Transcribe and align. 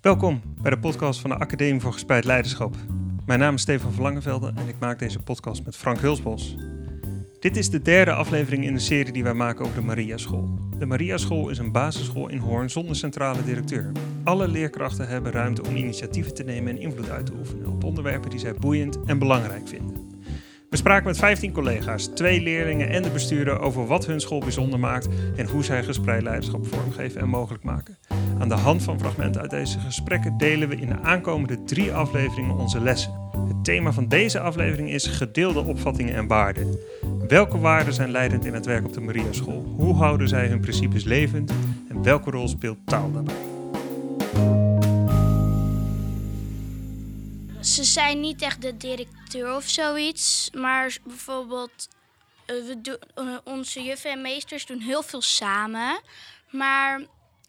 Welkom 0.00 0.42
bij 0.62 0.70
de 0.70 0.78
podcast 0.78 1.20
van 1.20 1.30
de 1.30 1.36
Academie 1.36 1.80
voor 1.80 1.92
Gespreid 1.92 2.24
Leiderschap. 2.24 2.74
Mijn 3.26 3.38
naam 3.38 3.54
is 3.54 3.60
Stefan 3.60 3.92
Verlangenvelde 3.92 4.52
en 4.56 4.68
ik 4.68 4.74
maak 4.78 4.98
deze 4.98 5.18
podcast 5.18 5.64
met 5.64 5.76
Frank 5.76 5.98
Hulsbos. 5.98 6.56
Dit 7.38 7.56
is 7.56 7.70
de 7.70 7.82
derde 7.82 8.12
aflevering 8.12 8.64
in 8.64 8.74
de 8.74 8.80
serie 8.80 9.12
die 9.12 9.22
wij 9.22 9.34
maken 9.34 9.64
over 9.64 9.80
de 9.80 9.86
Maria 9.86 10.16
School. 10.16 10.58
De 10.78 10.86
Maria 10.86 11.16
School 11.16 11.48
is 11.48 11.58
een 11.58 11.72
basisschool 11.72 12.28
in 12.28 12.38
Hoorn 12.38 12.70
zonder 12.70 12.96
centrale 12.96 13.44
directeur. 13.44 13.92
Alle 14.24 14.48
leerkrachten 14.48 15.08
hebben 15.08 15.32
ruimte 15.32 15.62
om 15.68 15.76
initiatieven 15.76 16.34
te 16.34 16.44
nemen 16.44 16.72
en 16.72 16.80
invloed 16.80 17.10
uit 17.10 17.26
te 17.26 17.32
oefenen 17.38 17.66
op 17.66 17.84
onderwerpen 17.84 18.30
die 18.30 18.38
zij 18.38 18.54
boeiend 18.54 18.98
en 19.06 19.18
belangrijk 19.18 19.68
vinden. 19.68 20.09
We 20.70 20.76
spraken 20.76 21.06
met 21.06 21.18
15 21.18 21.52
collega's, 21.52 22.06
twee 22.06 22.40
leerlingen 22.40 22.88
en 22.88 23.02
de 23.02 23.10
bestuurder 23.10 23.60
over 23.60 23.86
wat 23.86 24.06
hun 24.06 24.20
school 24.20 24.40
bijzonder 24.40 24.78
maakt 24.78 25.08
en 25.36 25.46
hoe 25.46 25.64
zij 25.64 25.82
gespreid 25.82 26.22
leiderschap 26.22 26.66
vormgeven 26.66 27.20
en 27.20 27.28
mogelijk 27.28 27.64
maken. 27.64 27.98
Aan 28.38 28.48
de 28.48 28.54
hand 28.54 28.82
van 28.82 28.98
fragmenten 28.98 29.40
uit 29.40 29.50
deze 29.50 29.78
gesprekken 29.78 30.38
delen 30.38 30.68
we 30.68 30.76
in 30.76 30.88
de 30.88 31.00
aankomende 31.00 31.64
drie 31.64 31.92
afleveringen 31.92 32.56
onze 32.56 32.80
lessen. 32.80 33.12
Het 33.48 33.64
thema 33.64 33.92
van 33.92 34.08
deze 34.08 34.40
aflevering 34.40 34.90
is 34.90 35.06
gedeelde 35.06 35.64
opvattingen 35.64 36.14
en 36.14 36.26
waarden. 36.26 36.78
Welke 37.28 37.58
waarden 37.58 37.94
zijn 37.94 38.10
leidend 38.10 38.44
in 38.44 38.54
het 38.54 38.66
werk 38.66 38.86
op 38.86 38.92
de 38.92 39.00
Maria 39.00 39.32
School? 39.32 39.74
Hoe 39.76 39.94
houden 39.94 40.28
zij 40.28 40.46
hun 40.46 40.60
principes 40.60 41.04
levend? 41.04 41.52
En 41.88 42.02
welke 42.02 42.30
rol 42.30 42.48
speelt 42.48 42.78
taal 42.84 43.12
daarbij? 43.12 44.69
Ze 47.60 47.84
zijn 47.84 48.20
niet 48.20 48.42
echt 48.42 48.62
de 48.62 48.76
directeur 48.76 49.54
of 49.56 49.68
zoiets, 49.68 50.50
maar 50.52 50.98
bijvoorbeeld 51.04 51.88
eh, 52.46 52.66
we 52.66 52.80
doen, 52.80 52.98
eh, 53.14 53.36
onze 53.44 53.82
juffen 53.82 54.10
en 54.10 54.20
meesters 54.20 54.66
doen 54.66 54.80
heel 54.80 55.02
veel 55.02 55.20
samen. 55.20 56.00
Maar 56.50 57.00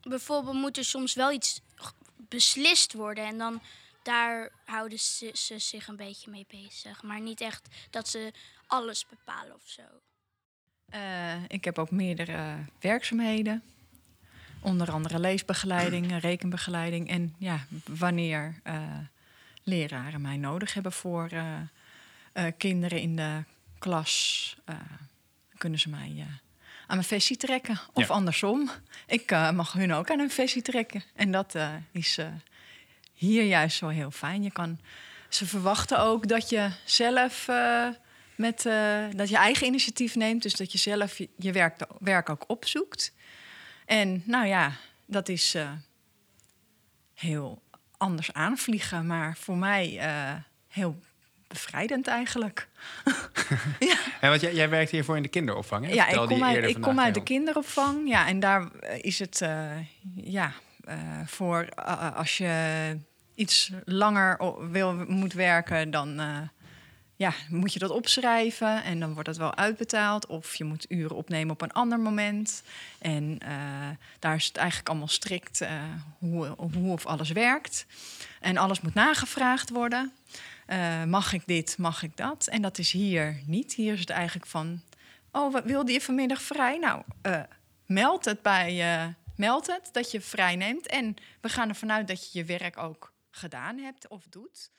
bijvoorbeeld 0.02 0.55
moet 0.55 0.78
er 0.78 0.86
soms 0.86 1.14
wel 1.14 1.32
iets 1.32 1.62
beslist 2.16 2.94
worden 2.94 3.26
en 3.26 3.38
dan 3.38 3.62
daar 4.04 4.50
houden 4.66 5.00
ze, 5.00 5.32
zich 5.58 5.88
een 5.88 5.96
beetje 5.96 6.32
mee 6.32 6.46
bezig. 6.48 7.04
Maar 7.04 7.22
niet 7.22 7.41
echt 7.41 7.68
dat 7.90 8.07
ze 8.07 8.32
alles 8.68 9.05
bepalen 9.10 9.55
of 9.55 9.63
zo. 9.66 9.82
Eh, 10.90 11.44
ik 11.48 11.63
heb 11.63 11.80
ook 11.80 11.91
meerdere 11.91 12.66
werkzaamheden. 12.80 13.63
Onder 14.62 14.91
andere 14.91 15.20
leesbegeleiding, 15.20 16.20
rekenbegeleiding. 16.20 17.10
En 17.10 17.35
ja, 17.38 17.66
wanneer 17.85 18.62
leraren 19.72 20.22
mij 20.22 20.38
nodig 20.38 20.74
hebben 20.74 20.91
voor 20.91 21.30
eh, 21.32 21.60
eh, 22.34 22.54
kinderen 22.58 23.00
in 23.00 23.16
de 23.16 23.44
klas, 23.80 24.55
eh, 24.66 24.76
kunnen 25.58 25.80
ze 25.80 25.90
mij 25.90 26.26
aan 26.88 26.98
mijn 26.98 27.04
versie 27.08 27.38
trekken. 27.38 27.80
Of 27.94 28.08
Ja. 28.08 28.13
andersom. 28.13 28.70
Ik 29.08 29.32
mag 29.32 29.74
hun 29.74 29.94
ook 29.94 30.12
aan 30.12 30.20
hun 30.20 30.32
versie 30.32 30.62
trekken. 30.62 31.04
En 31.16 31.32
dat 31.32 31.55
is 31.91 32.20
hier 33.13 33.44
juist 33.44 33.80
wel 33.80 33.90
heel 33.90 34.12
fijn. 34.12 34.44
Je 34.44 34.52
kan, 34.52 34.80
ze 35.30 35.46
verwachten 35.46 36.00
ook 36.00 36.28
dat 36.28 36.50
je 36.50 36.72
zelf 36.85 37.48
met 38.35 38.62
dat 39.16 39.30
je 39.30 39.38
eigen 39.38 39.68
initiatief 39.68 40.16
neemt. 40.16 40.41
Dus 40.44 40.54
dat 40.54 40.72
je 40.72 40.78
zelf 40.78 41.18
je, 41.18 41.30
je 41.38 41.52
werk, 41.52 41.85
werk 42.00 42.30
ook 42.30 42.44
opzoekt. 42.48 43.13
En 43.85 44.24
nou 44.26 44.48
ja, 44.48 44.72
dat 45.06 45.30
is 45.30 45.56
heel 47.13 47.62
anders 48.02 48.34
aanvliegen. 48.34 49.05
Maar 49.05 49.35
voor 49.38 49.57
mij 49.57 49.98
eh, 49.99 50.34
heel 50.68 50.99
bevrijdend 51.48 52.07
eigenlijk. 52.07 52.68
Ja, 54.21 54.30
want 54.30 54.41
jij, 54.41 54.54
jij 54.54 54.70
werkt 54.70 54.91
hiervoor 54.91 55.16
in 55.16 55.24
de 55.24 55.30
kinderopvang, 55.30 55.85
hè? 55.85 55.94
Ja, 55.94 56.07
ik 56.07 56.27
kom, 56.27 56.44
uit, 56.44 56.63
ik 56.63 56.82
kom 56.82 56.99
uit 56.99 57.13
de 57.13 57.24
kinderopvang. 57.24 58.10
Ja, 58.10 58.27
en 58.27 58.40
daar 58.40 58.72
eh, 58.72 58.98
is 59.02 59.20
het 59.20 59.41
eh, 59.41 59.70
ja, 60.16 60.52
voor 61.26 61.70
als 62.16 62.38
je 62.38 62.98
iets 63.35 63.72
langer 63.85 64.40
wil, 64.72 64.96
moet 65.07 65.34
werken, 65.34 65.91
dan 65.91 66.22
ja, 67.22 67.34
moet 67.50 67.74
je 67.74 67.80
dat 67.80 67.90
opschrijven 67.90 68.84
en 68.84 69.00
dan 69.00 69.13
wordt 69.13 69.28
dat 69.28 69.38
wel 69.38 69.56
uitbetaald. 69.56 70.25
Of 70.25 70.56
je 70.56 70.63
moet 70.63 70.85
uren 70.90 71.16
opnemen 71.16 71.53
op 71.53 71.62
een 71.62 71.72
ander 71.72 72.00
moment. 72.00 72.63
En 73.00 73.38
eh, 73.40 73.90
daar 74.19 74.35
is 74.35 74.45
het 74.45 74.57
eigenlijk 74.57 74.90
allemaal 74.90 75.07
strikt 75.07 75.62
eh, 75.62 75.84
hoe, 76.18 76.45
hoe 76.47 76.91
of 76.91 77.06
alles 77.06 77.31
werkt. 77.31 77.85
En 78.40 78.57
alles 78.57 78.81
moet 78.81 78.94
nagevraagd 78.94 79.69
worden. 79.69 80.12
Eh, 80.66 81.03
mag 81.03 81.34
ik 81.34 81.41
dit, 81.45 81.78
mag 81.78 82.03
ik 82.03 82.18
dat? 82.18 82.47
En 82.47 82.62
dat 82.62 82.78
is 82.78 82.91
hier 82.91 83.41
niet. 83.45 83.74
Hier 83.74 83.94
is 83.94 84.00
het 84.00 84.09
eigenlijk 84.09 84.47
van, 84.47 84.81
oh, 85.31 85.53
wat 85.53 85.63
wilde 85.63 85.91
je 85.91 86.01
vanmiddag 86.01 86.41
vrij? 86.41 86.78
Nou, 86.78 87.03
meld 87.85 88.25
het 88.25 88.41
bij, 88.41 89.16
meld 89.35 89.68
het 89.68 89.90
dat 89.91 90.12
je 90.12 90.22
vrij 90.22 90.56
neemt. 90.56 90.88
En 90.88 91.16
we 91.41 91.50
gaan 91.50 91.69
ervan 91.69 91.91
uit 91.91 92.07
dat 92.07 92.31
je 92.31 92.40
je 92.40 92.45
werk 92.45 92.78
ook 92.78 93.13
gedaan 93.31 93.78
hebt 93.78 94.07
of 94.07 94.24
doet. 94.29 94.69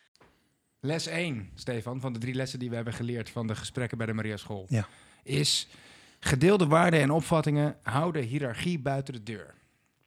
Les 0.85 1.07
1, 1.07 1.51
Stefan, 1.55 2.01
van 2.01 2.13
de 2.13 2.19
drie 2.19 2.35
lessen 2.35 2.59
die 2.59 2.69
we 2.69 2.75
hebben 2.75 2.93
geleerd 2.95 3.31
van 3.31 3.47
de 3.47 3.55
gesprekken 3.55 3.99
bij 3.99 4.07
de 4.07 4.13
Maria 4.13 4.37
School, 4.37 4.67
Ja. 4.69 4.87
is 5.23 5.69
gedeelde 6.21 6.67
waarden 6.67 7.01
en 7.01 7.11
opvattingen 7.11 7.77
houden 7.83 8.23
hiërarchie 8.23 8.79
buiten 8.79 9.15
de 9.15 9.23
deur. 9.23 9.47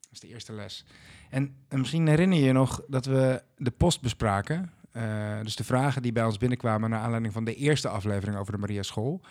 Dat 0.01 0.11
is 0.11 0.19
de 0.19 0.27
eerste 0.27 0.53
les. 0.53 0.85
En, 1.29 1.55
en 1.67 1.79
misschien 1.79 2.07
herinner 2.07 2.37
je 2.37 2.43
je 2.43 2.51
nog 2.51 2.81
dat 2.87 3.05
we 3.05 3.43
de 3.57 3.71
post 3.71 4.01
bespraken. 4.01 4.71
eh, 4.91 5.39
dus 5.43 5.55
de 5.55 5.63
vragen 5.63 6.01
die 6.01 6.11
bij 6.11 6.25
ons 6.25 6.37
binnenkwamen 6.37 6.89
naar 6.89 6.99
aanleiding 7.01 7.33
van 7.33 7.43
de 7.43 7.55
eerste 7.55 7.87
aflevering 7.89 8.37
over 8.37 8.51
de 8.53 8.57
Maria 8.59 8.83
School. 8.83 9.21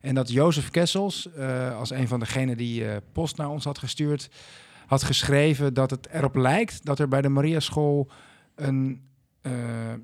En 0.00 0.14
dat 0.14 0.30
Jozef 0.30 0.70
Kessels, 0.70 1.32
eh, 1.32 1.76
als 1.76 1.90
een 1.90 2.08
van 2.08 2.20
degenen 2.20 2.56
die 2.56 2.88
eh, 2.88 2.96
post 3.12 3.36
naar 3.36 3.48
ons 3.50 3.64
had 3.64 3.78
gestuurd, 3.78 4.28
had 4.86 5.02
geschreven 5.02 5.74
dat 5.74 5.90
het 5.90 6.08
erop 6.08 6.34
lijkt 6.34 6.84
dat 6.84 6.98
er 6.98 7.08
bij 7.08 7.22
de 7.22 7.28
Maria 7.28 7.60
School 7.60 8.10
een 8.54 9.04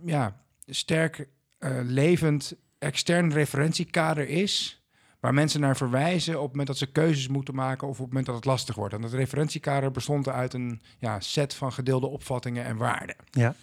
ja, 0.05 0.41
sterk 0.67 1.29
eh, 1.59 1.71
levend 1.83 2.55
extern 2.79 3.33
referentiekader 3.33 4.29
is. 4.29 4.83
Waar 5.21 5.35
mensen 5.35 5.61
naar 5.61 5.77
verwijzen 5.77 6.35
op 6.35 6.41
het 6.41 6.51
moment 6.51 6.69
dat 6.69 6.79
ze 6.79 6.93
keuzes 6.93 7.29
moeten 7.29 7.55
maken 7.55 7.89
of 7.89 7.93
op 7.93 7.99
het 7.99 8.09
moment 8.09 8.27
dat 8.27 8.35
het 8.35 8.45
lastig 8.45 8.75
wordt. 8.75 8.95
En 8.95 9.01
dat 9.01 9.13
referentiekader 9.13 9.91
bestond 9.91 10.29
uit 10.29 10.55
een 10.55 10.81
ja, 10.99 11.21
set 11.21 11.55
van 11.55 11.73
gedeelde 11.73 12.07
opvattingen 12.07 12.65
en 12.65 12.77
waarden. 12.77 13.17
Ja. 13.31 13.55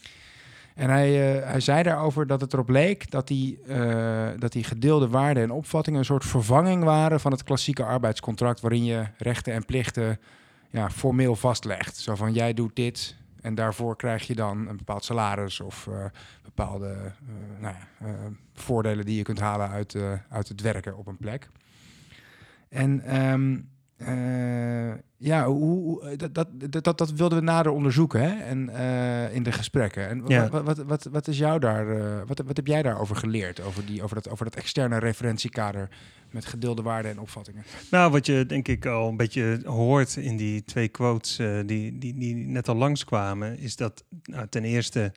En 0.75 0.89
hij, 0.89 1.37
eh, 1.37 1.49
hij 1.49 1.59
zei 1.59 1.83
daarover 1.83 2.27
dat 2.27 2.41
het 2.41 2.53
erop 2.53 2.69
leek 2.69 3.11
dat 3.11 3.27
die, 3.27 3.59
eh, 3.67 4.27
dat 4.37 4.51
die 4.51 4.63
gedeelde 4.63 5.07
waarden 5.07 5.43
en 5.43 5.51
opvattingen 5.51 5.99
een 5.99 6.05
soort 6.05 6.25
vervanging 6.25 6.83
waren 6.83 7.19
van 7.19 7.31
het 7.31 7.43
klassieke 7.43 7.83
arbeidscontract, 7.83 8.59
waarin 8.59 8.85
je 8.85 9.05
rechten 9.17 9.53
en 9.53 9.65
plichten 9.65 10.19
ja, 10.69 10.89
formeel 10.89 11.35
vastlegt. 11.35 11.97
Zo 11.97 12.15
van 12.15 12.33
jij 12.33 12.53
doet 12.53 12.75
dit 12.75 13.15
en 13.41 13.55
daarvoor 13.55 13.95
krijg 13.95 14.27
je 14.27 14.35
dan 14.35 14.67
een 14.67 14.77
bepaald 14.77 15.03
salaris 15.03 15.59
of 15.59 15.87
eh, 15.87 16.05
bepaalde 16.43 16.87
eh, 16.87 17.61
nou 17.61 17.75
ja, 17.75 18.07
eh, 18.07 18.13
voordelen 18.53 19.05
die 19.05 19.17
je 19.17 19.23
kunt 19.23 19.39
halen 19.39 19.69
uit, 19.69 19.95
uit 20.29 20.47
het 20.47 20.61
werken 20.61 20.97
op 20.97 21.07
een 21.07 21.17
plek. 21.17 21.49
En 22.69 23.01
ehm, 23.01 23.53
eh, 23.53 23.59
ja, 25.17 25.45
hoe, 25.45 25.59
hoe- 25.59 26.15
dat, 26.15 26.33
dat, 26.33 26.47
dat, 26.83 26.97
dat, 26.97 27.11
wilden 27.11 27.37
we 27.37 27.43
nader 27.43 27.71
onderzoeken 27.71 28.21
hè? 28.21 28.43
En, 28.43 28.69
eh, 28.69 29.35
in 29.35 29.43
de 29.43 29.51
gesprekken. 29.51 30.07
En 30.07 30.21
wat, 30.49 30.63
wat, 30.63 30.77
wat, 30.77 31.03
wat 31.11 31.27
is 31.27 31.37
jou 31.37 31.59
daar, 31.59 31.97
eh, 31.97 32.21
wat, 32.27 32.39
wat 32.45 32.55
heb 32.57 32.67
jij 32.67 32.81
daarover 32.81 33.15
geleerd? 33.15 33.61
Over, 33.61 33.85
die, 33.85 34.03
over, 34.03 34.15
dat, 34.15 34.29
over 34.29 34.45
dat 34.45 34.55
externe 34.55 34.97
referentiekader 34.99 35.89
met 36.31 36.45
gedeelde 36.45 36.81
waarden 36.81 37.11
en 37.11 37.19
opvattingen. 37.19 37.63
Nou, 37.91 38.11
wat 38.11 38.25
je 38.25 38.45
denk 38.45 38.67
ik 38.67 38.85
al 38.85 39.09
een 39.09 39.17
beetje 39.17 39.61
hoort 39.65 40.15
in 40.15 40.37
die 40.37 40.63
twee 40.63 40.87
quotes 40.87 41.39
eh, 41.39 41.59
die, 41.65 41.97
die, 41.97 42.17
die 42.17 42.35
net 42.35 42.69
al 42.69 42.75
langskwamen, 42.75 43.57
is 43.57 43.75
dat 43.75 44.03
nou, 44.23 44.47
ten 44.49 44.63
eerste 44.63 45.13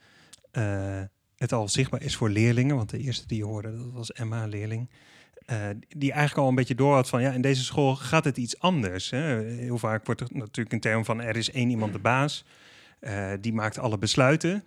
eh, 0.50 1.00
het 1.36 1.52
al 1.52 1.68
zichtbaar 1.68 2.02
is 2.02 2.16
voor 2.16 2.30
leerlingen. 2.30 2.76
Want 2.76 2.90
de 2.90 2.98
eerste 2.98 3.26
die 3.26 3.38
je 3.38 3.44
hoorde, 3.44 3.76
dat 3.76 3.92
was 3.92 4.12
Emma, 4.12 4.46
leerling. 4.46 4.90
Eh, 5.46 5.56
die 5.88 6.12
eigenlijk 6.12 6.42
al 6.42 6.48
een 6.48 6.54
beetje 6.54 6.74
door 6.74 6.94
had 6.94 7.08
van 7.08 7.22
ja, 7.22 7.30
in 7.32 7.40
deze 7.40 7.64
school 7.64 7.96
gaat 7.96 8.24
het 8.24 8.36
iets 8.36 8.58
anders. 8.58 9.10
Hè? 9.10 9.40
Heel 9.40 9.78
vaak 9.78 10.06
wordt 10.06 10.20
er 10.20 10.26
natuurlijk 10.30 10.72
een 10.72 10.80
term 10.80 11.04
van 11.04 11.20
er 11.20 11.36
is 11.36 11.50
één 11.50 11.70
iemand 11.70 11.92
de 11.92 11.98
baas, 11.98 12.44
eh, 12.98 13.30
die 13.40 13.52
maakt 13.52 13.78
alle 13.78 13.98
besluiten. 13.98 14.64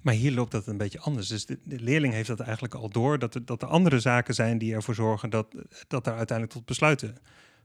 Maar 0.00 0.14
hier 0.14 0.32
loopt 0.32 0.50
dat 0.50 0.66
een 0.66 0.76
beetje 0.76 1.00
anders. 1.00 1.28
Dus 1.28 1.46
de, 1.46 1.58
de 1.64 1.80
leerling 1.80 2.12
heeft 2.12 2.28
dat 2.28 2.40
eigenlijk 2.40 2.74
al 2.74 2.88
door, 2.88 3.18
dat 3.18 3.34
er, 3.34 3.44
dat 3.44 3.62
er 3.62 3.68
andere 3.68 4.00
zaken 4.00 4.34
zijn 4.34 4.58
die 4.58 4.74
ervoor 4.74 4.94
zorgen 4.94 5.30
dat, 5.30 5.46
dat 5.88 6.06
er 6.06 6.14
uiteindelijk 6.14 6.56
tot 6.56 6.66
besluiten 6.66 7.16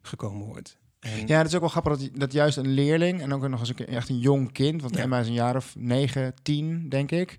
gekomen 0.02 0.46
wordt. 0.48 0.78
En, 1.00 1.28
Ja, 1.28 1.38
dat 1.38 1.48
is 1.48 1.54
ook 1.54 1.60
wel 1.60 1.70
grappig 1.70 1.98
dat, 1.98 2.10
dat 2.14 2.32
juist 2.32 2.58
een 2.58 2.68
leerling 2.68 3.22
en 3.22 3.34
ook 3.34 3.48
nog 3.48 3.60
eens 3.60 3.70
een, 3.70 3.86
echt 3.86 4.10
een 4.10 4.20
jong 4.20 4.52
kind, 4.52 4.82
want 4.82 4.96
Ja. 4.96 5.02
Emma 5.02 5.20
is 5.20 5.28
een 5.28 5.34
jaar 5.34 5.56
of 5.56 5.76
negen, 5.78 6.34
tien, 6.42 6.90
denk 6.90 7.12
ik, 7.12 7.38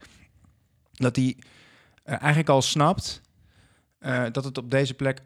dat 0.92 1.14
die 1.14 1.36
eh, 2.02 2.14
eigenlijk 2.19 2.48
al 2.48 2.62
snapt 2.62 3.22
eh, 4.04 4.22
dat 4.32 4.44
het 4.44 4.58
op 4.58 4.70
deze 4.70 4.94
plek 4.94 5.20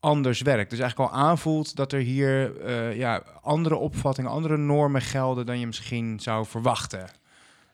anders 0.00 0.40
werkt. 0.40 0.70
Dus 0.70 0.78
eigenlijk 0.78 1.10
al 1.10 1.18
aanvoelt 1.18 1.76
dat 1.76 1.92
er 1.92 2.00
hier 2.00 2.60
eh, 2.60 2.96
ja, 2.96 3.22
andere 3.42 3.76
opvattingen, 3.76 4.30
andere 4.30 4.56
normen 4.56 5.02
gelden 5.02 5.46
dan 5.46 5.58
je 5.58 5.66
misschien 5.66 6.20
zou 6.20 6.46
verwachten. 6.46 7.08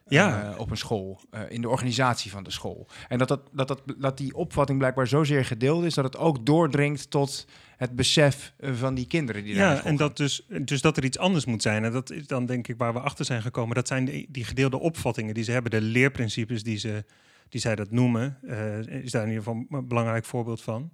Ja. 0.08 0.52
eh, 0.52 0.60
op 0.60 0.70
een 0.70 0.76
school, 0.76 1.20
in 1.48 1.60
de 1.60 1.68
organisatie 1.68 2.30
van 2.30 2.42
de 2.42 2.50
school. 2.50 2.86
En 3.08 3.18
dat, 3.18 3.28
dat, 3.28 3.40
dat, 3.52 3.68
dat, 3.68 3.82
dat 3.98 4.18
die 4.18 4.34
opvatting 4.34 4.78
blijkbaar 4.78 5.06
zozeer 5.06 5.44
gedeeld 5.44 5.84
is 5.84 5.94
dat 5.94 6.04
het 6.04 6.16
ook 6.16 6.46
doordringt 6.46 7.10
tot 7.10 7.46
het 7.76 7.96
besef 7.96 8.52
van 8.60 8.94
die 8.94 9.06
kinderen 9.06 9.44
die 9.44 9.54
Ja, 9.54 9.84
en 9.84 9.96
dat 9.96 10.16
dus, 10.16 10.46
dus 10.62 10.80
dat 10.80 10.96
er 10.96 11.04
iets 11.04 11.18
anders 11.18 11.44
moet 11.44 11.62
zijn. 11.62 11.84
En 11.84 11.92
dat 11.92 12.10
is 12.10 12.26
dan 12.26 12.46
denk 12.46 12.68
ik 12.68 12.78
waar 12.78 12.92
we 12.92 13.00
achter 13.00 13.24
zijn 13.24 13.42
gekomen. 13.42 13.74
Dat 13.74 13.88
zijn 13.88 14.04
die, 14.04 14.26
die 14.30 14.44
gedeelde 14.44 14.78
opvattingen 14.78 15.34
die 15.34 15.44
ze 15.44 15.52
hebben, 15.52 15.70
de 15.70 15.80
leerprincipes 15.80 16.62
die, 16.62 16.78
ze, 16.78 17.04
die 17.48 17.60
zij 17.60 17.74
dat 17.74 17.90
noemen. 17.90 18.38
eh, 18.46 18.78
is 18.78 19.10
daar 19.10 19.22
in 19.22 19.28
ieder 19.28 19.44
geval 19.44 19.64
een 19.70 19.88
belangrijk 19.88 20.24
voorbeeld 20.24 20.62
van. 20.62 20.90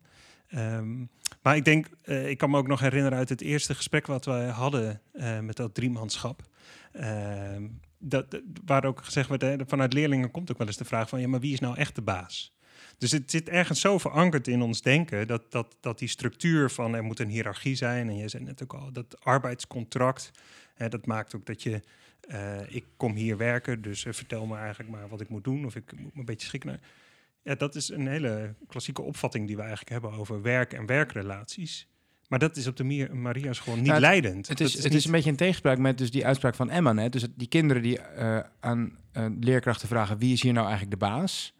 Ehm, 0.48 0.98
maar 1.42 1.56
ik 1.56 1.64
denk, 1.64 1.88
eh, 2.02 2.28
ik 2.28 2.38
kan 2.38 2.50
me 2.50 2.58
ook 2.58 2.66
nog 2.66 2.80
herinneren 2.80 3.18
uit 3.18 3.28
het 3.28 3.40
eerste 3.40 3.74
gesprek 3.74 4.06
wat 4.06 4.24
wij 4.24 4.48
hadden 4.48 5.00
eh, 5.12 5.40
met 5.40 5.56
dat 5.56 5.74
driemanschap. 5.74 6.42
Ehm, 6.92 7.68
dat, 7.98 8.40
waar 8.64 8.84
ook 8.84 9.04
gezegd 9.04 9.28
werd, 9.28 9.62
vanuit 9.66 9.92
leerlingen 9.92 10.30
komt 10.30 10.50
ook 10.50 10.58
wel 10.58 10.66
eens 10.66 10.76
de 10.76 10.84
vraag 10.84 11.08
van, 11.08 11.20
ja, 11.20 11.28
maar 11.28 11.40
wie 11.40 11.52
is 11.52 11.60
nou 11.60 11.76
echt 11.76 11.94
de 11.94 12.02
baas? 12.02 12.56
Dus 12.98 13.10
het 13.10 13.30
zit 13.30 13.48
ergens 13.48 13.80
zo 13.80 13.98
verankerd 13.98 14.48
in 14.48 14.62
ons 14.62 14.82
denken 14.82 15.26
dat, 15.26 15.52
dat, 15.52 15.76
dat 15.80 15.98
die 15.98 16.08
structuur 16.08 16.70
van 16.70 16.94
er 16.94 17.02
moet 17.02 17.18
een 17.18 17.28
hiërarchie 17.28 17.74
zijn. 17.74 18.08
En 18.08 18.16
je 18.16 18.28
zei 18.28 18.44
net 18.44 18.62
ook 18.62 18.74
al, 18.74 18.92
dat 18.92 19.24
arbeidscontract, 19.24 20.30
hè, 20.82 20.88
dat 20.88 21.06
maakt 21.06 21.34
ook 21.34 21.46
dat 21.46 21.62
je, 21.62 21.80
eh, 22.20 22.74
ik 22.74 22.84
kom 22.96 23.14
hier 23.14 23.36
werken, 23.36 23.82
dus 23.82 24.04
eh, 24.04 24.12
vertel 24.12 24.46
me 24.46 24.56
eigenlijk 24.56 24.90
maar 24.90 25.08
wat 25.08 25.20
ik 25.20 25.28
moet 25.28 25.44
doen 25.44 25.64
of 25.64 25.76
ik 25.76 25.92
moet 25.96 26.14
me 26.14 26.20
een 26.20 26.24
beetje 26.26 26.46
schikken 26.46 26.70
naar. 26.70 26.80
Ja, 27.42 27.54
dat 27.54 27.74
is 27.74 27.88
een 27.88 28.06
hele 28.08 28.54
klassieke 28.68 29.02
opvatting 29.02 29.46
die 29.46 29.56
we 29.56 29.60
eigenlijk 29.62 29.90
hebben 29.90 30.12
over 30.12 30.42
werk 30.42 30.72
en 30.72 30.86
werkrelaties. 30.86 31.86
Maar 32.28 32.38
dat 32.38 32.56
is 32.56 32.66
op 32.66 32.76
de 32.76 32.84
Mier- 32.84 33.16
Maria 33.16 33.52
school 33.52 33.74
niet 33.74 33.82
Nou, 33.84 33.94
het- 33.94 34.02
leidend. 34.02 34.48
Het 34.48 34.60
is, 34.60 34.74
het 34.74 34.82
niet- 34.84 34.92
is 34.94 35.04
een 35.04 35.10
beetje 35.12 35.30
in 35.30 35.36
tegenspraak 35.36 35.78
met 35.78 35.98
dus 35.98 36.10
die 36.10 36.26
uitspraak 36.26 36.54
van 36.54 36.70
Emma 36.70 36.92
net. 36.92 37.12
Dus 37.12 37.22
het- 37.22 37.32
die 37.38 37.48
kinderen 37.48 37.82
die 37.82 37.98
eh, 37.98 38.38
aan 38.60 38.96
leerkrachten 39.40 39.88
vragen 39.88 40.18
wie 40.18 40.32
is 40.32 40.42
hier 40.42 40.52
nou 40.52 40.66
eigenlijk 40.68 41.00
de 41.00 41.06
baas. 41.06 41.54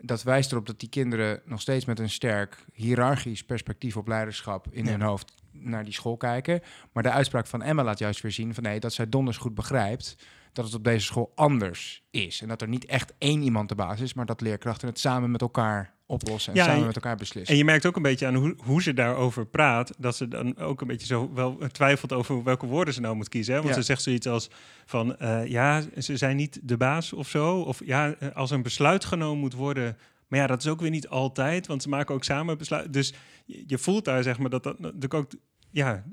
Dat 0.00 0.22
wijst 0.22 0.52
erop 0.52 0.66
dat 0.66 0.80
die 0.80 0.88
kinderen 0.88 1.40
nog 1.44 1.60
steeds 1.60 1.84
met 1.84 1.98
een 1.98 2.10
sterk 2.10 2.64
hiërarchisch 2.72 3.44
perspectief 3.44 3.96
op 3.96 4.08
leiderschap 4.08 4.66
in 4.70 4.84
Ja. 4.84 4.90
hun 4.90 5.00
hoofd 5.02 5.34
naar 5.52 5.84
die 5.84 5.92
school 5.92 6.16
kijken. 6.16 6.60
Maar 6.92 7.02
de 7.02 7.10
uitspraak 7.10 7.46
van 7.46 7.62
Emma 7.62 7.82
laat 7.84 7.98
juist 7.98 8.20
weer 8.22 8.32
zien 8.32 8.54
van 8.54 8.62
nee, 8.62 8.80
dat 8.80 8.92
zij 8.92 9.08
donders 9.08 9.36
goed 9.36 9.54
begrijpt 9.54 10.16
dat 10.52 10.64
het 10.64 10.74
op 10.74 10.84
deze 10.84 11.04
school 11.06 11.32
anders 11.34 12.02
is. 12.10 12.40
En 12.42 12.48
dat 12.48 12.62
er 12.62 12.68
niet 12.68 12.84
echt 12.84 13.12
één 13.18 13.42
iemand 13.42 13.68
de 13.68 13.74
baas 13.74 14.00
is, 14.00 14.14
maar 14.14 14.26
dat 14.26 14.40
leerkrachten 14.40 14.88
het 14.88 14.98
samen 14.98 15.30
met 15.30 15.40
elkaar 15.40 15.94
oplossen 16.06 16.52
en 16.52 16.58
Ja, 16.58 16.64
samen 16.64 16.80
en- 16.80 16.86
met 16.86 16.94
elkaar 16.96 17.16
beslissen. 17.16 17.52
En 17.52 17.56
je 17.58 17.64
merkt 17.64 17.86
ook 17.86 17.96
een 17.96 18.02
beetje 18.02 18.26
aan 18.26 18.34
hoe, 18.34 18.54
hoe 18.64 18.82
ze 18.82 18.94
daarover 18.94 19.46
praat, 19.46 19.92
dat 19.98 20.16
ze 20.16 20.28
dan 20.28 20.56
ook 20.56 20.80
een 20.80 20.86
beetje 20.86 21.06
zo 21.06 21.30
wel 21.34 21.58
twijfelt 21.72 22.12
over 22.12 22.42
welke 22.42 22.66
woorden 22.66 22.94
ze 22.94 23.00
nou 23.00 23.16
moet 23.16 23.28
kiezen. 23.28 23.54
Hè? 23.54 23.60
Want 23.62 23.74
Ja. 23.74 23.80
ze 23.80 23.86
zegt 23.86 24.02
zoiets 24.02 24.26
als 24.26 24.50
van, 24.86 25.16
eh, 25.16 25.46
ja, 25.46 25.82
ze 25.98 26.16
zijn 26.16 26.36
niet 26.36 26.60
de 26.62 26.76
baas 26.76 27.12
of 27.12 27.28
zo. 27.28 27.60
Of 27.60 27.80
ja, 27.84 28.14
eh, 28.14 28.28
als 28.34 28.50
een 28.50 28.62
besluit 28.62 29.04
genomen 29.04 29.38
moet 29.38 29.54
worden. 29.54 29.96
Maar 30.32 30.40
ja, 30.40 30.46
dat 30.46 30.60
is 30.60 30.68
ook 30.68 30.80
weer 30.80 30.90
niet 30.90 31.08
altijd, 31.08 31.66
want 31.66 31.82
ze 31.82 31.88
maken 31.88 32.14
ook 32.14 32.24
samen 32.24 32.58
besluiten. 32.58 32.92
Dus 32.92 33.14
je, 33.44 33.78
voelt 33.78 34.04
daar, 34.04 34.22
zeg 34.22 34.38
maar, 34.38 34.50
dat 34.50 34.62
dat 34.62 34.78
natuurlijk 34.78 35.14
ook, 35.14 35.30
ja, 35.70 36.04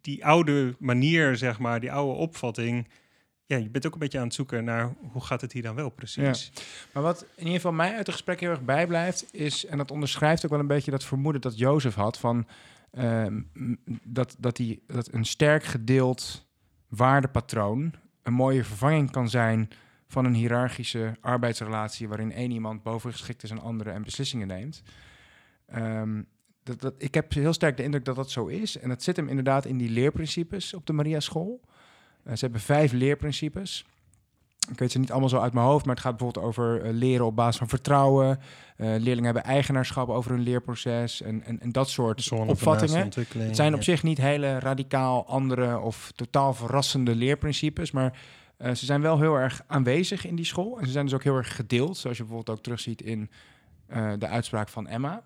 die 0.00 0.24
oude 0.24 0.76
manier, 0.78 1.36
zeg 1.36 1.58
maar, 1.58 1.80
die 1.80 1.92
oude 1.92 2.18
opvatting. 2.18 2.88
Ja, 3.46 3.56
je 3.56 3.70
bent 3.70 3.86
ook 3.86 3.92
een 3.92 3.98
beetje 3.98 4.18
aan 4.18 4.24
het 4.24 4.34
zoeken 4.34 4.64
naar 4.64 4.94
hoe 5.12 5.24
gaat 5.24 5.40
het 5.40 5.52
hier 5.52 5.62
dan 5.62 5.74
wel 5.74 5.90
precies. 5.90 6.52
Maar 6.92 7.02
wat 7.02 7.22
in 7.22 7.38
ieder 7.38 7.54
geval 7.54 7.72
mij 7.72 7.88
uit 7.88 8.06
het 8.06 8.10
gesprek 8.10 8.40
heel 8.40 8.50
erg 8.50 8.64
bijblijft, 8.64 9.34
is, 9.34 9.66
en 9.66 9.78
dat 9.78 9.90
onderschrijft 9.90 10.44
ook 10.44 10.50
wel 10.50 10.60
een 10.60 10.66
beetje 10.66 10.90
dat 10.90 11.04
vermoeden 11.04 11.40
dat 11.40 11.58
Jozef 11.58 11.94
had, 11.94 12.18
van 12.18 12.46
ehm, 12.90 13.42
dat, 14.04 14.36
dat, 14.38 14.56
die, 14.56 14.82
dat 14.86 15.12
een 15.12 15.24
sterk 15.24 15.64
gedeeld 15.64 16.46
waardepatroon 16.88 17.94
een 18.22 18.34
mooie 18.34 18.64
vervanging 18.64 19.10
kan 19.10 19.28
zijn 19.30 19.70
van 20.12 20.24
een 20.24 20.34
hiërarchische 20.34 21.16
arbeidsrelatie 21.20 22.08
waarin 22.08 22.32
één 22.32 22.50
iemand 22.50 22.82
bovengeschikt 22.82 23.42
is 23.42 23.50
aan 23.50 23.62
anderen 23.62 23.92
en 23.94 24.02
beslissingen 24.02 24.46
neemt. 24.46 24.82
Ehm, 25.66 26.22
dat, 26.62 26.80
dat, 26.80 26.94
ik 26.98 27.14
heb 27.14 27.32
heel 27.32 27.52
sterk 27.52 27.76
de 27.76 27.82
indruk 27.82 28.04
dat 28.04 28.16
dat 28.16 28.30
zo 28.30 28.46
is. 28.46 28.78
En 28.78 28.88
dat 28.88 29.02
zit 29.02 29.16
hem 29.16 29.28
inderdaad 29.28 29.64
in 29.64 29.78
die 29.78 29.90
leerprincipes 29.90 30.74
op 30.74 30.86
de 30.86 30.92
Maria 30.92 31.20
School. 31.20 31.60
Eh, 32.24 32.34
ze 32.34 32.44
hebben 32.44 32.60
vijf 32.60 32.92
leerprincipes. 32.92 33.84
Ik 34.70 34.78
weet 34.78 34.92
ze 34.92 34.98
niet 34.98 35.10
allemaal 35.10 35.28
zo 35.28 35.38
uit 35.38 35.52
mijn 35.52 35.66
hoofd, 35.66 35.84
maar 35.84 35.94
het 35.94 36.04
gaat 36.04 36.16
bijvoorbeeld 36.16 36.46
over 36.46 36.82
eh, 36.82 36.92
leren 36.92 37.26
op 37.26 37.36
basis 37.36 37.56
van 37.56 37.68
vertrouwen. 37.68 38.38
Eh, 38.76 38.86
leerlingen 38.86 39.24
hebben 39.24 39.44
eigenaarschap 39.44 40.08
over 40.08 40.30
hun 40.30 40.40
leerproces 40.40 41.22
en, 41.22 41.44
en, 41.44 41.60
en 41.60 41.72
dat 41.72 41.88
soort 41.88 42.22
Zone 42.22 42.50
opvattingen. 42.50 43.10
Het 43.36 43.56
zijn 43.56 43.74
op 43.74 43.82
zich 43.82 44.02
niet 44.02 44.18
hele 44.18 44.58
radicaal 44.58 45.26
andere 45.26 45.78
of 45.78 46.12
totaal 46.14 46.54
verrassende 46.54 47.14
leerprincipes, 47.14 47.90
maar 47.90 48.18
eh, 48.62 48.74
ze 48.74 48.84
zijn 48.84 49.00
wel 49.00 49.20
heel 49.20 49.34
erg 49.34 49.62
aanwezig 49.66 50.26
in 50.26 50.36
die 50.36 50.44
school. 50.44 50.78
En 50.78 50.86
ze 50.86 50.92
zijn 50.92 51.04
dus 51.04 51.14
ook 51.14 51.22
heel 51.22 51.36
erg 51.36 51.56
gedeeld, 51.56 51.96
zoals 51.96 52.16
je 52.16 52.22
bijvoorbeeld 52.22 52.56
ook 52.58 52.64
terugziet 52.64 53.02
in 53.02 53.30
eh, 53.86 54.12
de 54.18 54.26
uitspraak 54.26 54.68
van 54.68 54.86
Emma. 54.86 55.22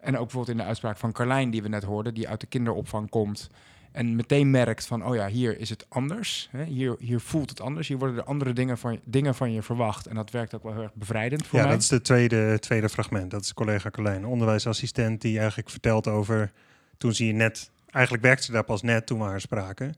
En 0.00 0.14
ook 0.14 0.22
bijvoorbeeld 0.22 0.56
in 0.56 0.62
de 0.62 0.68
uitspraak 0.68 0.96
van 0.96 1.12
Carlijn, 1.12 1.50
die 1.50 1.62
we 1.62 1.68
net 1.68 1.82
hoorden, 1.82 2.14
die 2.14 2.28
uit 2.28 2.40
de 2.40 2.46
kinderopvang 2.46 3.10
komt. 3.10 3.50
En 3.92 4.16
meteen 4.16 4.50
merkt 4.50 4.86
van, 4.86 5.06
oh 5.06 5.14
ja, 5.14 5.28
hier 5.28 5.58
is 5.58 5.70
het 5.70 5.86
anders. 5.88 6.48
Hè? 6.50 6.64
Hier, 6.64 6.96
hier 6.98 7.20
voelt 7.20 7.50
het 7.50 7.60
anders. 7.60 7.88
Hier 7.88 7.98
worden 7.98 8.16
er 8.16 8.24
andere 8.24 8.52
dingen 8.52 8.78
van, 8.78 9.00
dingen 9.04 9.34
van 9.34 9.52
je 9.52 9.62
verwacht. 9.62 10.06
En 10.06 10.14
dat 10.14 10.30
werkt 10.30 10.54
ook 10.54 10.62
wel 10.62 10.72
heel 10.72 10.82
erg 10.82 10.94
bevrijdend 10.94 11.46
voor 11.46 11.58
ja, 11.58 11.64
mij. 11.64 11.74
dat 11.74 11.82
is 11.82 11.90
het 11.90 12.04
tweede, 12.04 12.58
tweede 12.58 12.88
fragment. 12.88 13.30
Dat 13.30 13.42
is 13.42 13.54
collega 13.54 13.90
Colijn, 13.90 14.26
onderwijsassistent, 14.26 15.20
die 15.20 15.38
eigenlijk 15.38 15.70
vertelt 15.70 16.08
over 16.08 16.52
toen 16.98 17.14
ze 17.14 17.22
hier 17.22 17.34
net, 17.34 17.70
eigenlijk 17.90 18.24
werkte 18.24 18.44
ze 18.44 18.52
daar 18.52 18.64
pas 18.64 18.82
net 18.82 19.06
toen 19.06 19.18
we 19.18 19.24
haar 19.24 19.40
spraken. 19.40 19.94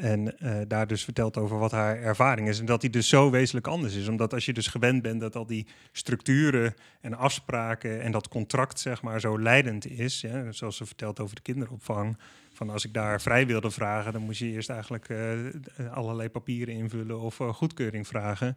En 0.00 0.38
eh, 0.38 0.56
daar 0.68 0.86
dus 0.86 1.04
vertelt 1.04 1.36
over 1.36 1.58
wat 1.58 1.70
haar 1.70 2.02
ervaring 2.02 2.48
is. 2.48 2.58
En 2.58 2.66
dat 2.66 2.80
die 2.80 2.90
dus 2.90 3.08
zo 3.08 3.30
wezenlijk 3.30 3.66
anders 3.66 3.94
is. 3.94 4.08
Omdat 4.08 4.34
als 4.34 4.44
je 4.44 4.52
dus 4.52 4.66
gewend 4.66 5.02
bent 5.02 5.20
dat 5.20 5.36
al 5.36 5.46
die 5.46 5.66
structuren 5.92 6.74
en 7.00 7.14
afspraken 7.14 8.00
en 8.02 8.12
dat 8.12 8.28
contract, 8.28 8.80
zeg 8.80 9.02
maar, 9.02 9.20
zo 9.20 9.38
leidend 9.40 9.86
is. 9.86 10.20
Ja, 10.20 10.52
zoals 10.52 10.76
ze 10.76 10.86
vertelt 10.86 11.20
over 11.20 11.34
de 11.34 11.42
kinderopvang. 11.42 12.18
Van 12.52 12.70
als 12.70 12.84
ik 12.84 12.94
daar 12.94 13.20
vrij 13.20 13.46
wilde 13.46 13.70
vragen, 13.70 14.12
dan 14.12 14.22
moest 14.22 14.38
je 14.38 14.50
eerst 14.50 14.70
eigenlijk 14.70 15.08
eh, 15.08 15.32
allerlei 15.90 16.28
papieren 16.28 16.74
invullen 16.74 17.20
of 17.20 17.40
eh, 17.40 17.48
goedkeuring 17.48 18.06
vragen. 18.06 18.56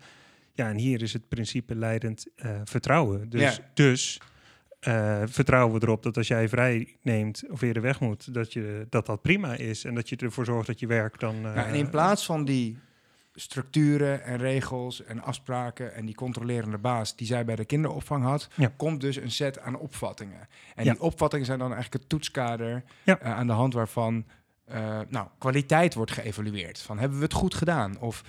Ja, 0.54 0.70
en 0.70 0.78
hier 0.78 1.02
is 1.02 1.14
het 1.14 1.28
principe 1.28 1.76
leidend 1.76 2.26
vertrouwen. 2.64 3.30
Dus, 3.30 3.42
Ja. 3.56 3.70
dus 3.74 4.20
eh, 4.88 5.22
vertrouwen 5.26 5.80
we 5.80 5.86
erop 5.86 6.04
dat 6.04 6.18
als 6.18 6.28
jij 6.28 6.50
vrij 6.50 6.96
neemt 7.02 7.44
of 7.50 7.62
eerder 7.62 7.82
weg 7.82 8.00
moet, 8.00 8.34
dat, 8.34 8.54
je, 8.54 8.88
dat 8.90 9.06
dat 9.06 9.22
prima 9.22 9.54
is. 9.56 9.84
En 9.86 9.96
dat 9.96 10.10
je 10.10 10.16
ervoor 10.16 10.46
zorgt 10.46 10.68
dat 10.68 10.80
je 10.80 10.88
werk 10.88 11.20
dan. 11.20 11.36
eh, 11.36 11.56
Ja, 11.56 11.66
en 11.66 11.74
in 11.76 11.90
plaats 11.90 12.26
van 12.26 12.46
die 12.46 12.78
structuren 13.34 14.24
en 14.24 14.38
regels 14.38 15.04
en 15.04 15.22
afspraken 15.22 15.94
en 15.94 16.06
die 16.06 16.16
controlerende 16.16 16.78
baas 16.78 17.16
die 17.16 17.28
zij 17.28 17.46
bij 17.46 17.56
de 17.56 17.66
kinderopvang 17.66 18.24
had, 18.24 18.48
Ja. 18.56 18.72
komt 18.78 19.02
dus 19.02 19.16
een 19.16 19.32
set 19.32 19.60
aan 19.60 19.76
opvattingen. 19.78 20.48
En 20.76 20.84
Ja. 20.86 20.92
die 20.92 21.02
opvattingen 21.02 21.46
zijn 21.46 21.60
dan 21.60 21.74
eigenlijk 21.74 22.02
het 22.02 22.10
toetskader 22.12 22.84
Ja. 23.04 23.20
eh, 23.20 23.32
aan 23.38 23.48
de 23.48 23.54
hand 23.54 23.74
waarvan 23.74 24.26
nou, 25.10 25.28
kwaliteit 25.38 25.94
wordt 25.94 26.12
geëvalueerd. 26.12 26.80
Van 26.80 27.00
hebben 27.00 27.18
we 27.18 27.24
het 27.24 27.34
goed 27.34 27.56
gedaan? 27.56 28.00
Of 28.00 28.24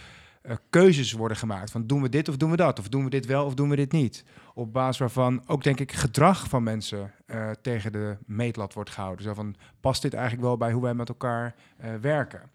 eh, 0.49 0.57
keuzes 0.71 1.13
worden 1.13 1.37
gemaakt 1.37 1.71
van 1.71 1.87
doen 1.87 2.03
we 2.03 2.09
dit 2.09 2.29
of 2.29 2.37
doen 2.37 2.51
we 2.51 2.57
dat? 2.57 2.79
Of 2.79 2.89
doen 2.89 3.05
we 3.05 3.11
dit 3.11 3.27
wel 3.27 3.45
of 3.45 3.55
doen 3.55 3.69
we 3.69 3.77
dit 3.77 3.93
niet? 3.93 4.25
Op 4.55 4.73
basis 4.73 4.99
waarvan 4.99 5.43
ook 5.47 5.63
denk 5.63 5.81
ik 5.81 5.93
gedrag 5.93 6.49
van 6.49 6.63
mensen 6.63 7.13
eh, 7.27 7.51
tegen 7.51 7.93
de 7.93 8.17
meetlat 8.27 8.75
wordt 8.75 8.91
gehouden. 8.91 9.25
Zo 9.25 9.35
van 9.35 9.55
past 9.81 10.03
dit 10.03 10.15
eigenlijk 10.15 10.45
wel 10.45 10.57
bij 10.57 10.73
hoe 10.73 10.83
wij 10.83 10.95
met 10.95 11.09
elkaar 11.09 11.55
eh, 11.77 11.95
werken? 11.95 12.51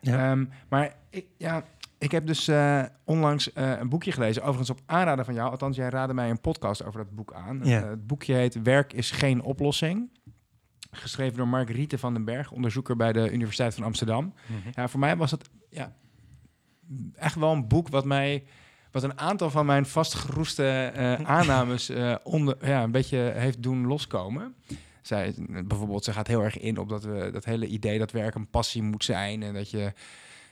Ja. 0.00 0.30
Ehm, 0.30 0.44
maar 0.68 0.96
ik, 1.10 1.26
ja, 1.36 1.64
ik 1.98 2.10
heb 2.10 2.26
dus 2.26 2.50
onlangs 3.04 3.50
een 3.54 3.88
boekje 3.88 4.12
gelezen, 4.12 4.42
overigens 4.42 4.70
op 4.70 4.80
aanraden 4.86 5.24
van 5.24 5.34
jou. 5.34 5.50
Althans, 5.50 5.76
jij 5.76 5.88
raadde 5.88 6.14
mij 6.14 6.30
een 6.30 6.40
podcast 6.40 6.84
over 6.84 7.04
dat 7.04 7.14
boek 7.14 7.32
aan. 7.32 7.60
Ja. 7.62 7.88
Het 7.88 8.06
boekje 8.06 8.34
heet 8.34 8.62
Werk 8.62 8.92
is 8.92 9.10
geen 9.10 9.42
oplossing. 9.42 10.10
Geschreven 10.90 11.36
door 11.36 11.48
Marguerite 11.48 11.98
van 11.98 12.14
den 12.14 12.24
Berg, 12.24 12.50
onderzoeker 12.50 12.96
bij 12.96 13.12
de 13.12 13.32
Universiteit 13.32 13.74
van 13.74 13.84
Amsterdam. 13.84 14.34
Mhm. 14.46 14.68
Ja, 14.74 14.88
voor 14.88 15.00
mij 15.00 15.16
was 15.16 15.30
het 15.30 15.48
ja, 15.70 15.96
echt 17.14 17.34
wel 17.34 17.52
een 17.52 17.68
boek 17.68 17.88
wat 17.88 18.04
mij... 18.04 18.44
Wat 18.90 19.02
een 19.02 19.18
aantal 19.18 19.50
van 19.50 19.66
mijn 19.66 19.86
vastgeroeste 19.86 20.92
eh, 20.94 21.12
aannames 21.36 21.88
eh, 21.88 22.14
onder, 22.22 22.56
ja, 22.60 22.82
een 22.82 22.90
beetje 22.90 23.18
heeft 23.18 23.62
doen 23.62 23.86
loskomen. 23.86 24.54
Zij, 25.02 25.34
bijvoorbeeld, 25.64 26.04
ze 26.04 26.12
gaat 26.12 26.26
heel 26.26 26.42
erg 26.42 26.58
in 26.58 26.78
op 26.78 26.88
dat, 26.88 27.04
we, 27.04 27.30
dat 27.32 27.44
hele 27.44 27.66
idee 27.66 27.98
dat 27.98 28.10
werk 28.10 28.34
een 28.34 28.50
passie 28.50 28.82
moet 28.82 29.04
zijn. 29.04 29.42
En 29.42 29.54
dat, 29.54 29.70
je, 29.70 29.92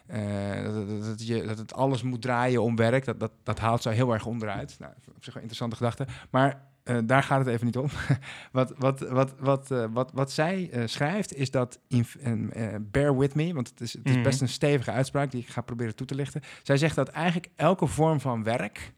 eh, 0.06 0.64
dat, 0.64 0.88
dat, 0.88 1.04
dat 1.04 1.26
je, 1.26 1.42
dat 1.42 1.58
het 1.58 1.74
alles 1.74 2.02
moet 2.02 2.22
draaien 2.22 2.62
om 2.62 2.76
werk. 2.76 3.04
Dat, 3.04 3.20
dat, 3.20 3.32
dat 3.42 3.58
haalt 3.58 3.82
zij 3.82 3.94
heel 3.94 4.12
erg 4.12 4.26
onderuit. 4.26 4.76
Nou, 4.78 4.92
op 5.16 5.24
zich 5.24 5.34
wel 5.34 5.42
interessante 5.42 5.76
gedachte. 5.76 6.06
Maar 6.30 6.64
eh, 6.86 6.98
daar 7.04 7.22
gaat 7.22 7.38
het 7.38 7.48
even 7.48 7.66
niet 7.66 7.76
om. 7.76 7.88
wat, 8.52 8.72
wat, 8.78 9.00
wat, 9.00 9.34
wat, 9.38 9.70
eh, 9.70 9.84
wat, 9.90 10.10
wat 10.12 10.32
zij 10.32 10.70
eh, 10.70 10.82
schrijft 10.86 11.34
is 11.34 11.50
dat, 11.50 11.78
in, 11.88 12.52
bear 12.90 13.16
with 13.18 13.34
me, 13.34 13.54
want 13.54 13.68
het 13.68 13.80
is, 13.80 13.92
het 13.92 14.06
is 14.06 14.12
Mhm. 14.14 14.22
best 14.22 14.40
een 14.40 14.48
stevige 14.48 14.90
uitspraak 14.90 15.30
die 15.30 15.40
ik 15.40 15.48
ga 15.48 15.60
proberen 15.60 15.94
toe 15.94 16.06
te 16.06 16.14
lichten. 16.14 16.40
Zij 16.62 16.76
zegt 16.76 16.96
dat 16.96 17.08
eigenlijk 17.08 17.48
elke 17.56 17.86
vorm 17.86 18.20
van 18.20 18.42
werk, 18.42 18.92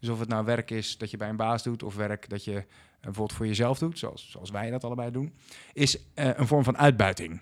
dus 0.00 0.08
of 0.08 0.18
het 0.18 0.28
nou 0.28 0.44
werk 0.44 0.70
is 0.70 0.98
dat 0.98 1.10
je 1.10 1.16
bij 1.16 1.28
een 1.28 1.36
baas 1.36 1.62
doet 1.62 1.82
of 1.82 1.94
werk 1.94 2.28
dat 2.28 2.44
je 2.44 2.64
bijvoorbeeld 3.00 3.36
voor 3.38 3.46
jezelf 3.46 3.78
doet, 3.78 3.98
zoals, 3.98 4.30
zoals 4.30 4.50
wij 4.50 4.70
dat 4.70 4.84
allebei 4.84 5.10
doen, 5.10 5.32
is 5.72 5.98
een 6.14 6.46
vorm 6.46 6.64
van 6.64 6.78
uitbuiting. 6.78 7.40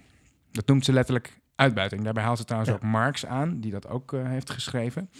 Dat 0.51 0.67
noemt 0.67 0.85
ze 0.85 0.93
letterlijk 0.93 1.41
uitbuiting. 1.55 2.03
Daarbij 2.05 2.23
haalt 2.23 2.39
ze 2.39 2.45
trouwens 2.45 2.73
Ja. 2.73 2.77
ook 2.77 2.91
Marx 2.91 3.27
aan, 3.27 3.61
die 3.61 3.71
dat 3.71 3.89
ook 3.89 4.13
eh, 4.13 4.29
heeft 4.29 4.51
geschreven. 4.51 5.11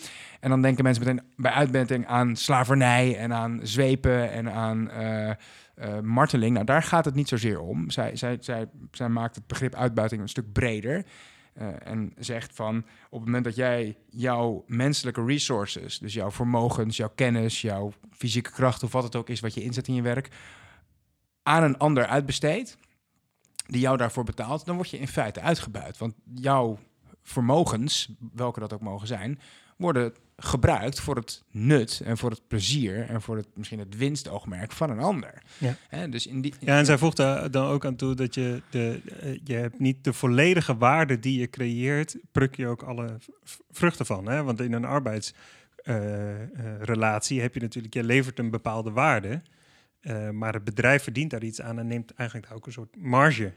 En 0.41 0.51
dan 0.51 0.63
denken 0.63 0.85
mensen 0.85 1.05
meteen 1.05 1.25
bij 1.37 1.53
uitbuiting 1.53 2.07
aan 2.07 2.37
slavernij 2.37 3.17
en 3.17 3.33
aan 3.33 3.61
zwepen 3.63 4.31
en 4.31 4.53
aan 4.53 4.91
eh, 4.91 5.31
eh, 5.31 5.37
marteling. 6.03 6.53
Nou, 6.55 6.67
daar 6.67 6.83
gaat 6.83 7.05
het 7.05 7.15
niet 7.15 7.29
zozeer 7.29 7.61
om. 7.61 7.91
Zij, 7.91 8.17
zij, 8.17 8.37
zij, 8.41 8.67
zij 8.91 9.09
maakt 9.09 9.35
het 9.35 9.47
begrip 9.47 9.75
uitbuiting 9.75 10.21
een 10.23 10.29
stuk 10.29 10.53
breder. 10.53 11.05
en 11.79 12.13
zegt 12.19 12.55
van 12.55 12.77
op 13.11 13.19
het 13.19 13.25
moment 13.25 13.45
dat 13.45 13.57
jij 13.57 13.97
jouw 14.11 14.65
menselijke 14.67 15.25
resources, 15.25 15.99
dus 15.99 16.15
jouw 16.15 16.31
vermogens, 16.31 16.97
jouw 16.97 17.13
kennis, 17.15 17.61
jouw 17.61 17.93
fysieke 18.11 18.51
kracht 18.51 18.83
of 18.83 18.93
wat 18.93 19.03
het 19.03 19.17
ook 19.17 19.29
is 19.29 19.41
wat 19.41 19.55
je 19.55 19.63
inzet 19.63 19.89
in 19.89 19.95
je 19.95 20.03
werk, 20.03 20.29
aan 21.43 21.63
een 21.63 21.79
ander 21.79 22.07
uitbesteedt, 22.07 22.79
die 23.73 23.81
jou 23.81 23.97
daarvoor 23.97 24.25
betaalt, 24.25 24.65
dan 24.65 24.77
word 24.77 24.91
je 24.91 24.99
in 24.99 25.09
feite 25.09 25.41
uitgebuit. 25.41 25.99
Want 25.99 26.15
jouw 26.35 26.79
vermogens, 27.23 28.09
welke 28.35 28.61
dat 28.61 28.73
ook 28.73 28.81
mogen 28.81 29.07
zijn, 29.07 29.41
worden 29.77 30.13
gebruikt 30.37 31.01
voor 31.01 31.17
het 31.17 31.43
nut 31.51 32.03
en 32.05 32.19
voor 32.19 32.31
het 32.31 32.41
plezier 32.49 33.09
en 33.09 33.23
voor 33.23 33.37
het 33.37 33.49
misschien 33.55 33.79
het 33.79 33.97
winstoogmerk 33.97 34.73
van 34.73 34.91
een 34.91 34.99
ander. 34.99 35.43
Ja. 35.59 35.77
Hè, 35.89 36.09
dus 36.09 36.27
in 36.27 36.41
die, 36.41 36.55
Ja, 36.61 36.79
en 36.79 36.85
zij 36.85 36.99
voegt 36.99 37.17
daar 37.17 37.51
dan 37.51 37.67
ook 37.67 37.85
aan 37.85 37.97
toe 37.97 38.15
dat 38.15 38.35
je, 38.35 38.63
de, 38.71 39.01
eh, 39.21 39.39
je 39.45 39.55
hebt 39.55 39.79
niet 39.79 40.05
de 40.05 40.13
volledige 40.13 40.77
waarde 40.77 41.19
die 41.19 41.41
je 41.41 41.51
creëert, 41.51 42.17
pruk 42.33 42.57
je 42.57 42.67
ook 42.67 42.83
alle 42.83 43.19
vruchten 43.71 44.07
van. 44.07 44.29
Hè? 44.29 44.43
Want 44.43 44.61
in 44.61 44.73
een 44.73 44.85
arbeidsrelatie 44.85 47.41
heb 47.41 47.55
je 47.55 47.61
natuurlijk, 47.61 47.95
je 47.95 48.05
levert 48.05 48.39
een 48.39 48.51
bepaalde 48.51 48.91
waarde, 48.91 49.43
eh, 50.03 50.31
maar 50.31 50.55
het 50.55 50.65
bedrijf 50.65 51.03
verdient 51.03 51.31
daar 51.31 51.43
iets 51.43 51.61
aan 51.61 51.79
en 51.79 51.87
neemt 51.87 52.15
eigenlijk 52.15 52.53
ook 52.55 52.67
een 52.67 52.73
soort 52.73 52.97
marge. 52.97 53.53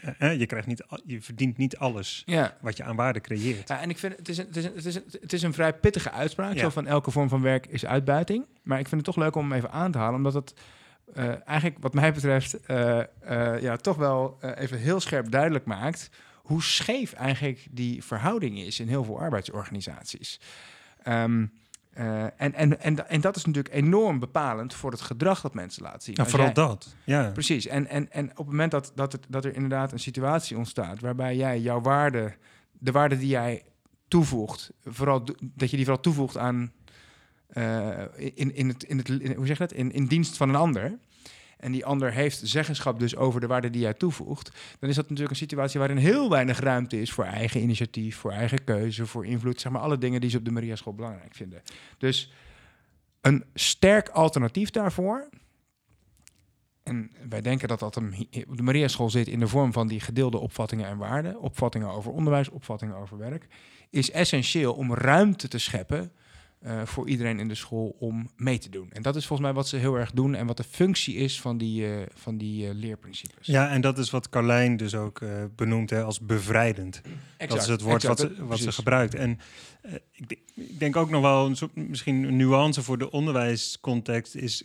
Eh, 0.00 0.10
eh, 0.18 0.38
je, 0.38 0.46
krijgt 0.46 0.66
niet, 0.66 0.84
je 1.04 1.22
verdient 1.22 1.56
niet 1.56 1.76
alles 1.76 2.22
ja. 2.26 2.56
wat 2.60 2.76
je 2.76 2.82
aan 2.82 2.96
waarde 2.96 3.20
creëert. 3.20 3.68
Ja, 3.68 3.80
en 3.80 3.90
ik 3.90 3.98
vind 3.98 4.16
het 4.16 4.28
is 4.28 4.38
een, 4.38 4.46
het 4.46 4.56
is 4.56 4.64
een, 4.64 4.72
het 4.74 4.84
is 4.84 4.94
een, 4.94 5.04
het 5.20 5.32
is 5.32 5.42
een 5.42 5.52
vrij 5.52 5.74
pittige 5.74 6.10
uitspraak. 6.10 6.54
Ja. 6.54 6.60
Zo 6.60 6.68
van 6.68 6.86
elke 6.86 7.10
vorm 7.10 7.28
van 7.28 7.42
werk 7.42 7.66
is 7.66 7.86
uitbuiting. 7.86 8.46
Maar 8.62 8.78
ik 8.78 8.88
vind 8.88 9.06
het 9.06 9.14
toch 9.14 9.24
leuk 9.24 9.36
om 9.36 9.42
hem 9.50 9.58
even 9.58 9.70
aan 9.70 9.92
te 9.92 9.98
halen, 9.98 10.16
omdat 10.16 10.34
het 10.34 10.54
eigenlijk, 11.44 11.76
wat 11.80 11.94
mij 11.94 12.12
betreft, 12.12 12.58
ja, 13.60 13.76
toch 13.76 13.96
wel 13.96 14.38
even 14.40 14.78
heel 14.78 15.00
scherp 15.00 15.30
duidelijk 15.30 15.64
maakt 15.64 16.10
hoe 16.44 16.62
scheef 16.62 17.12
eigenlijk 17.12 17.66
die 17.70 18.04
verhouding 18.04 18.58
is 18.58 18.80
in 18.80 18.88
heel 18.88 19.04
veel 19.04 19.20
arbeidsorganisaties. 19.20 20.40
Ehm, 21.02 21.46
eh, 21.94 22.22
en, 22.22 22.32
en, 22.54 22.80
en, 22.80 23.08
en 23.08 23.20
dat 23.20 23.36
is 23.36 23.44
natuurlijk 23.44 23.74
enorm 23.74 24.18
bepalend 24.18 24.74
voor 24.74 24.90
het 24.90 25.00
gedrag 25.00 25.40
dat 25.40 25.54
mensen 25.54 25.82
laten 25.82 26.02
zien. 26.02 26.14
Ja, 26.18 26.26
vooral 26.26 26.44
jij- 26.46 26.54
dat. 26.54 26.94
Ja. 27.04 27.30
Precies. 27.30 27.66
En, 27.66 27.86
en, 27.86 28.12
en 28.12 28.30
op 28.30 28.36
het 28.36 28.46
moment 28.46 28.70
dat, 28.70 28.92
dat, 28.94 29.12
het, 29.12 29.26
dat 29.28 29.44
er 29.44 29.54
inderdaad 29.54 29.92
een 29.92 29.98
situatie 29.98 30.56
ontstaat 30.56 31.00
waarbij 31.00 31.36
jij 31.36 31.60
jouw 31.60 31.80
waarde, 31.80 32.34
de 32.72 32.90
waarde 32.92 33.18
die 33.18 33.28
jij 33.28 33.62
toevoegt, 34.08 34.72
vooral 34.84 35.24
dat 35.40 35.70
je 35.70 35.76
die 35.76 35.84
vooral 35.84 36.02
toevoegt 36.02 36.36
aan 36.36 36.72
eh, 37.46 37.88
in, 38.16 38.54
in, 38.54 38.68
het, 38.68 38.82
in, 38.84 38.98
het, 38.98 39.08
in- 39.08 39.34
hoe 39.36 39.46
zeg 39.46 39.58
je 39.58 39.66
dat? 39.66 39.72
In, 39.76 39.92
in 39.92 40.06
dienst 40.06 40.36
van 40.36 40.48
een 40.48 40.54
ander. 40.54 40.98
En 41.64 41.72
die 41.72 41.84
ander 41.84 42.12
heeft 42.12 42.40
zeggenschap 42.42 42.98
dus 42.98 43.16
over 43.16 43.40
de 43.40 43.46
waarde 43.46 43.70
die 43.70 43.80
jij 43.80 43.94
toevoegt. 43.94 44.50
Dan 44.78 44.88
is 44.88 44.94
dat 44.94 45.04
natuurlijk 45.04 45.30
een 45.30 45.36
situatie 45.36 45.78
waarin 45.78 45.96
heel 45.96 46.30
weinig 46.30 46.60
ruimte 46.60 47.00
is 47.00 47.12
voor 47.12 47.24
eigen 47.24 47.60
initiatief, 47.60 48.16
voor 48.16 48.30
eigen 48.30 48.64
keuze, 48.64 49.06
voor 49.06 49.26
invloed. 49.26 49.60
Zeg 49.60 49.72
maar 49.72 49.80
alle 49.80 49.98
dingen 49.98 50.20
die 50.20 50.30
ze 50.30 50.38
op 50.38 50.44
de 50.44 50.50
Maria 50.50 50.76
School 50.76 50.94
belangrijk 50.94 51.34
vinden. 51.34 51.62
Dus 51.98 52.32
een 53.20 53.44
sterk 53.54 54.08
alternatief 54.08 54.70
daarvoor. 54.70 55.28
En 56.82 57.10
wij 57.28 57.40
denken 57.40 57.68
dat 57.68 57.78
dat 57.78 57.96
op 58.46 58.56
de 58.56 58.62
Maria 58.62 58.88
School 58.88 59.10
zit 59.10 59.28
in 59.28 59.40
de 59.40 59.48
vorm 59.48 59.72
van 59.72 59.88
die 59.88 60.00
gedeelde 60.00 60.38
opvattingen 60.38 60.86
en 60.86 60.98
waarden. 60.98 61.40
Opvattingen 61.40 61.88
over 61.88 62.12
onderwijs, 62.12 62.48
opvattingen 62.48 62.96
over 62.96 63.18
werk. 63.18 63.46
Is 63.90 64.10
essentieel 64.10 64.74
om 64.74 64.94
ruimte 64.94 65.48
te 65.48 65.58
scheppen 65.58 66.12
eh, 66.64 66.82
voor 66.84 67.08
iedereen 67.08 67.38
in 67.38 67.48
de 67.48 67.54
school 67.54 67.96
om 67.98 68.30
mee 68.36 68.58
te 68.58 68.68
doen. 68.68 68.90
En 68.92 69.02
dat 69.02 69.16
is 69.16 69.26
volgens 69.26 69.48
mij 69.48 69.56
wat 69.56 69.68
ze 69.68 69.76
heel 69.76 69.94
erg 69.94 70.10
doen 70.10 70.34
en 70.34 70.46
wat 70.46 70.56
de 70.56 70.64
functie 70.64 71.14
is 71.14 71.40
van 71.40 71.58
die, 71.58 71.86
eh, 71.86 72.02
van 72.14 72.36
die 72.36 72.68
eh, 72.68 72.74
leerprincipes. 72.74 73.46
ja, 73.46 73.70
en 73.70 73.80
dat 73.80 73.98
is 73.98 74.10
wat 74.10 74.28
Carlijn 74.28 74.76
dus 74.76 74.94
ook 74.94 75.20
benoemt 75.56 75.90
hè, 75.90 76.02
als 76.02 76.20
bevrijdend. 76.20 77.00
dat 77.46 77.56
is 77.56 77.66
het 77.66 77.80
woord 77.80 78.02
wat, 78.02 78.18
ze, 78.18 78.44
wat 78.44 78.58
ze 78.58 78.72
gebruikt. 78.72 79.14
En 79.14 79.38
ik, 80.12 80.28
denk- 80.28 80.40
ik 80.54 80.78
denk 80.78 80.96
ook 80.96 81.10
nog 81.10 81.22
wel 81.22 81.46
een 81.46 81.56
soort, 81.56 81.74
misschien 81.76 82.22
een 82.22 82.36
nuance 82.36 82.82
voor 82.82 82.98
de 82.98 83.10
onderwijscontext 83.10 84.34
is. 84.34 84.64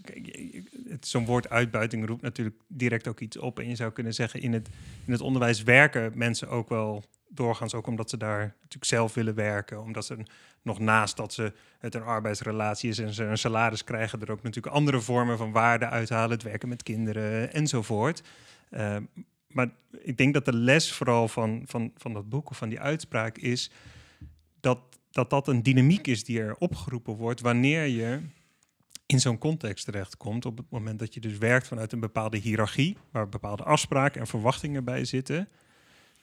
Zo'n 1.00 1.26
woord 1.26 1.50
uitbuiting 1.50 2.06
roept 2.08 2.22
natuurlijk 2.22 2.56
direct 2.68 3.08
ook 3.08 3.20
iets 3.20 3.38
op. 3.38 3.60
En 3.60 3.68
je 3.70 3.76
zou 3.76 3.92
kunnen 3.92 4.14
zeggen, 4.14 4.42
in 4.42 4.54
het, 4.54 4.70
in 5.06 5.12
het 5.12 5.22
onderwijs 5.22 5.64
werken 5.64 6.12
mensen 6.16 6.50
ook 6.50 6.70
wel 6.70 7.04
doorgaans 7.30 7.74
ook 7.74 7.88
omdat 7.88 8.10
ze 8.10 8.18
daar 8.18 8.40
natuurlijk 8.40 8.86
zelf 8.86 9.14
willen 9.14 9.36
werken. 9.36 9.82
Omdat 9.82 10.06
ze 10.06 10.18
nog 10.62 10.80
naast 10.80 11.18
dat 11.18 11.34
ze 11.34 11.54
het 11.80 11.96
een 11.96 12.04
arbeidsrelatie 12.04 12.90
is 12.90 13.00
en 13.00 13.14
ze 13.14 13.24
een 13.24 13.38
salaris 13.38 13.84
krijgen, 13.84 14.22
er 14.22 14.32
ook 14.32 14.44
natuurlijk 14.44 14.76
andere 14.76 15.02
vormen 15.02 15.38
van 15.38 15.52
waarde 15.52 15.86
uithalen. 15.86 16.32
Het 16.32 16.44
werken 16.44 16.70
met 16.70 16.84
kinderen 16.84 17.54
enzovoort. 17.54 18.24
Eh, 18.70 18.98
maar 19.48 19.70
ik 19.92 20.18
denk 20.18 20.34
dat 20.34 20.46
de 20.46 20.54
les 20.54 20.94
vooral 20.94 21.28
van, 21.28 21.64
van, 21.66 21.92
van 21.98 22.14
dat 22.14 22.30
boek 22.30 22.50
of 22.50 22.58
van 22.58 22.70
die 22.70 22.80
uitspraak 22.80 23.38
is 23.38 23.72
dat, 24.60 24.80
dat 25.12 25.30
dat 25.30 25.48
een 25.48 25.64
dynamiek 25.64 26.08
is 26.08 26.24
die 26.24 26.42
er 26.42 26.56
opgeroepen 26.56 27.16
wordt 27.16 27.42
wanneer 27.42 27.86
je 27.86 28.22
in 29.06 29.20
zo'n 29.20 29.38
context 29.38 29.86
terechtkomt. 29.86 30.46
Op 30.46 30.58
het 30.58 30.70
moment 30.70 31.00
dat 31.00 31.14
je 31.14 31.20
dus 31.20 31.38
werkt 31.38 31.68
vanuit 31.68 31.92
een 31.92 32.00
bepaalde 32.00 32.38
hiërarchie, 32.38 32.98
waar 33.12 33.30
bepaalde 33.30 33.64
afspraken 33.64 34.22
en 34.22 34.28
verwachtingen 34.28 34.84
bij 34.84 35.06
zitten, 35.06 35.50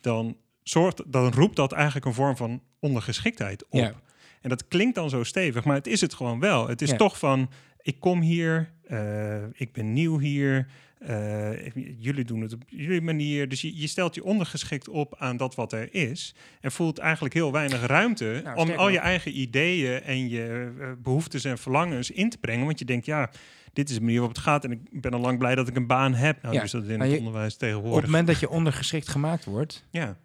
dan, 0.00 0.36
zorgt, 0.68 1.02
dan 1.06 1.32
roept 1.32 1.56
dat 1.56 1.73
eigenlijk 1.73 2.06
een 2.06 2.14
vorm 2.14 2.37
van 2.37 2.62
ondergeschiktheid 2.80 3.64
op. 3.68 3.78
Ja. 3.80 3.92
En 4.40 4.49
dat 4.49 4.68
klinkt 4.68 4.94
dan 4.94 5.11
zo 5.11 5.23
stevig, 5.25 5.64
maar 5.64 5.76
het 5.76 5.87
is 5.87 6.00
het 6.00 6.14
gewoon 6.14 6.40
wel. 6.40 6.68
Het 6.68 6.82
is 6.82 6.90
Ja. 6.90 6.96
toch 6.96 7.18
van, 7.18 7.50
ik 7.82 8.00
kom 8.00 8.20
hier, 8.20 8.70
eh, 8.87 9.42
ik 9.52 9.73
ben 9.73 9.92
nieuw 9.92 10.18
hier, 10.18 10.66
eh, 10.99 11.70
jullie 11.99 12.25
doen 12.25 12.40
het 12.40 12.52
op 12.52 12.62
jullie 12.66 13.00
manier. 13.00 13.49
Dus 13.49 13.61
je, 13.61 13.80
je 13.80 13.87
stelt 13.87 14.14
je 14.14 14.25
ondergeschikt 14.25 14.88
op 14.88 15.14
aan 15.18 15.37
dat 15.37 15.54
wat 15.54 15.73
er 15.73 15.94
is. 15.94 16.35
En 16.61 16.73
voelt 16.73 16.99
eigenlijk 16.99 17.35
heel 17.35 17.52
weinig 17.52 17.87
ruimte 17.87 18.40
Nou, 18.44 18.56
om 18.56 18.70
al 18.70 18.88
je 18.88 18.99
eigen 18.99 19.38
ideeën 19.40 20.02
en 20.02 20.28
je 20.28 20.73
eh, 20.80 20.87
behoeftes 21.02 21.44
en 21.44 21.58
verlangens 21.58 22.11
in 22.11 22.30
te 22.30 22.38
brengen. 22.38 22.66
Want 22.66 22.78
je 22.78 22.85
denkt, 22.85 23.06
ja, 23.06 23.30
dit 23.73 23.88
is 23.88 23.94
de 23.94 24.00
manier 24.00 24.18
waarop 24.18 24.37
het 24.37 24.44
gaat. 24.44 24.64
En 24.64 24.73
ik 24.73 25.00
ben 25.00 25.12
al 25.12 25.20
lang 25.20 25.38
blij 25.38 25.54
dat 25.54 25.68
ik 25.68 25.76
een 25.76 25.87
baan 25.87 26.14
heb. 26.14 26.42
Nou, 26.42 26.54
Ja, 26.54 26.61
dus 26.61 26.70
dat 26.70 26.85
in 26.85 27.00
het 27.00 27.18
onderwijs 27.18 27.54
Op 27.54 27.61
het 27.61 27.68
tegenwoordig. 27.68 28.04
moment 28.11 28.26
dat 28.26 28.40
je 28.40 28.49
ondergeschikt 28.49 29.08
gemaakt 29.08 29.44
wordt, 29.44 29.85
ja, 29.90 30.16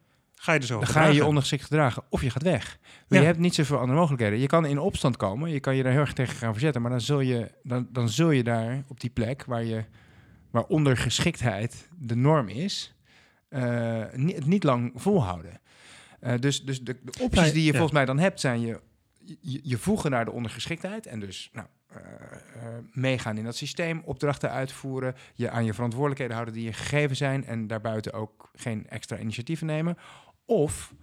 ga 0.41 0.53
je 0.53 0.60
er 0.60 0.65
zo 0.65 0.79
dan 0.79 0.88
ga 0.88 1.05
je 1.05 1.13
je 1.13 1.25
ondergeschikt 1.25 1.63
gedragen 1.63 2.03
of 2.10 2.21
je 2.21 2.29
gaat 2.29 2.43
weg. 2.43 2.77
Ja. 3.07 3.19
Je 3.19 3.25
hebt 3.25 3.39
niet 3.39 3.55
zoveel 3.55 3.77
andere 3.77 4.00
mogelijkheden. 4.00 4.39
Je 4.39 4.48
kan 4.48 4.65
in 4.65 4.79
opstand 4.79 5.17
komen, 5.17 5.50
je 5.50 5.60
kan 5.60 5.75
je 5.75 5.83
daar 5.83 5.91
heel 5.91 6.01
erg 6.01 6.13
tegen 6.13 6.36
gaan 6.36 6.51
verzetten, 6.51 6.81
maar 6.81 6.91
dan 6.91 7.01
zul 7.01 7.19
je, 7.19 7.51
dan, 7.63 7.88
dan 7.91 8.10
zul 8.10 8.31
je 8.31 8.43
daar 8.43 8.83
op 8.88 9.00
die 9.00 9.10
plek 9.10 9.43
waar, 9.45 9.63
je, 9.63 9.83
waar 10.51 10.63
ondergeschiktheid 10.63 11.89
de 11.98 12.15
norm 12.15 12.48
is, 12.48 12.95
eh, 13.50 14.03
niet, 14.13 14.36
het 14.36 14.45
niet 14.45 14.63
lang 14.63 14.91
volhouden. 14.95 15.60
Eh, 16.19 16.33
dus 16.39 16.63
dus 16.63 16.81
de, 16.81 16.98
de 17.03 17.12
opties 17.21 17.41
Nee, 17.41 17.51
die 17.51 17.62
je 17.62 17.67
ja. 17.67 17.71
volgens 17.71 17.93
mij 17.93 18.05
dan 18.05 18.19
hebt, 18.19 18.39
zijn 18.39 18.62
je, 18.62 18.79
je, 19.39 19.60
je 19.63 19.77
voegen 19.77 20.12
naar 20.12 20.25
de 20.25 20.31
ondergeschiktheid 20.31 21.05
en 21.05 21.19
dus 21.19 21.50
nou, 21.53 21.67
eh, 21.88 22.01
meegaan 22.91 23.38
in 23.38 23.43
dat 23.43 23.55
systeem, 23.55 24.01
opdrachten 24.05 24.51
uitvoeren, 24.51 25.15
je 25.36 25.50
aan 25.50 25.65
je 25.65 25.74
verantwoordelijkheden 25.74 26.36
houden 26.36 26.53
die 26.53 26.63
je 26.63 26.74
gegeven 26.74 27.15
zijn 27.15 27.45
en 27.45 27.67
daarbuiten 27.67 28.13
ook 28.13 28.50
geen 28.55 28.88
extra 28.88 29.17
initiatieven 29.17 29.67
nemen. 29.67 29.98
Of 30.51 30.93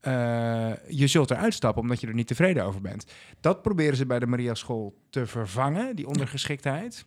eh, 0.00 0.72
je 0.88 1.06
zult 1.06 1.30
eruit 1.30 1.54
stappen 1.54 1.82
omdat 1.82 2.00
je 2.00 2.06
er 2.06 2.14
niet 2.14 2.26
tevreden 2.26 2.64
over 2.64 2.80
bent. 2.80 3.12
Dat 3.40 3.62
proberen 3.62 3.96
ze 3.96 4.06
bij 4.06 4.18
de 4.18 4.26
Maria 4.26 4.54
School 4.54 4.94
te 5.10 5.26
vervangen, 5.26 5.96
die 5.96 6.06
ondergeschiktheid. 6.06 7.06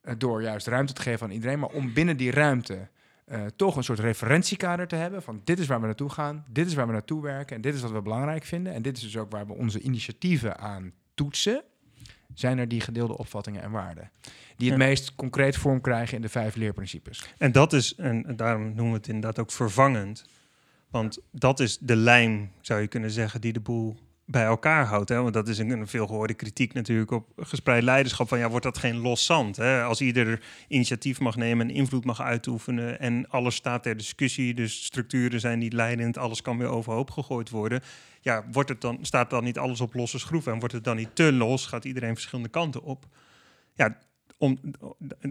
eh, 0.00 0.14
door 0.18 0.42
juist 0.42 0.66
ruimte 0.66 0.92
te 0.92 1.02
geven 1.02 1.26
aan 1.26 1.32
iedereen, 1.32 1.58
maar 1.58 1.68
om 1.68 1.92
binnen 1.92 2.16
die 2.16 2.30
ruimte 2.30 2.88
eh, 3.24 3.44
toch 3.56 3.76
een 3.76 3.84
soort 3.84 3.98
referentiekader 3.98 4.86
te 4.88 4.96
hebben 4.96 5.22
van 5.22 5.40
dit 5.44 5.58
is 5.58 5.66
waar 5.66 5.80
we 5.80 5.86
naartoe 5.86 6.10
gaan, 6.10 6.44
dit 6.50 6.66
is 6.66 6.74
waar 6.74 6.86
we 6.86 6.92
naartoe 6.92 7.22
werken 7.22 7.56
en 7.56 7.62
dit 7.62 7.74
is 7.74 7.80
wat 7.82 7.90
we 7.90 8.02
belangrijk 8.02 8.44
vinden 8.44 8.72
en 8.72 8.82
dit 8.82 8.96
is 8.96 9.02
dus 9.02 9.16
ook 9.16 9.30
waar 9.30 9.46
we 9.46 9.52
onze 9.54 9.80
initiatieven 9.80 10.58
aan 10.58 10.92
toetsen. 11.14 11.62
Zijn 12.34 12.58
er 12.58 12.68
die 12.68 12.80
gedeelde 12.80 13.18
opvattingen 13.18 13.62
en 13.62 13.70
waarden 13.70 14.10
die 14.56 14.70
het 14.70 14.80
Ja. 14.80 14.86
meest 14.86 15.14
concreet 15.14 15.56
vorm 15.56 15.80
krijgen 15.80 16.16
in 16.16 16.22
de 16.22 16.28
vijf 16.28 16.54
leerprincipes? 16.54 17.34
En 17.38 17.52
dat 17.52 17.72
is, 17.72 17.94
en 17.94 18.26
en 18.26 18.36
daarom 18.36 18.62
noemen 18.62 18.90
we 18.90 18.96
het 18.96 19.08
inderdaad 19.08 19.38
ook 19.38 19.50
vervangend. 19.52 20.24
Want 20.90 21.18
dat 21.32 21.60
is 21.60 21.78
de 21.78 21.96
lijm, 21.96 22.50
zou 22.60 22.80
je 22.80 22.86
kunnen 22.86 23.10
zeggen, 23.10 23.40
die 23.40 23.52
de 23.52 23.60
boel 23.60 23.96
bij 24.30 24.44
elkaar 24.44 24.86
houdt. 24.86 25.08
Hè? 25.08 25.22
Want 25.22 25.34
dat 25.34 25.48
is 25.48 25.58
een, 25.58 25.70
een 25.70 25.88
veelgehoorde 25.88 26.34
kritiek 26.34 26.72
natuurlijk 26.72 27.10
op 27.10 27.28
gespreid 27.36 27.82
leiderschap. 27.82 28.28
Van 28.28 28.38
ja, 28.38 28.48
wordt 28.48 28.64
dat 28.64 28.78
geen 28.78 28.96
los 28.96 29.24
zand? 29.24 29.56
Hè? 29.56 29.82
Als 29.82 30.00
ieder 30.00 30.42
initiatief 30.68 31.20
mag 31.20 31.36
nemen 31.36 31.68
en 31.68 31.74
invloed 31.74 32.04
mag 32.04 32.20
uitoefenen... 32.20 33.00
en 33.00 33.28
alles 33.28 33.54
staat 33.54 33.82
ter 33.82 33.96
discussie, 33.96 34.54
dus 34.54 34.84
structuren 34.84 35.40
zijn 35.40 35.58
niet 35.58 35.72
leidend... 35.72 36.18
alles 36.18 36.42
kan 36.42 36.58
weer 36.58 36.68
overhoop 36.68 37.10
gegooid 37.10 37.50
worden. 37.50 37.80
Ja, 38.20 38.44
wordt 38.52 38.68
het 38.68 38.80
dan, 38.80 38.98
staat 39.02 39.30
dan 39.30 39.44
niet 39.44 39.58
alles 39.58 39.80
op 39.80 39.94
losse 39.94 40.18
schroeven... 40.18 40.52
en 40.52 40.58
wordt 40.58 40.74
het 40.74 40.84
dan 40.84 40.96
niet 40.96 41.14
te 41.14 41.32
los, 41.32 41.66
gaat 41.66 41.84
iedereen 41.84 42.14
verschillende 42.14 42.50
kanten 42.50 42.82
op. 42.82 43.06
Ja, 43.74 43.98
om, 44.38 44.58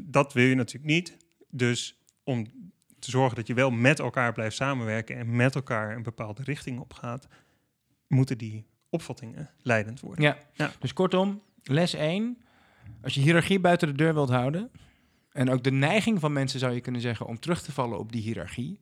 dat 0.06 0.34
wil 0.34 0.46
je 0.46 0.56
natuurlijk 0.56 0.94
niet. 0.94 1.18
Dus 1.50 2.02
om 2.24 2.46
te 3.08 3.18
zorgen 3.18 3.36
dat 3.36 3.48
je 3.48 3.54
wel 3.54 3.72
met 3.72 4.00
elkaar 4.00 4.34
blijft 4.34 4.56
samenwerken 4.56 5.18
en 5.18 5.36
met 5.36 5.56
elkaar 5.56 5.96
een 5.96 6.04
bepaalde 6.04 6.44
richting 6.44 6.80
opgaat, 6.80 7.28
moeten 8.08 8.38
die 8.38 8.66
opvattingen 8.90 9.50
leidend 9.62 10.00
worden. 10.00 10.24
Ja. 10.24 10.38
Ja. 10.54 10.72
dus 10.80 10.94
kortom, 10.94 11.42
les 11.64 11.94
1. 11.94 12.38
Als 13.02 13.14
je 13.14 13.22
hiërarchie 13.22 13.60
buiten 13.60 13.88
de 13.88 13.94
deur 13.94 14.14
wilt 14.14 14.30
houden... 14.30 14.72
en 15.32 15.50
ook 15.50 15.64
de 15.64 15.72
neiging 15.72 16.20
van 16.20 16.34
mensen 16.34 16.60
zou 16.60 16.74
je 16.74 16.82
kunnen 16.82 17.02
zeggen... 17.02 17.26
om 17.26 17.40
terug 17.40 17.62
te 17.62 17.72
vallen 17.72 18.00
op 18.00 18.12
die 18.12 18.22
hiërarchie... 18.22 18.80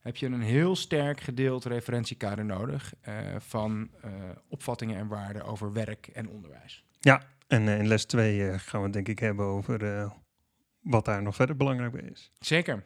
heb 0.00 0.16
je 0.16 0.26
een 0.26 0.42
heel 0.42 0.76
sterk 0.76 1.20
gedeeld 1.20 1.64
referentiekader 1.64 2.44
nodig... 2.44 2.94
eh, 3.00 3.16
van 3.38 3.90
eh, 4.00 4.10
opvattingen 4.48 4.98
en 4.98 5.08
waarden 5.08 5.44
over 5.44 5.72
werk 5.72 6.06
en 6.06 6.28
onderwijs. 6.28 6.84
En 7.46 7.68
eh, 7.68 7.78
in 7.78 7.86
les 7.86 8.04
2 8.04 8.48
eh, 8.48 8.58
gaan 8.58 8.80
we 8.80 8.84
het 8.86 8.94
denk 8.94 9.08
ik 9.08 9.18
hebben 9.18 9.46
over 9.46 10.10
wat 10.80 11.04
daar 11.04 11.22
nog 11.22 11.34
verder 11.34 11.56
belangrijk 11.56 11.92
bij 11.92 12.10
is. 12.12 12.30
Zeker. 12.38 12.84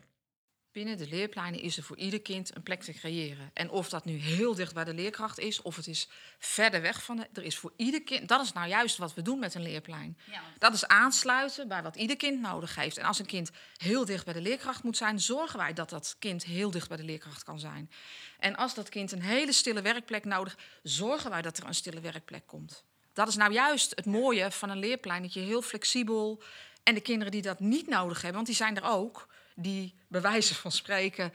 Binnen 0.73 0.99
de 0.99 1.09
leerpleinen 1.09 1.61
is 1.61 1.77
er 1.77 1.83
voor 1.83 1.97
ieder 1.97 2.21
kind 2.21 2.57
een 2.57 2.63
plek 2.63 2.83
te 2.83 2.93
creëren. 2.93 3.51
En 3.53 3.71
of 3.71 3.89
dat 3.89 4.05
nu 4.05 4.17
heel 4.17 4.55
dicht 4.55 4.75
bij 4.75 4.85
de 4.85 4.95
leerkracht 4.95 5.39
is, 5.39 5.63
of 5.63 5.77
het 5.77 5.87
is 5.87 6.09
verder 6.39 6.81
weg 6.81 7.03
van 7.03 7.17
de. 7.17 7.29
Er 7.33 7.43
is 7.43 7.59
voor 7.59 7.73
ieder 7.77 8.03
kind. 8.03 8.29
Dat 8.29 8.45
is 8.45 8.53
nou 8.53 8.69
juist 8.69 8.97
wat 8.97 9.15
we 9.15 9.23
doen 9.23 9.39
met 9.39 9.55
een 9.55 9.63
leerplein. 9.63 10.19
Dat 10.59 10.75
is 10.75 10.87
aansluiten 10.87 11.69
bij 11.69 11.83
wat 11.83 11.97
ieder 11.97 12.17
kind 12.17 12.41
nodig 12.41 12.75
heeft. 12.75 12.99
En 12.99 13.05
als 13.05 13.19
een 13.19 13.27
kind 13.27 13.51
heel 13.77 14.05
dicht 14.05 14.25
bij 14.25 14.35
de 14.35 14.41
leerkracht 14.41 14.83
moet 14.83 14.97
zijn, 14.97 15.21
zorgen 15.21 15.59
wij 15.59 15.73
dat 15.73 15.91
dat 15.91 16.17
kind 16.19 16.45
heel 16.45 16.71
dicht 16.71 16.89
bij 16.89 16.97
de 16.97 17.05
leerkracht 17.05 17.43
kan 17.43 17.61
zijn. 17.61 17.91
En 18.39 18.57
als 18.57 18.75
dat 18.75 18.89
kind 18.89 19.13
een 19.13 19.23
hele 19.23 19.53
stille 19.53 19.83
werkplek 19.83 20.25
nodig, 20.25 20.59
zorgen 20.83 21.31
wij 21.31 21.43
dat 21.43 21.59
er 21.59 21.67
een 21.67 21.75
stille 21.75 22.01
werkplek 22.01 22.47
komt. 22.47 22.85
Dat 23.13 23.29
is 23.29 23.37
nou 23.37 23.53
juist 23.53 23.93
het 23.95 24.07
mooie 24.07 24.51
van 24.51 24.71
een 24.71 24.79
leerplein, 24.79 25.23
dat 25.23 25.33
je 25.33 25.41
heel 25.41 25.63
flexibel. 25.63 26.43
En 26.83 26.95
de 26.95 27.01
kinderen 27.01 27.33
die 27.33 27.43
dat 27.43 27.61
niet 27.61 27.89
nodig 27.89 28.17
hebben, 28.17 28.35
want 28.35 28.47
die 28.47 28.57
zijn 28.57 28.77
er 28.77 28.85
ook, 28.85 29.29
die 29.61 29.95
bij 30.09 30.21
wijze 30.21 30.55
van 30.55 30.73
spreken 30.73 31.33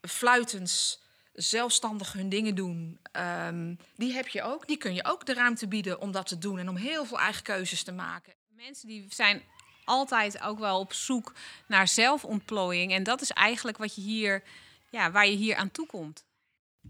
fluitends 0.00 1.02
zelfstandig 1.32 2.12
hun 2.12 2.28
dingen 2.28 2.54
doen, 2.54 2.98
ehm, 3.12 3.74
die 3.96 4.12
heb 4.12 4.28
je 4.28 4.42
ook. 4.42 4.66
Die 4.66 4.76
kun 4.76 4.94
je 4.94 5.04
ook 5.04 5.26
de 5.26 5.34
ruimte 5.34 5.68
bieden 5.68 6.00
om 6.00 6.12
dat 6.12 6.26
te 6.26 6.38
doen 6.38 6.58
en 6.58 6.68
om 6.68 6.76
heel 6.76 7.04
veel 7.04 7.18
eigen 7.18 7.42
keuzes 7.42 7.82
te 7.82 7.92
maken. 7.92 8.32
Mensen 8.48 8.88
die 8.88 9.06
zijn 9.08 9.42
altijd 9.84 10.42
ook 10.42 10.58
wel 10.58 10.78
op 10.78 10.92
zoek 10.92 11.32
naar 11.66 11.88
zelfontplooiing. 11.88 12.92
En 12.92 13.02
dat 13.02 13.20
is 13.20 13.30
eigenlijk 13.30 13.78
wat 13.78 13.94
je 13.94 14.00
hier, 14.00 14.42
ja, 14.90 15.10
waar 15.10 15.26
je 15.26 15.36
hier 15.36 15.56
aan 15.56 15.70
toe 15.70 15.86
komt. 15.86 16.24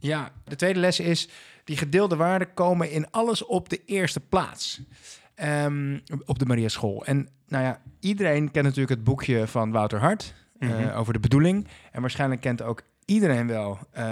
Ja, 0.00 0.32
de 0.44 0.56
tweede 0.56 0.80
les 0.80 1.00
is... 1.00 1.28
die 1.64 1.76
gedeelde 1.76 2.16
waarden 2.16 2.54
komen 2.54 2.90
in 2.90 3.10
alles 3.10 3.44
op 3.44 3.68
de 3.68 3.84
eerste 3.84 4.20
plaats. 4.20 4.80
Ehm, 5.40 5.98
op 6.24 6.38
de 6.38 6.46
Maria 6.46 6.68
School. 6.68 7.04
En 7.04 7.28
nou 7.48 7.64
ja, 7.64 7.80
iedereen 8.00 8.50
kent 8.50 8.64
natuurlijk 8.64 8.90
het 8.90 9.04
boekje 9.04 9.46
van 9.46 9.70
Wouter 9.70 9.98
Hart... 10.00 10.34
eh, 10.58 10.68
Mhm. 10.68 10.88
over 10.96 11.12
de 11.12 11.20
bedoeling. 11.20 11.66
En 11.92 12.00
waarschijnlijk 12.00 12.40
kent 12.40 12.62
ook 12.62 12.82
iedereen 13.04 13.46
wel 13.46 13.78
eh, 13.92 14.04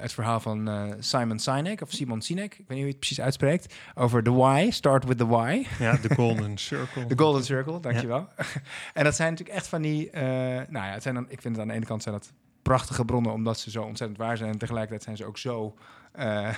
het 0.00 0.12
verhaal 0.12 0.40
van 0.40 0.68
eh, 0.68 0.84
Simon 0.98 1.38
Sinek... 1.38 1.80
of 1.80 1.90
Simon 1.90 2.22
Sinek, 2.22 2.52
ik 2.52 2.58
weet 2.58 2.68
niet 2.68 2.76
hoe 2.76 2.86
je 2.86 2.90
het 2.90 2.98
precies 2.98 3.20
uitspreekt... 3.20 3.74
over 3.94 4.22
the 4.22 4.32
why, 4.32 4.70
start 4.70 5.04
with 5.04 5.18
the 5.18 5.26
why. 5.26 5.66
Ja, 5.78 5.96
de 5.96 6.14
Golden 6.14 6.58
Circle. 6.58 7.06
De 7.14 7.18
Golden 7.18 7.44
Circle, 7.44 7.80
dankjewel. 7.80 8.28
en 8.94 9.04
dat 9.04 9.16
zijn 9.16 9.30
natuurlijk 9.30 9.58
echt 9.58 9.68
van 9.68 9.82
die... 9.82 10.10
nou 10.12 10.66
ja, 10.70 10.92
het 10.92 11.02
zijn 11.02 11.14
dan, 11.14 11.26
ik 11.28 11.40
vind 11.40 11.54
het 11.54 11.62
aan 11.62 11.68
de 11.68 11.74
ene 11.74 11.86
kant 11.86 12.02
zijn 12.02 12.14
dat 12.14 12.32
prachtige 12.62 13.04
bronnen... 13.04 13.32
omdat 13.32 13.58
ze 13.58 13.70
zo 13.70 13.82
ontzettend 13.82 14.18
waar 14.18 14.36
zijn. 14.36 14.50
En 14.50 14.58
tegelijkertijd 14.58 15.02
zijn 15.02 15.16
ze 15.16 15.24
ook 15.24 15.38
zo... 15.38 15.74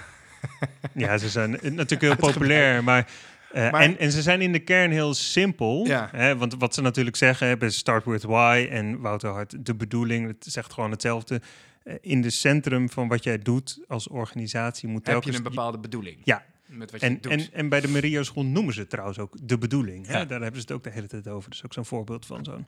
Ja, 0.94 1.18
ze 1.18 1.28
zijn 1.28 1.50
natuurlijk 1.50 2.00
heel 2.00 2.16
populair, 2.16 2.84
maar, 2.84 3.10
eh, 3.52 3.70
Maar- 3.70 3.80
en, 3.80 3.98
en 3.98 4.12
ze 4.12 4.22
zijn 4.22 4.40
in 4.40 4.52
de 4.52 4.58
kern 4.58 4.90
heel 4.90 5.14
simpel. 5.14 5.86
Ja. 5.86 6.08
Hè, 6.12 6.36
want 6.36 6.54
wat 6.58 6.74
ze 6.74 6.80
natuurlijk 6.80 7.16
zeggen 7.16 7.46
hebben 7.46 7.72
start 7.72 8.04
with 8.04 8.22
why 8.22 8.68
en 8.70 9.00
Wouter 9.00 9.30
Hart 9.30 9.66
de 9.66 9.74
bedoeling. 9.74 10.26
Het 10.26 10.46
zegt 10.48 10.72
gewoon 10.72 10.90
hetzelfde. 10.90 11.40
Eh, 11.82 11.94
in 12.00 12.22
de 12.22 12.30
centrum 12.30 12.90
van 12.90 13.08
wat 13.08 13.24
jij 13.24 13.38
doet 13.38 13.80
als 13.88 14.08
organisatie 14.08 14.88
moet 14.88 15.06
heb 15.06 15.12
telkens 15.12 15.36
je 15.36 15.42
een 15.42 15.48
bepaalde 15.48 15.78
bedoeling. 15.78 16.16
Ja. 16.24 16.44
Met 16.68 16.90
wat 16.90 17.00
je 17.00 17.06
En, 17.06 17.18
doet. 17.20 17.32
en, 17.32 17.52
en 17.52 17.68
bij 17.68 17.80
de 17.80 17.88
Maria 17.88 18.22
School 18.22 18.44
noemen 18.44 18.74
ze 18.74 18.80
het 18.80 18.90
trouwens 18.90 19.18
ook 19.18 19.36
de 19.42 19.58
bedoeling. 19.58 20.06
Hè? 20.06 20.18
Ja. 20.18 20.24
Daar 20.24 20.40
hebben 20.40 20.60
ze 20.60 20.66
het 20.66 20.76
ook 20.76 20.84
de 20.84 20.90
hele 20.90 21.06
tijd 21.06 21.28
over. 21.28 21.50
Dus 21.50 21.64
ook 21.64 21.72
zo'n 21.72 21.84
voorbeeld 21.84 22.26
van 22.26 22.44
zo'n 22.44 22.66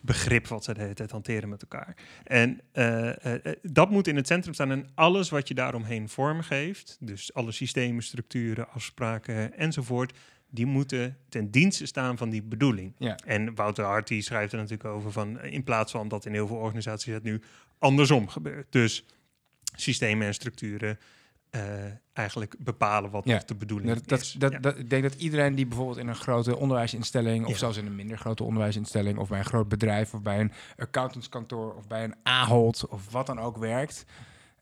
begrip 0.00 0.46
wat 0.46 0.64
ze 0.64 0.74
de 0.74 0.80
hele 0.80 0.94
tijd 0.94 1.10
hanteren 1.10 1.48
met 1.48 1.62
elkaar. 1.62 1.96
En 2.24 2.60
eh, 2.72 3.08
eh, 3.08 3.46
eh, 3.46 3.56
dat 3.62 3.90
moet 3.90 4.06
in 4.06 4.16
het 4.16 4.26
centrum 4.26 4.54
staan. 4.54 4.70
En 4.70 4.86
alles 4.94 5.30
wat 5.30 5.48
je 5.48 5.54
daaromheen 5.54 6.08
vormgeeft, 6.08 6.96
dus 7.00 7.34
alle 7.34 7.52
systemen, 7.52 8.02
structuren, 8.02 8.68
afspraken 8.68 9.56
enzovoort, 9.58 10.18
die 10.50 10.66
moeten 10.66 11.16
ten 11.28 11.50
dienste 11.50 11.86
staan 11.86 12.18
van 12.18 12.30
die 12.30 12.42
bedoeling. 12.42 12.94
Ja. 12.98 13.16
En 13.24 13.54
Wouter 13.54 13.84
Hart 13.84 14.08
die 14.08 14.22
schrijft 14.22 14.52
er 14.52 14.58
natuurlijk 14.58 14.88
over 14.88 15.12
van 15.12 15.40
in 15.40 15.64
plaats 15.64 15.92
van 15.92 16.08
dat 16.08 16.26
in 16.26 16.32
heel 16.32 16.46
veel 16.46 16.56
organisaties 16.56 17.12
het 17.12 17.22
nu 17.22 17.42
andersom 17.78 18.28
gebeurt. 18.28 18.66
Dus 18.70 19.04
systemen 19.76 20.26
en 20.26 20.34
structuren 20.34 20.98
eh, 21.52 21.60
eigenlijk 22.12 22.54
bepalen 22.58 23.10
wat 23.10 23.24
Ja. 23.24 23.42
de 23.46 23.54
bedoeling 23.54 23.92
Dat, 23.94 24.08
dat, 24.08 24.20
is. 24.20 24.32
dat, 24.32 24.52
Ja. 24.52 24.58
dat- 24.58 24.78
ik 24.78 24.90
denk 24.90 25.02
dat 25.02 25.14
iedereen 25.14 25.54
die 25.54 25.66
bijvoorbeeld 25.66 25.98
in 25.98 26.08
een 26.08 26.14
grote 26.14 26.56
onderwijsinstelling... 26.56 27.44
of 27.44 27.50
Ja. 27.52 27.56
zelfs 27.58 27.76
in 27.76 27.86
een 27.86 27.94
minder 27.96 28.18
grote 28.18 28.42
onderwijsinstelling... 28.44 29.18
of 29.18 29.28
bij 29.28 29.38
een 29.38 29.44
groot 29.44 29.68
bedrijf 29.68 30.14
of 30.14 30.22
bij 30.22 30.40
een 30.40 30.52
accountantskantoor... 30.76 31.74
of 31.74 31.86
bij 31.86 32.04
een 32.04 32.14
Ahold 32.22 32.86
of 32.88 33.10
wat 33.10 33.26
dan 33.26 33.38
ook 33.38 33.56
werkt... 33.56 34.04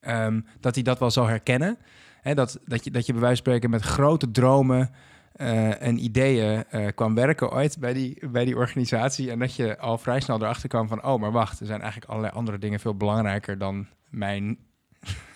ehm, 0.00 0.40
dat 0.60 0.74
hij 0.74 0.84
dat 0.84 0.98
wel 0.98 1.10
zal 1.10 1.26
herkennen. 1.26 1.78
Hè, 2.20 2.34
dat, 2.34 2.58
dat, 2.64 2.84
je, 2.84 2.90
dat 2.90 3.06
je 3.06 3.12
bij 3.12 3.20
wijze 3.20 3.42
van 3.42 3.52
spreken 3.52 3.70
met 3.70 3.82
grote 3.82 4.30
dromen... 4.30 4.90
eh, 5.32 5.82
en 5.82 6.04
ideeën 6.04 6.64
eh, 6.70 6.86
kwam 6.94 7.14
werken 7.14 7.50
ooit 7.52 7.78
bij 7.78 7.92
die, 7.92 8.28
bij 8.28 8.44
die 8.44 8.56
organisatie... 8.56 9.30
en 9.30 9.38
dat 9.38 9.54
je 9.54 9.78
al 9.78 9.98
vrij 9.98 10.20
snel 10.20 10.40
erachter 10.42 10.68
kwam 10.68 10.88
van... 10.88 11.04
oh, 11.04 11.20
maar 11.20 11.32
wacht, 11.32 11.60
er 11.60 11.66
zijn 11.66 11.80
eigenlijk 11.80 12.10
allerlei 12.10 12.34
andere 12.34 12.58
dingen 12.58 12.80
veel 12.80 12.94
belangrijker... 12.96 13.58
dan 13.58 13.86
mijn 14.08 14.58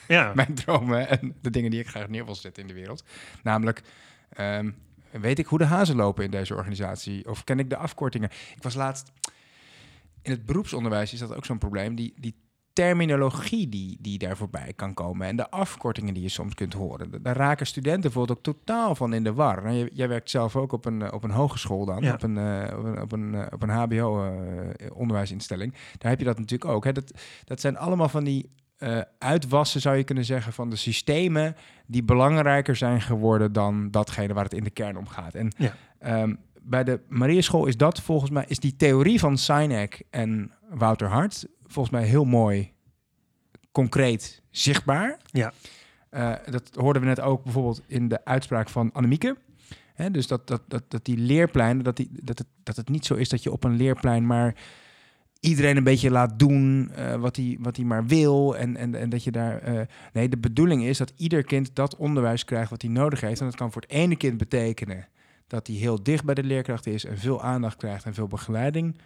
ja. 0.08 0.32
mijn 0.34 0.54
dromen 0.54 1.08
en 1.08 1.34
de 1.40 1.50
dingen 1.50 1.70
die 1.70 1.80
ik 1.80 1.88
graag 1.88 2.08
neer 2.08 2.24
wil 2.24 2.34
zetten 2.34 2.62
in 2.62 2.68
de 2.68 2.74
wereld. 2.74 3.04
Namelijk, 3.42 3.82
ehm, 4.28 4.70
weet 5.10 5.38
ik 5.38 5.46
hoe 5.46 5.58
de 5.58 5.64
hazen 5.64 5.96
lopen 5.96 6.24
in 6.24 6.30
deze 6.30 6.54
organisatie? 6.54 7.28
Of 7.28 7.44
ken 7.44 7.58
ik 7.58 7.70
de 7.70 7.76
afkortingen? 7.76 8.30
Ik 8.56 8.62
was 8.62 8.74
laatst... 8.74 9.12
In 10.22 10.30
het 10.30 10.46
beroepsonderwijs 10.46 11.12
is 11.12 11.18
dat 11.18 11.34
ook 11.34 11.44
zo'n 11.44 11.58
probleem. 11.58 11.94
Die, 11.94 12.14
die 12.16 12.34
terminologie 12.72 13.68
die, 13.68 13.98
die 14.00 14.18
daar 14.18 14.36
voorbij 14.36 14.72
kan 14.76 14.94
komen... 14.94 15.26
en 15.26 15.36
de 15.36 15.50
afkortingen 15.50 16.14
die 16.14 16.22
je 16.22 16.28
soms 16.28 16.54
kunt 16.54 16.72
horen. 16.72 17.10
Da- 17.10 17.18
Daar 17.18 17.36
raken 17.36 17.66
studenten 17.66 18.02
bijvoorbeeld 18.02 18.38
ook 18.38 18.44
totaal 18.44 18.94
van 18.94 19.14
in 19.14 19.24
de 19.24 19.32
war. 19.32 19.62
Nou, 19.62 19.76
jij, 19.76 19.90
jij 19.92 20.08
werkt 20.08 20.30
zelf 20.30 20.56
ook 20.56 20.72
op 20.72 20.84
een, 20.84 21.02
eh, 21.02 21.12
op 21.12 21.24
een 21.24 21.30
hogeschool 21.30 21.84
dan. 21.84 22.02
Ja. 22.02 22.12
Op 22.12 22.22
een, 22.22 22.38
eh, 22.38 22.78
op 22.78 22.84
een, 22.84 23.00
op 23.02 23.12
een, 23.12 23.34
eh, 23.34 23.46
op 23.50 23.62
een 23.62 23.70
hbo-onderwijsinstelling. 23.70 25.72
Daar 25.98 26.10
heb 26.10 26.18
je 26.18 26.24
dat 26.24 26.38
natuurlijk 26.38 26.70
ook. 26.70 26.84
Hè? 26.84 26.92
Dat, 26.92 27.12
dat 27.44 27.60
zijn 27.60 27.76
allemaal 27.76 28.08
van 28.08 28.24
die 28.24 28.50
eh, 28.76 29.00
uitwassen, 29.18 29.80
zou 29.80 29.96
je 29.96 30.04
kunnen 30.04 30.24
zeggen, 30.24 30.52
van 30.52 30.70
de 30.70 30.76
systemen 30.76 31.56
die 31.86 32.02
belangrijker 32.02 32.76
zijn 32.76 33.00
geworden 33.00 33.52
dan 33.52 33.90
datgene 33.90 34.34
waar 34.34 34.44
het 34.44 34.54
in 34.54 34.64
de 34.64 34.70
kern 34.70 34.96
om 34.96 35.06
gaat. 35.08 35.34
En 35.34 35.52
Ja. 35.56 35.74
ehm, 35.98 36.34
bij 36.62 36.84
de 36.84 37.00
Marieschool 37.08 37.66
is 37.66 37.76
dat 37.76 38.00
volgens 38.00 38.30
mij, 38.30 38.44
is 38.48 38.58
die 38.58 38.76
theorie 38.76 39.18
van 39.18 39.38
Sinek 39.38 40.02
en 40.10 40.50
Wouter 40.68 41.08
Hart 41.08 41.46
volgens 41.66 41.94
mij 41.94 42.04
heel 42.04 42.24
mooi 42.24 42.72
concreet 43.72 44.42
zichtbaar. 44.50 45.18
Ja. 45.26 45.52
Eh, 46.10 46.32
dat 46.50 46.70
hoorden 46.74 47.02
we 47.02 47.08
net 47.08 47.20
ook 47.20 47.42
bijvoorbeeld 47.44 47.82
in 47.86 48.08
de 48.08 48.24
uitspraak 48.24 48.68
van 48.68 48.92
Annemieke. 48.92 49.36
Hè, 49.94 50.10
dus 50.10 50.26
dat, 50.26 50.46
dat, 50.46 50.62
dat, 50.68 50.82
dat 50.90 51.04
die 51.04 51.16
leerpleinen, 51.18 51.84
dat, 51.84 51.96
die, 51.96 52.10
dat, 52.22 52.38
het, 52.38 52.46
dat 52.62 52.76
het 52.76 52.88
niet 52.88 53.06
zo 53.06 53.14
is 53.14 53.28
dat 53.28 53.42
je 53.42 53.52
op 53.52 53.64
een 53.64 53.76
leerplein 53.76 54.26
maar 54.26 54.54
iedereen 55.44 55.76
een 55.76 55.84
beetje 55.84 56.10
laat 56.10 56.38
doen 56.38 56.90
eh, 56.94 57.14
wat 57.14 57.36
hij 57.36 57.56
wat 57.60 57.76
hij 57.76 57.84
maar 57.84 58.06
wil. 58.06 58.56
En, 58.56 58.76
en, 58.76 58.94
en 58.94 59.08
dat 59.08 59.24
je 59.24 59.30
daar. 59.30 59.58
eh, 59.58 59.80
nee, 60.12 60.28
de 60.28 60.38
bedoeling 60.38 60.84
is 60.84 60.98
dat 60.98 61.12
ieder 61.16 61.42
kind 61.44 61.74
dat 61.74 61.96
onderwijs 61.96 62.44
krijgt 62.44 62.70
wat 62.70 62.82
hij 62.82 62.90
nodig 62.90 63.20
heeft. 63.20 63.40
En 63.40 63.46
dat 63.46 63.56
kan 63.56 63.72
voor 63.72 63.82
het 63.82 63.90
ene 63.90 64.16
kind 64.16 64.36
betekenen 64.38 65.08
dat 65.46 65.66
hij 65.66 65.76
heel 65.76 66.02
dicht 66.02 66.24
bij 66.24 66.34
de 66.34 66.44
leerkracht 66.44 66.86
is 66.86 67.04
en 67.04 67.18
veel 67.18 67.42
aandacht 67.42 67.76
krijgt 67.76 68.04
en 68.04 68.14
veel 68.14 68.26
begeleiding 68.26 68.96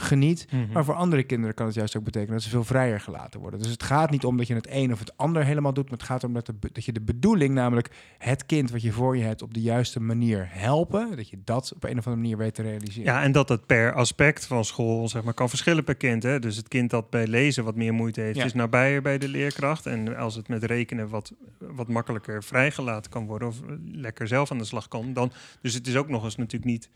geniet. 0.00 0.46
Mhm. 0.50 0.72
Maar 0.72 0.84
voor 0.84 0.94
andere 0.94 1.22
kinderen 1.22 1.54
kan 1.54 1.66
het 1.66 1.74
juist 1.74 1.96
ook 1.96 2.04
betekenen 2.04 2.34
dat 2.34 2.42
ze 2.42 2.48
veel 2.50 2.64
vrijer 2.64 3.00
gelaten 3.00 3.40
worden. 3.40 3.60
Dus 3.60 3.70
het 3.70 3.82
gaat 3.82 4.10
niet 4.10 4.24
om 4.24 4.36
dat 4.36 4.46
je 4.46 4.54
het 4.54 4.66
een 4.70 4.92
of 4.92 4.98
het 4.98 5.16
ander 5.16 5.44
helemaal 5.44 5.72
doet, 5.72 5.90
maar 5.90 5.98
het 5.98 6.06
gaat 6.06 6.24
om 6.24 6.32
dat, 6.32 6.46
de, 6.46 6.54
dat 6.72 6.84
je 6.84 6.92
de 6.92 7.00
bedoeling, 7.00 7.54
namelijk 7.54 7.90
het 8.18 8.46
kind 8.46 8.70
wat 8.70 8.82
je 8.82 8.92
voor 8.92 9.16
je 9.16 9.22
hebt, 9.24 9.42
op 9.42 9.54
de 9.54 9.60
juiste 9.60 10.00
manier 10.00 10.48
helpen, 10.50 11.16
dat 11.16 11.28
je 11.28 11.38
dat 11.44 11.72
op 11.74 11.84
een 11.84 11.98
of 11.98 12.06
andere 12.06 12.16
manier 12.22 12.36
weet 12.36 12.54
te 12.54 12.62
realiseren. 12.62 13.12
Ja, 13.12 13.22
en 13.22 13.32
dat 13.32 13.48
het 13.48 13.66
per 13.66 13.92
aspect 13.92 14.46
van 14.46 14.64
school 14.64 15.08
zeg 15.08 15.22
maar, 15.22 15.34
kan 15.34 15.48
verschillen 15.48 15.84
per 15.84 15.94
kind. 15.94 16.22
Hè? 16.22 16.38
Dus 16.38 16.56
het 16.56 16.68
kind 16.68 16.90
dat 16.90 17.10
bij 17.10 17.26
lezen 17.26 17.64
wat 17.64 17.76
meer 17.76 17.94
moeite 17.94 18.20
heeft, 18.20 18.36
Ja. 18.36 18.44
is 18.44 18.54
nabijer 18.54 19.02
bij 19.02 19.18
de 19.18 19.28
leerkracht. 19.28 19.86
En 19.86 20.16
als 20.16 20.34
het 20.34 20.48
met 20.48 20.64
rekenen 20.64 21.08
wat, 21.08 21.32
wat 21.58 21.88
makkelijker 21.88 22.44
vrijgelaten 22.44 23.10
kan 23.10 23.26
worden... 23.26 23.48
of 23.48 23.56
lekker 23.92 24.28
zelf 24.28 24.50
aan 24.50 24.58
de 24.58 24.64
slag 24.64 24.88
kan, 24.88 25.12
dan... 25.12 25.32
Dus 25.60 25.74
het 25.74 25.86
is 25.86 25.96
ook 25.96 26.08
nog 26.08 26.24
eens 26.24 26.36
natuurlijk 26.36 26.70
niet 26.70 26.88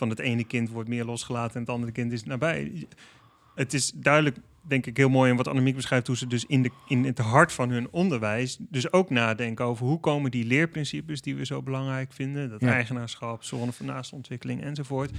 van 0.00 0.08
het 0.08 0.18
ene 0.18 0.44
kind 0.44 0.70
wordt 0.70 0.88
meer 0.88 1.04
losgelaten... 1.04 1.54
en 1.54 1.60
het 1.60 1.70
andere 1.70 1.92
kind 1.92 2.12
is 2.12 2.24
nabij. 2.24 2.86
Het 3.54 3.74
is 3.74 3.92
duidelijk, 3.94 4.36
denk 4.60 4.86
ik, 4.86 4.96
heel 4.96 5.08
mooi... 5.08 5.30
en 5.30 5.36
wat 5.36 5.48
Annemiek 5.48 5.74
beschrijft, 5.74 6.06
hoe 6.06 6.16
ze 6.16 6.26
dus 6.26 6.44
in, 6.46 6.62
de, 6.62 6.70
in 6.88 7.04
het 7.04 7.18
hart 7.18 7.52
van 7.52 7.70
hun 7.70 7.88
onderwijs... 7.90 8.56
dus 8.58 8.92
ook 8.92 9.10
nadenken 9.10 9.64
over 9.64 9.86
hoe 9.86 10.00
komen 10.00 10.30
die 10.30 10.44
leerprincipes... 10.44 11.20
die 11.20 11.36
we 11.36 11.46
zo 11.46 11.62
belangrijk 11.62 12.12
vinden, 12.12 12.50
dat 12.50 12.60
Ja. 12.60 12.72
eigenaarschap, 12.72 13.44
zone 13.44 13.72
van 13.72 13.86
naastontwikkeling 13.86 14.62
enzovoort 14.62 15.10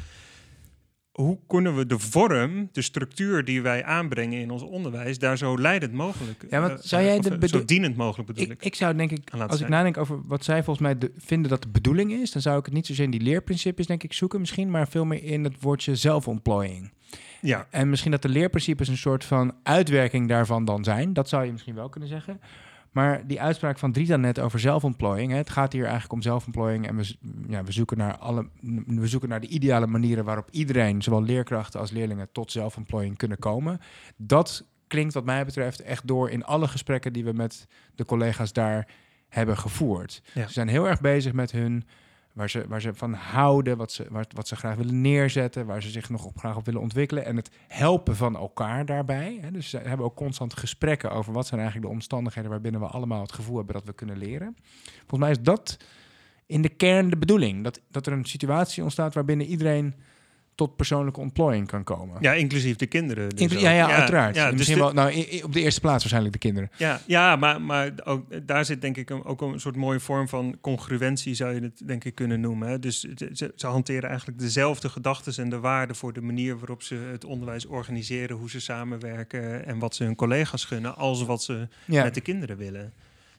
hoe 1.12 1.40
kunnen 1.48 1.76
we 1.76 1.86
de 1.86 2.00
vorm, 2.00 2.70
de 2.72 2.82
structuur 2.82 3.46
die 3.46 3.62
wij 3.62 3.84
aanbrengen 3.84 4.40
in 4.40 4.52
ons 4.52 4.62
onderwijs, 4.62 5.20
daar 5.20 5.38
zo 5.38 5.58
leidend 5.58 5.94
mogelijk, 5.94 6.46
Ja, 6.50 6.62
want 6.62 6.72
eh, 6.72 6.86
zou 6.86 7.04
jij 7.04 7.20
de 7.20 7.38
eh, 7.38 7.48
zo 7.48 7.66
dienend 7.66 7.96
mogelijk 7.96 8.28
bedoel 8.28 8.44
ik. 8.44 8.52
Ik, 8.52 8.64
ik 8.64 8.76
zou 8.76 8.96
denk 8.96 9.12
ik, 9.12 9.30
als 9.48 9.62
ik 9.62 9.68
nadenk 9.68 9.98
over 9.98 10.22
wat 10.26 10.44
zij 10.44 10.64
volgens 10.64 10.86
mij 10.86 10.98
de, 10.98 11.12
vinden 11.18 11.50
dat 11.50 11.62
de 11.62 11.70
bedoeling 11.70 12.12
is, 12.12 12.32
dan 12.32 12.42
zou 12.42 12.60
ik 12.60 12.66
het 12.66 12.74
niet 12.74 12.86
zozeer 12.86 13.06
in 13.06 13.12
die 13.12 13.22
leerprincipes 13.22 13.86
denk 13.86 14.04
ik 14.04 14.14
zoeken 14.14 14.40
misschien, 14.40 14.70
maar 14.70 14.88
veel 14.88 15.06
meer 15.06 15.24
in 15.24 15.44
het 15.44 15.62
woordje 15.62 15.96
zelfontplooiing. 15.96 16.92
Ja, 17.42 17.68
En 17.70 17.90
misschien 17.90 18.12
dat 18.12 18.22
de 18.22 18.30
leerprincipes 18.30 18.88
een 18.88 18.98
soort 18.98 19.24
van 19.24 19.54
uitwerking 19.64 20.28
daarvan 20.28 20.66
dan 20.66 20.84
zijn. 20.84 21.14
Dat 21.14 21.30
zou 21.30 21.46
je 21.46 21.52
misschien 21.52 21.76
wel 21.76 21.90
kunnen 21.90 22.10
zeggen. 22.10 22.40
Maar 22.92 23.28
die 23.28 23.42
uitspraak 23.42 23.80
van 23.80 23.92
Drita 23.92 24.16
net 24.16 24.40
over 24.40 24.60
zelfontplooiing. 24.60 25.32
Hè, 25.32 25.38
het 25.38 25.50
gaat 25.50 25.74
hier 25.74 25.84
eigenlijk 25.84 26.14
om 26.14 26.22
zelfontplooiing. 26.22 26.88
En 26.88 26.96
we, 26.96 27.16
ja, 27.48 27.64
we, 27.64 27.72
zoeken 27.72 27.98
naar 27.98 28.18
alle, 28.18 28.50
we 28.86 29.08
zoeken 29.08 29.30
naar 29.30 29.40
de 29.40 29.48
ideale 29.48 29.88
manieren 29.88 30.26
waarop 30.26 30.50
iedereen, 30.50 31.02
zowel 31.02 31.24
leerkrachten 31.24 31.80
als 31.80 31.92
leerlingen, 31.92 32.32
tot 32.32 32.52
zelfontplooiing 32.52 33.18
kunnen 33.18 33.40
komen. 33.40 33.80
Dat 34.18 34.66
klinkt 34.88 35.14
wat 35.14 35.26
mij 35.26 35.46
betreft 35.46 35.82
echt 35.82 36.08
door 36.08 36.30
in 36.30 36.44
alle 36.44 36.68
gesprekken 36.68 37.14
die 37.14 37.24
we 37.24 37.34
met 37.34 37.68
de 37.96 38.06
collega's 38.06 38.54
daar 38.54 38.88
hebben 39.30 39.58
gevoerd. 39.58 40.22
Ja. 40.34 40.48
Ze 40.48 40.54
zijn 40.54 40.68
heel 40.68 40.88
erg 40.88 41.02
bezig 41.02 41.34
met 41.34 41.52
hun 41.52 41.84
waar 42.34 42.50
ze, 42.50 42.66
waar 42.68 42.82
ze 42.82 42.94
van 42.94 43.14
houden, 43.14 43.78
wat 43.78 43.92
ze, 43.92 44.06
wat, 44.10 44.34
wat 44.34 44.48
ze 44.48 44.56
graag 44.56 44.76
willen 44.76 45.02
neerzetten, 45.02 45.66
waar 45.66 45.82
ze 45.82 45.90
zich 45.90 46.10
nog 46.10 46.26
op, 46.26 46.38
graag 46.38 46.56
op 46.56 46.66
willen 46.66 46.82
ontwikkelen 46.82 47.26
en 47.26 47.36
het 47.36 47.50
helpen 47.68 48.16
van 48.16 48.36
elkaar 48.36 48.86
daarbij. 48.86 49.38
Hè. 49.42 49.52
Dus 49.52 49.70
ze 49.70 49.78
hebben 49.78 50.06
ook 50.06 50.16
constant 50.16 50.54
gesprekken 50.54 51.12
over 51.12 51.34
wat 51.34 51.48
zijn 51.48 51.60
eigenlijk 51.60 51.90
de 51.90 51.96
omstandigheden 51.96 52.52
waarbinnen 52.52 52.82
we 52.82 52.88
allemaal 52.88 53.22
het 53.22 53.32
gevoel 53.32 53.58
hebben 53.58 53.76
dat 53.76 53.86
we 53.86 53.94
kunnen 53.94 54.18
leren. 54.18 54.56
Volgens 54.98 55.20
mij 55.20 55.32
is 55.32 55.42
dat 55.42 55.78
in 56.46 56.62
de 56.62 56.70
kern 56.70 57.10
de 57.10 57.18
bedoeling, 57.18 57.64
dat, 57.64 57.82
dat 57.90 58.08
er 58.08 58.14
een 58.14 58.26
situatie 58.26 58.84
ontstaat 58.84 59.14
waarbinnen 59.14 59.48
iedereen 59.48 59.96
tot 60.56 60.76
persoonlijke 60.76 61.20
ontplooiing 61.20 61.68
kan 61.68 61.84
komen. 61.84 62.18
ja, 62.22 62.34
inclusief 62.34 62.76
de 62.76 62.86
kinderen. 62.86 63.30
dus 63.30 63.40
Inclu- 63.42 63.60
ja, 63.60 63.72
ja, 63.72 63.92
uiteraard. 63.92 64.36
Ja, 64.36 64.50
dus 64.50 64.58
Misschien 64.58 64.78
wel, 64.80 64.94
nou, 64.94 65.26
op 65.44 65.54
de 65.54 65.62
eerste 65.62 65.80
plaats 65.82 65.98
waarschijnlijk 65.98 66.34
de 66.34 66.40
kinderen. 66.40 66.70
Ja, 66.78 67.02
ja 67.06 67.36
maar, 67.36 67.62
maar 67.62 67.92
ook, 68.04 68.48
daar 68.48 68.66
zit 68.66 68.82
denk 68.82 68.98
ik 68.98 69.10
een, 69.10 69.24
ook 69.26 69.42
een 69.42 69.60
soort 69.60 69.76
mooie 69.76 70.00
vorm 70.00 70.28
van 70.28 70.58
congruentie, 70.62 71.34
zou 71.34 71.54
je 71.54 71.62
het 71.62 71.82
denk 71.88 72.04
ik 72.04 72.16
kunnen 72.16 72.40
noemen. 72.40 72.68
Hè. 72.70 72.80
Dus 72.80 73.00
ze, 73.00 73.30
ze- 73.56 73.68
hanteren 73.68 74.10
eigenlijk 74.10 74.40
dezelfde 74.40 74.90
gedachten 74.90 75.44
en 75.44 75.50
de 75.50 75.60
waarden 75.60 75.96
voor 75.96 76.14
de 76.14 76.22
manier 76.22 76.58
waarop 76.58 76.82
ze 76.82 76.96
het 76.96 77.26
onderwijs 77.26 77.66
organiseren, 77.66 78.38
hoe 78.38 78.50
ze 78.50 78.60
samenwerken 78.60 79.66
en 79.66 79.80
wat 79.80 79.96
ze 79.96 80.04
hun 80.04 80.16
collega's 80.16 80.66
gunnen, 80.66 80.96
als 80.96 81.24
wat 81.24 81.44
ze 81.44 81.68
met 81.86 82.14
de 82.14 82.22
kinderen 82.22 82.58
willen. 82.58 82.94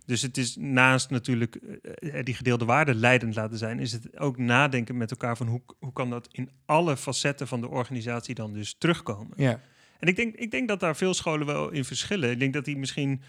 Dus 0.06 0.22
het 0.22 0.36
is 0.38 0.56
naast 0.56 1.10
natuurlijk 1.10 1.56
eh, 1.56 2.18
eh, 2.18 2.24
die 2.24 2.34
gedeelde 2.34 2.64
waarden 2.64 2.94
leidend 2.94 3.34
laten 3.34 3.58
zijn, 3.58 3.78
is 3.78 3.92
het 3.92 4.18
ook 4.18 4.38
nadenken 4.38 4.96
met 4.96 5.10
elkaar 5.10 5.36
van 5.36 5.46
hoe, 5.46 5.60
hoe 5.78 5.92
kan 5.92 6.10
dat 6.10 6.28
in 6.32 6.50
alle 6.64 6.96
facetten 6.96 7.48
van 7.48 7.60
de 7.60 7.68
organisatie 7.68 8.34
dan 8.34 8.52
dus 8.52 8.74
terugkomen. 8.78 9.32
ja. 9.36 9.60
En 9.98 10.08
ik 10.08 10.16
denk, 10.16 10.34
ik 10.34 10.50
denk 10.50 10.68
dat 10.68 10.80
daar 10.80 10.96
veel 10.96 11.14
scholen 11.14 11.46
wel 11.46 11.70
in 11.70 11.84
verschillen. 11.84 12.30
Ik 12.30 12.38
denk 12.38 12.52
dat 12.52 12.64
die 12.64 12.76
misschien, 12.76 13.22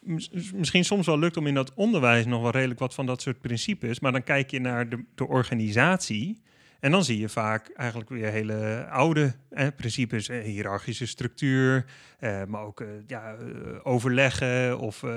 mis- 0.00 0.30
misschien 0.54 0.84
soms 0.84 1.06
wel 1.06 1.18
lukt 1.18 1.36
om 1.36 1.46
in 1.46 1.54
dat 1.54 1.74
onderwijs 1.74 2.26
nog 2.26 2.42
wel 2.42 2.50
redelijk 2.50 2.80
wat 2.80 2.94
van 2.94 3.06
dat 3.06 3.22
soort 3.22 3.40
principes. 3.40 4.00
Maar 4.00 4.12
dan 4.12 4.24
kijk 4.24 4.50
je 4.50 4.60
naar 4.60 4.88
de, 4.88 5.04
de 5.14 5.26
organisatie. 5.26 6.40
En 6.80 6.90
dan 6.90 7.04
zie 7.04 7.18
je 7.18 7.28
vaak 7.28 7.70
eigenlijk 7.76 8.10
weer 8.10 8.30
hele 8.30 8.86
oude 8.90 9.34
eh, 9.50 9.66
principes. 9.76 10.28
Eh, 10.28 10.42
hiërarchische 10.42 11.06
structuur, 11.06 11.84
eh, 12.18 12.44
maar 12.48 12.62
ook 12.62 12.80
eh, 12.80 12.86
ja, 13.06 13.34
eh, 13.34 13.46
overleggen 13.82 14.78
of 14.78 15.02
eh, 15.02 15.10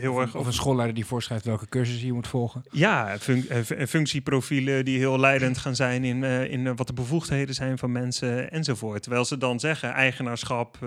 heel 0.00 0.20
erg... 0.20 0.34
Of 0.36 0.46
een 0.46 0.52
schoolleider 0.52 0.94
die 0.94 1.06
voorschrijft 1.06 1.44
welke 1.44 1.68
cursussen 1.68 2.06
je 2.06 2.12
moet 2.12 2.28
volgen. 2.28 2.62
Ja, 2.70 3.18
fun- 3.18 3.42
fu- 3.64 3.86
functieprofielen 3.86 4.84
die 4.84 4.98
heel 4.98 5.18
leidend 5.18 5.58
gaan 5.58 5.76
zijn 5.76 6.04
in, 6.04 6.22
in 6.24 6.76
wat 6.76 6.86
de 6.86 6.92
bevoegdheden 6.92 7.54
zijn 7.54 7.78
van 7.78 7.92
mensen 7.92 8.50
enzovoort. 8.50 9.02
Terwijl 9.02 9.24
ze 9.24 9.38
dan 9.38 9.60
zeggen 9.60 9.92
eigenaarschap, 9.92 10.78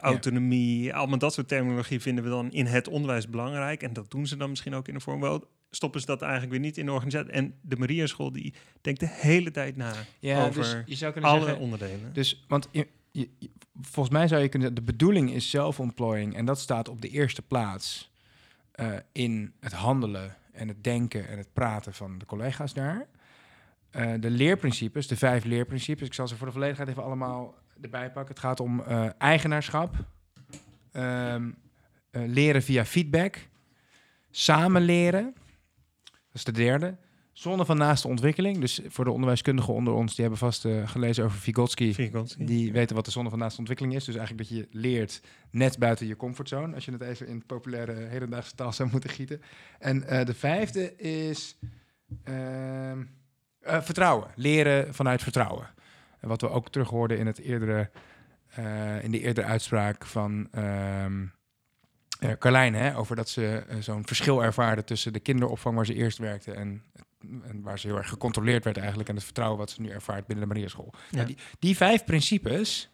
autonomie, 0.00 0.94
allemaal 0.94 1.18
dat 1.18 1.32
soort 1.34 1.48
terminologie 1.48 2.00
vinden 2.00 2.24
we 2.24 2.30
dan 2.30 2.50
in 2.52 2.66
het 2.66 2.88
onderwijs 2.88 3.28
belangrijk. 3.28 3.82
En 3.82 3.92
dat 3.92 4.10
doen 4.10 4.26
ze 4.26 4.36
dan 4.36 4.48
misschien 4.50 4.74
ook 4.74 4.88
in 4.88 4.94
de 4.94 5.00
vorm 5.00 5.20
wel. 5.20 5.44
Stoppen 5.74 6.00
ze 6.00 6.06
dat 6.06 6.22
eigenlijk 6.22 6.52
weer 6.52 6.60
niet 6.60 6.78
in 6.78 6.86
de 6.86 6.92
organisatie. 6.92 7.30
En 7.30 7.54
de 7.60 7.76
Maria 7.76 8.06
School 8.06 8.32
die 8.32 8.54
denkt 8.80 9.00
de 9.00 9.08
hele 9.08 9.50
tijd 9.50 9.76
na 9.76 9.92
Ja, 10.18 10.44
over 10.44 10.62
dus 10.62 10.76
je 10.86 10.94
zou 10.94 11.12
kunnen 11.12 11.30
alle 11.30 11.44
zeggen, 11.44 11.60
onderdelen. 11.60 12.12
Dus, 12.12 12.44
want 12.48 12.68
je, 12.70 13.28
volgens 13.80 14.14
mij 14.14 14.28
zou 14.28 14.42
je 14.42 14.48
kunnen 14.48 14.74
de 14.74 14.82
bedoeling 14.82 15.32
is 15.32 15.50
zelfontplooiing 15.50 16.36
en 16.36 16.44
dat 16.44 16.60
staat 16.60 16.88
op 16.88 17.02
de 17.02 17.08
eerste 17.08 17.42
plaats 17.42 18.10
eh, 18.72 18.92
in 19.12 19.52
het 19.60 19.72
handelen 19.72 20.36
en 20.52 20.68
het 20.68 20.84
denken 20.84 21.28
en 21.28 21.38
het 21.38 21.52
praten 21.52 21.94
van 21.94 22.18
de 22.18 22.26
collega's 22.26 22.74
daar. 22.74 23.06
Eh, 23.92 24.12
de 24.20 24.30
leerprincipes, 24.30 25.06
de 25.06 25.16
vijf 25.16 25.44
leerprincipes, 25.44 26.06
ik 26.06 26.14
zal 26.14 26.28
ze 26.28 26.36
voor 26.36 26.46
de 26.46 26.52
volledigheid 26.52 26.88
even 26.88 27.04
allemaal 27.04 27.54
erbij 27.80 28.10
pakken. 28.10 28.34
Het 28.34 28.44
gaat 28.44 28.60
om 28.60 28.80
eh, 28.80 29.08
eigenaarschap, 29.18 29.94
ehm, 30.92 31.50
eh, 32.10 32.22
leren 32.26 32.62
via 32.62 32.84
feedback, 32.84 33.48
samen 34.30 34.82
leren, 34.82 35.34
is 36.32 36.44
de 36.44 36.52
derde. 36.52 36.96
Zone 37.32 37.64
van 37.64 37.76
naaste 37.76 38.08
ontwikkeling. 38.08 38.58
Dus 38.58 38.80
voor 38.88 39.04
de 39.04 39.10
onderwijskundigen 39.10 39.74
onder 39.74 39.92
ons, 39.92 40.14
die 40.14 40.20
hebben 40.20 40.38
vast 40.38 40.64
eh, 40.64 40.88
gelezen 40.88 41.24
over 41.24 41.38
Vygotsky. 41.38 41.92
Vygotsky. 41.92 42.44
Die 42.44 42.72
weten 42.72 42.96
wat 42.96 43.04
de 43.04 43.10
zone 43.10 43.30
van 43.30 43.38
naaste 43.38 43.58
ontwikkeling 43.58 43.94
is. 43.94 44.04
Dus 44.04 44.16
eigenlijk 44.16 44.48
dat 44.48 44.58
je 44.58 44.68
leert 44.70 45.20
net 45.50 45.78
buiten 45.78 46.06
je 46.06 46.16
comfortzone. 46.16 46.74
Als 46.74 46.84
je 46.84 46.92
het 46.92 47.00
even 47.00 47.26
in 47.26 47.46
populaire 47.46 47.92
hedendaagse 47.92 48.54
taal 48.54 48.72
zou 48.72 48.88
moeten 48.92 49.10
gieten. 49.10 49.42
En 49.78 50.04
eh, 50.04 50.24
de 50.24 50.34
vijfde 50.34 50.96
is 50.96 51.58
ehm, 52.24 53.02
eh, 53.60 53.82
vertrouwen. 53.82 54.30
Leren 54.34 54.94
vanuit 54.94 55.22
vertrouwen. 55.22 55.68
En 56.20 56.28
wat 56.28 56.40
we 56.40 56.48
ook 56.48 56.68
terug 56.68 56.88
hoorden 56.88 57.18
in, 57.18 57.26
het 57.26 57.38
eerdere, 57.38 57.90
eh, 58.54 59.04
in 59.04 59.10
de 59.10 59.20
eerdere 59.20 59.46
uitspraak 59.46 60.06
van 60.06 60.48
ehm 60.50 61.24
Carlijn. 62.38 62.74
Hè, 62.74 62.96
over 62.96 63.16
dat 63.16 63.28
ze 63.28 63.64
eh, 63.68 63.76
zo'n 63.80 64.06
verschil 64.06 64.44
ervaarden 64.44 64.84
tussen 64.84 65.12
de 65.12 65.20
kinderopvang 65.20 65.76
waar 65.76 65.86
ze 65.86 65.94
eerst 65.94 66.18
werkte 66.18 66.52
en 66.52 66.82
en 67.42 67.62
waar 67.62 67.78
ze 67.78 67.86
heel 67.86 67.96
erg 67.96 68.08
gecontroleerd 68.08 68.64
werd 68.64 68.76
eigenlijk 68.76 69.08
en 69.08 69.14
het 69.14 69.24
vertrouwen 69.24 69.58
wat 69.58 69.70
ze 69.70 69.80
nu 69.80 69.88
ervaart 69.88 70.26
binnen 70.26 70.48
de 70.48 70.54
Mariaschool. 70.54 70.92
Ja. 70.92 71.16
Nou, 71.16 71.26
die, 71.26 71.36
die 71.58 71.76
vijf 71.76 72.04
principes, 72.04 72.90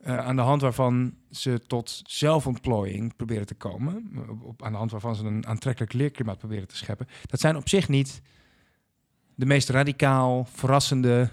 eh, 0.00 0.18
aan 0.18 0.36
de 0.36 0.42
hand 0.42 0.60
waarvan 0.60 1.14
ze 1.30 1.60
tot 1.66 2.02
zelfontplooiing 2.06 3.16
proberen 3.16 3.46
te 3.46 3.54
komen, 3.54 4.10
op, 4.28 4.42
op- 4.44 4.62
aan 4.62 4.72
de 4.72 4.78
hand 4.78 4.90
waarvan 4.90 5.16
ze 5.16 5.24
een 5.24 5.46
aantrekkelijk 5.46 5.92
leerklimaat 5.92 6.38
proberen 6.38 6.68
te 6.68 6.76
scheppen, 6.76 7.08
dat 7.26 7.40
zijn 7.40 7.56
op 7.56 7.68
zich 7.68 7.88
niet 7.88 8.22
de 9.34 9.46
meest 9.46 9.68
radicaal, 9.68 10.44
verrassende, 10.44 11.30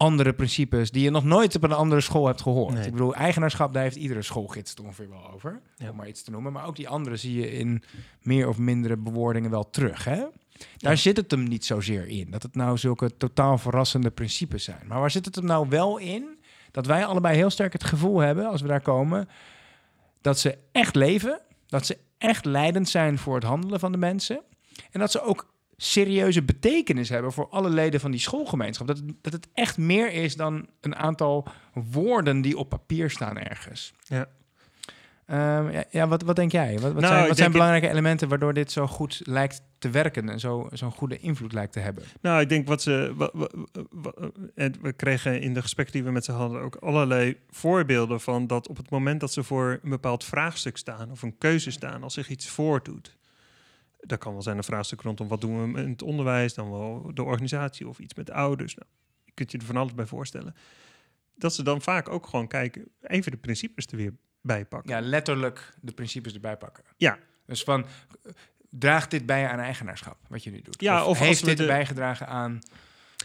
andere 0.00 0.32
principes 0.32 0.90
die 0.90 1.02
je 1.02 1.10
nog 1.10 1.24
nooit 1.24 1.54
op 1.56 1.62
een 1.62 1.72
andere 1.72 2.00
school 2.00 2.26
hebt 2.26 2.40
gehoord. 2.42 2.74
Nee. 2.74 2.84
Ik 2.86 2.92
bedoel, 2.92 3.14
eigenaarschap, 3.14 3.72
daar 3.72 3.82
heeft 3.82 3.96
iedere 3.96 4.22
schoolgids 4.22 4.70
het 4.70 4.80
ongeveer 4.80 5.08
wel 5.08 5.30
over, 5.32 5.60
Ja. 5.76 5.90
om 5.90 5.96
maar 5.96 6.08
iets 6.08 6.22
te 6.22 6.30
noemen. 6.30 6.52
Maar 6.52 6.66
ook 6.66 6.76
die 6.76 6.88
andere 6.88 7.16
zie 7.16 7.34
je 7.40 7.52
in 7.52 7.82
meer 8.22 8.48
of 8.48 8.58
mindere 8.58 8.96
bewoordingen 8.96 9.50
wel 9.50 9.70
terug, 9.70 10.04
hè? 10.04 10.16
Daar 10.76 10.92
Ja. 10.92 10.96
zit 10.96 11.16
het 11.16 11.30
hem 11.30 11.42
niet 11.42 11.64
zozeer 11.64 12.06
in. 12.08 12.30
Dat 12.30 12.42
het 12.42 12.54
nou 12.54 12.78
zulke 12.78 13.16
totaal 13.16 13.58
verrassende 13.58 14.10
principes 14.10 14.64
zijn. 14.64 14.86
Maar 14.86 15.00
waar 15.00 15.10
zit 15.10 15.24
het 15.24 15.34
hem 15.34 15.44
nou 15.44 15.68
wel 15.68 15.98
in? 15.98 16.38
Dat 16.70 16.86
wij 16.86 17.04
allebei 17.04 17.36
heel 17.36 17.50
sterk 17.50 17.72
het 17.72 17.84
gevoel 17.84 18.18
hebben, 18.18 18.46
als 18.48 18.60
we 18.60 18.68
daar 18.68 18.80
komen, 18.82 19.28
dat 20.20 20.38
ze 20.38 20.58
echt 20.72 20.94
leven. 20.94 21.40
Dat 21.66 21.86
ze 21.86 21.98
echt 22.18 22.44
leidend 22.44 22.88
zijn 22.88 23.18
voor 23.18 23.34
het 23.34 23.44
handelen 23.44 23.80
van 23.80 23.92
de 23.92 23.98
mensen. 23.98 24.40
En 24.90 25.00
dat 25.00 25.10
ze 25.10 25.22
ook 25.22 25.52
serieuze 25.82 26.42
betekenis 26.42 27.08
hebben 27.08 27.32
voor 27.32 27.48
alle 27.48 27.70
leden 27.70 28.00
van 28.00 28.10
die 28.10 28.20
schoolgemeenschap. 28.20 28.86
Dat 28.86 28.96
het, 28.96 29.12
dat 29.22 29.32
het 29.32 29.48
echt 29.54 29.78
meer 29.78 30.12
is 30.12 30.36
dan 30.36 30.66
een 30.80 30.96
aantal 30.96 31.46
woorden 31.74 32.40
die 32.40 32.58
op 32.58 32.68
papier 32.68 33.10
staan 33.10 33.38
ergens. 33.38 33.92
Ja. 34.02 34.26
Ehm, 35.26 35.70
ja, 35.70 35.84
ja, 35.90 36.08
wat, 36.08 36.22
wat 36.22 36.36
denk 36.36 36.52
jij? 36.52 36.72
Wat, 36.72 36.92
wat 36.92 37.02
Nou, 37.02 37.14
zijn, 37.14 37.28
wat 37.28 37.36
zijn 37.36 37.52
belangrijke 37.52 37.88
elementen 37.88 38.28
waardoor 38.28 38.54
dit 38.54 38.72
zo 38.72 38.86
goed 38.86 39.20
lijkt 39.24 39.62
te 39.78 39.90
werken 39.90 40.28
en 40.28 40.40
zo- 40.40 40.68
zo'n 40.72 40.90
goede 40.92 41.18
invloed 41.18 41.52
lijkt 41.52 41.72
te 41.72 41.80
hebben? 41.80 42.04
Nou, 42.20 42.40
ik 42.40 42.48
denk 42.48 42.66
wat 42.68 42.82
ze. 42.82 43.12
wa- 43.16 43.30
wa- 43.32 43.50
wa- 43.90 44.12
en 44.54 44.74
we 44.82 44.92
kregen 44.92 45.40
in 45.40 45.54
de 45.54 45.62
gesprekken 45.62 45.94
die 45.94 46.04
we 46.04 46.10
met 46.10 46.24
ze 46.24 46.32
hadden 46.32 46.60
ook 46.60 46.76
allerlei 46.76 47.36
voorbeelden 47.50 48.20
van 48.20 48.46
dat 48.46 48.68
op 48.68 48.76
het 48.76 48.90
moment 48.90 49.20
dat 49.20 49.32
ze 49.32 49.42
voor 49.42 49.78
een 49.82 49.90
bepaald 49.90 50.24
vraagstuk 50.24 50.76
staan 50.76 51.10
of 51.10 51.22
een 51.22 51.38
keuze 51.38 51.70
staan, 51.70 52.02
als 52.02 52.14
zich 52.14 52.28
iets 52.28 52.48
voordoet. 52.48 53.18
Dat 54.00 54.18
kan 54.18 54.32
wel 54.32 54.42
zijn 54.42 54.56
een 54.56 54.64
vraagstuk 54.64 55.00
rondom 55.00 55.28
wat 55.28 55.40
doen 55.40 55.72
we 55.72 55.80
in 55.82 55.90
het 55.90 56.02
onderwijs, 56.02 56.54
dan 56.54 56.70
wel 56.70 57.10
de 57.14 57.22
organisatie 57.22 57.88
of 57.88 57.98
iets 57.98 58.14
met 58.14 58.30
ouders. 58.30 58.74
Nou, 58.74 58.88
je 59.24 59.32
kunt 59.34 59.50
je 59.52 59.58
er 59.58 59.64
van 59.64 59.76
alles 59.76 59.94
bij 59.94 60.06
voorstellen. 60.06 60.54
Dat 61.34 61.54
ze 61.54 61.62
dan 61.62 61.82
vaak 61.82 62.08
ook 62.08 62.26
gewoon 62.26 62.48
kijken, 62.48 62.88
even 63.00 63.30
de 63.30 63.38
principes 63.38 63.86
er 63.86 63.96
weer 63.96 64.12
bij 64.40 64.64
pakken. 64.64 64.90
Ja, 64.90 65.00
letterlijk 65.00 65.74
de 65.80 65.92
principes 65.92 66.34
erbij 66.34 66.56
pakken. 66.56 66.84
Ja. 66.96 67.18
Dus 67.46 67.62
van, 67.62 67.84
eh, 67.84 68.32
draagt 68.70 69.10
dit 69.10 69.26
bij 69.26 69.48
aan 69.48 69.58
eigenaarschap, 69.58 70.18
wat 70.28 70.44
je 70.44 70.50
nu 70.50 70.62
doet? 70.62 70.80
Ja, 70.80 71.04
of 71.04 71.18
heeft 71.18 71.44
dit 71.44 71.56
de- 71.56 71.66
bijgedragen 71.66 72.26
aan... 72.26 72.58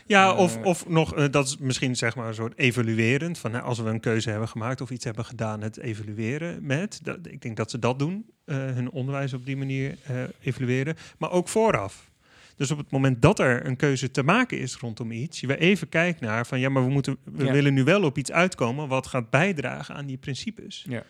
Ja, 0.08 0.32
Eh, 0.32 0.38
of, 0.38 0.58
of 0.64 0.88
nog, 0.88 1.16
eh, 1.16 1.26
dat 1.32 1.46
is 1.48 1.58
misschien 1.58 1.96
zeg 1.96 2.16
maar 2.16 2.28
een 2.28 2.34
soort 2.34 2.58
evaluerend. 2.58 3.38
Van, 3.38 3.62
als 3.62 3.80
we 3.80 3.90
een 3.90 4.00
keuze 4.00 4.30
hebben 4.30 4.48
gemaakt 4.48 4.82
of 4.82 4.90
iets 4.90 5.06
hebben 5.06 5.26
gedaan, 5.26 5.62
het 5.62 5.78
evalueren 5.78 6.66
met. 6.66 7.00
Dat, 7.04 7.18
ik 7.22 7.42
denk 7.42 7.58
dat 7.58 7.72
ze 7.72 7.80
dat 7.80 8.00
doen, 8.00 8.26
eh, 8.46 8.56
hun 8.56 8.92
onderwijs 8.92 9.34
op 9.34 9.46
die 9.46 9.58
manier 9.58 9.98
eh, 10.04 10.16
evalueren. 10.42 10.96
Maar 11.18 11.32
ook 11.32 11.48
vooraf. 11.48 12.12
Dus 12.56 12.72
op 12.72 12.78
het 12.78 12.92
moment 12.92 13.22
dat 13.22 13.40
er 13.40 13.66
een 13.66 13.76
keuze 13.76 14.12
te 14.12 14.24
maken 14.24 14.60
is 14.60 14.76
rondom 14.76 15.12
iets, 15.12 15.40
je 15.40 15.48
we 15.48 15.58
even 15.58 15.90
kijken 15.90 16.26
naar 16.28 16.46
van 16.48 16.60
ja, 16.60 16.70
maar 16.70 16.84
we, 16.86 16.90
moeten, 16.92 17.18
we 17.24 17.46
Ja. 17.46 17.52
willen 17.52 17.74
nu 17.74 17.84
wel 17.84 18.04
op 18.04 18.18
iets 18.18 18.32
uitkomen 18.32 18.88
wat 18.88 19.08
gaat 19.08 19.30
bijdragen 19.30 19.96
aan 19.96 20.06
die 20.06 20.18
principes. 20.18 20.86
Ja. 20.90 21.04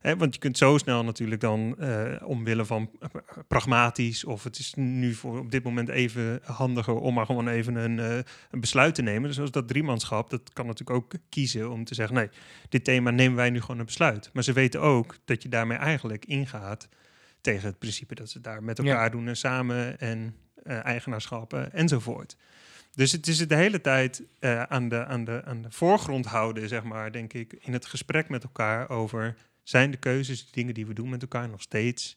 Hè, 0.00 0.16
want 0.16 0.34
je 0.34 0.40
kunt 0.40 0.58
zo 0.58 0.78
snel 0.78 1.04
natuurlijk 1.04 1.40
dan 1.40 1.78
eh, 1.78 2.22
omwille 2.24 2.64
van 2.64 2.90
pragmatisch 3.48 4.24
of 4.24 4.44
het 4.44 4.58
is 4.58 4.74
nu 4.74 5.14
voor 5.14 5.38
op 5.38 5.50
dit 5.50 5.64
moment 5.64 5.88
even 5.88 6.40
handiger 6.44 6.94
om 6.94 7.14
maar 7.14 7.26
gewoon 7.26 7.48
even 7.48 7.74
een, 7.74 7.98
eh, 7.98 8.16
een 8.50 8.60
besluit 8.60 8.94
te 8.94 9.02
nemen. 9.02 9.22
Dus 9.22 9.34
zoals 9.34 9.50
dat 9.50 9.68
driemanschap, 9.68 10.30
dat 10.30 10.52
kan 10.52 10.66
natuurlijk 10.66 10.98
ook 10.98 11.12
kiezen 11.28 11.70
om 11.70 11.84
te 11.84 11.94
zeggen 11.94 12.14
nee, 12.14 12.28
dit 12.68 12.84
thema 12.84 13.10
nemen 13.10 13.36
wij 13.36 13.50
nu 13.50 13.60
gewoon 13.60 13.78
een 13.78 13.84
besluit. 13.86 14.30
Maar 14.32 14.42
ze 14.42 14.52
weten 14.52 14.80
ook 14.80 15.16
dat 15.24 15.42
je 15.42 15.48
daarmee 15.48 15.78
eigenlijk 15.78 16.24
ingaat 16.24 16.88
tegen 17.40 17.66
het 17.68 17.78
principe 17.78 18.14
dat 18.14 18.30
ze 18.30 18.40
daar 18.40 18.62
met 18.62 18.78
Ja. 18.82 18.84
elkaar 18.84 19.10
doen 19.10 19.28
en 19.28 19.36
samen 19.36 19.98
en 19.98 20.34
eh, 20.62 20.84
eigenaarschappen 20.84 21.72
enzovoort. 21.72 22.36
Dus 22.90 23.12
het 23.12 23.26
is 23.26 23.38
het 23.38 23.48
de 23.48 23.54
hele 23.54 23.80
tijd 23.80 24.22
aan, 24.68 24.88
de, 24.88 25.04
aan, 25.06 25.24
de, 25.24 25.42
aan 25.44 25.62
de 25.62 25.70
voorgrond 25.70 26.26
houden, 26.26 26.68
zeg 26.68 26.82
maar, 26.82 27.12
denk 27.12 27.32
ik, 27.32 27.52
in 27.60 27.72
het 27.72 27.86
gesprek 27.86 28.28
met 28.28 28.42
elkaar 28.42 28.88
over 28.88 29.36
zijn 29.62 29.90
de 29.90 29.96
keuzes, 29.96 30.44
de 30.44 30.52
dingen 30.52 30.74
die 30.74 30.86
we 30.86 30.94
doen 30.94 31.08
met 31.08 31.22
elkaar 31.22 31.48
nog 31.48 31.62
steeds, 31.62 32.16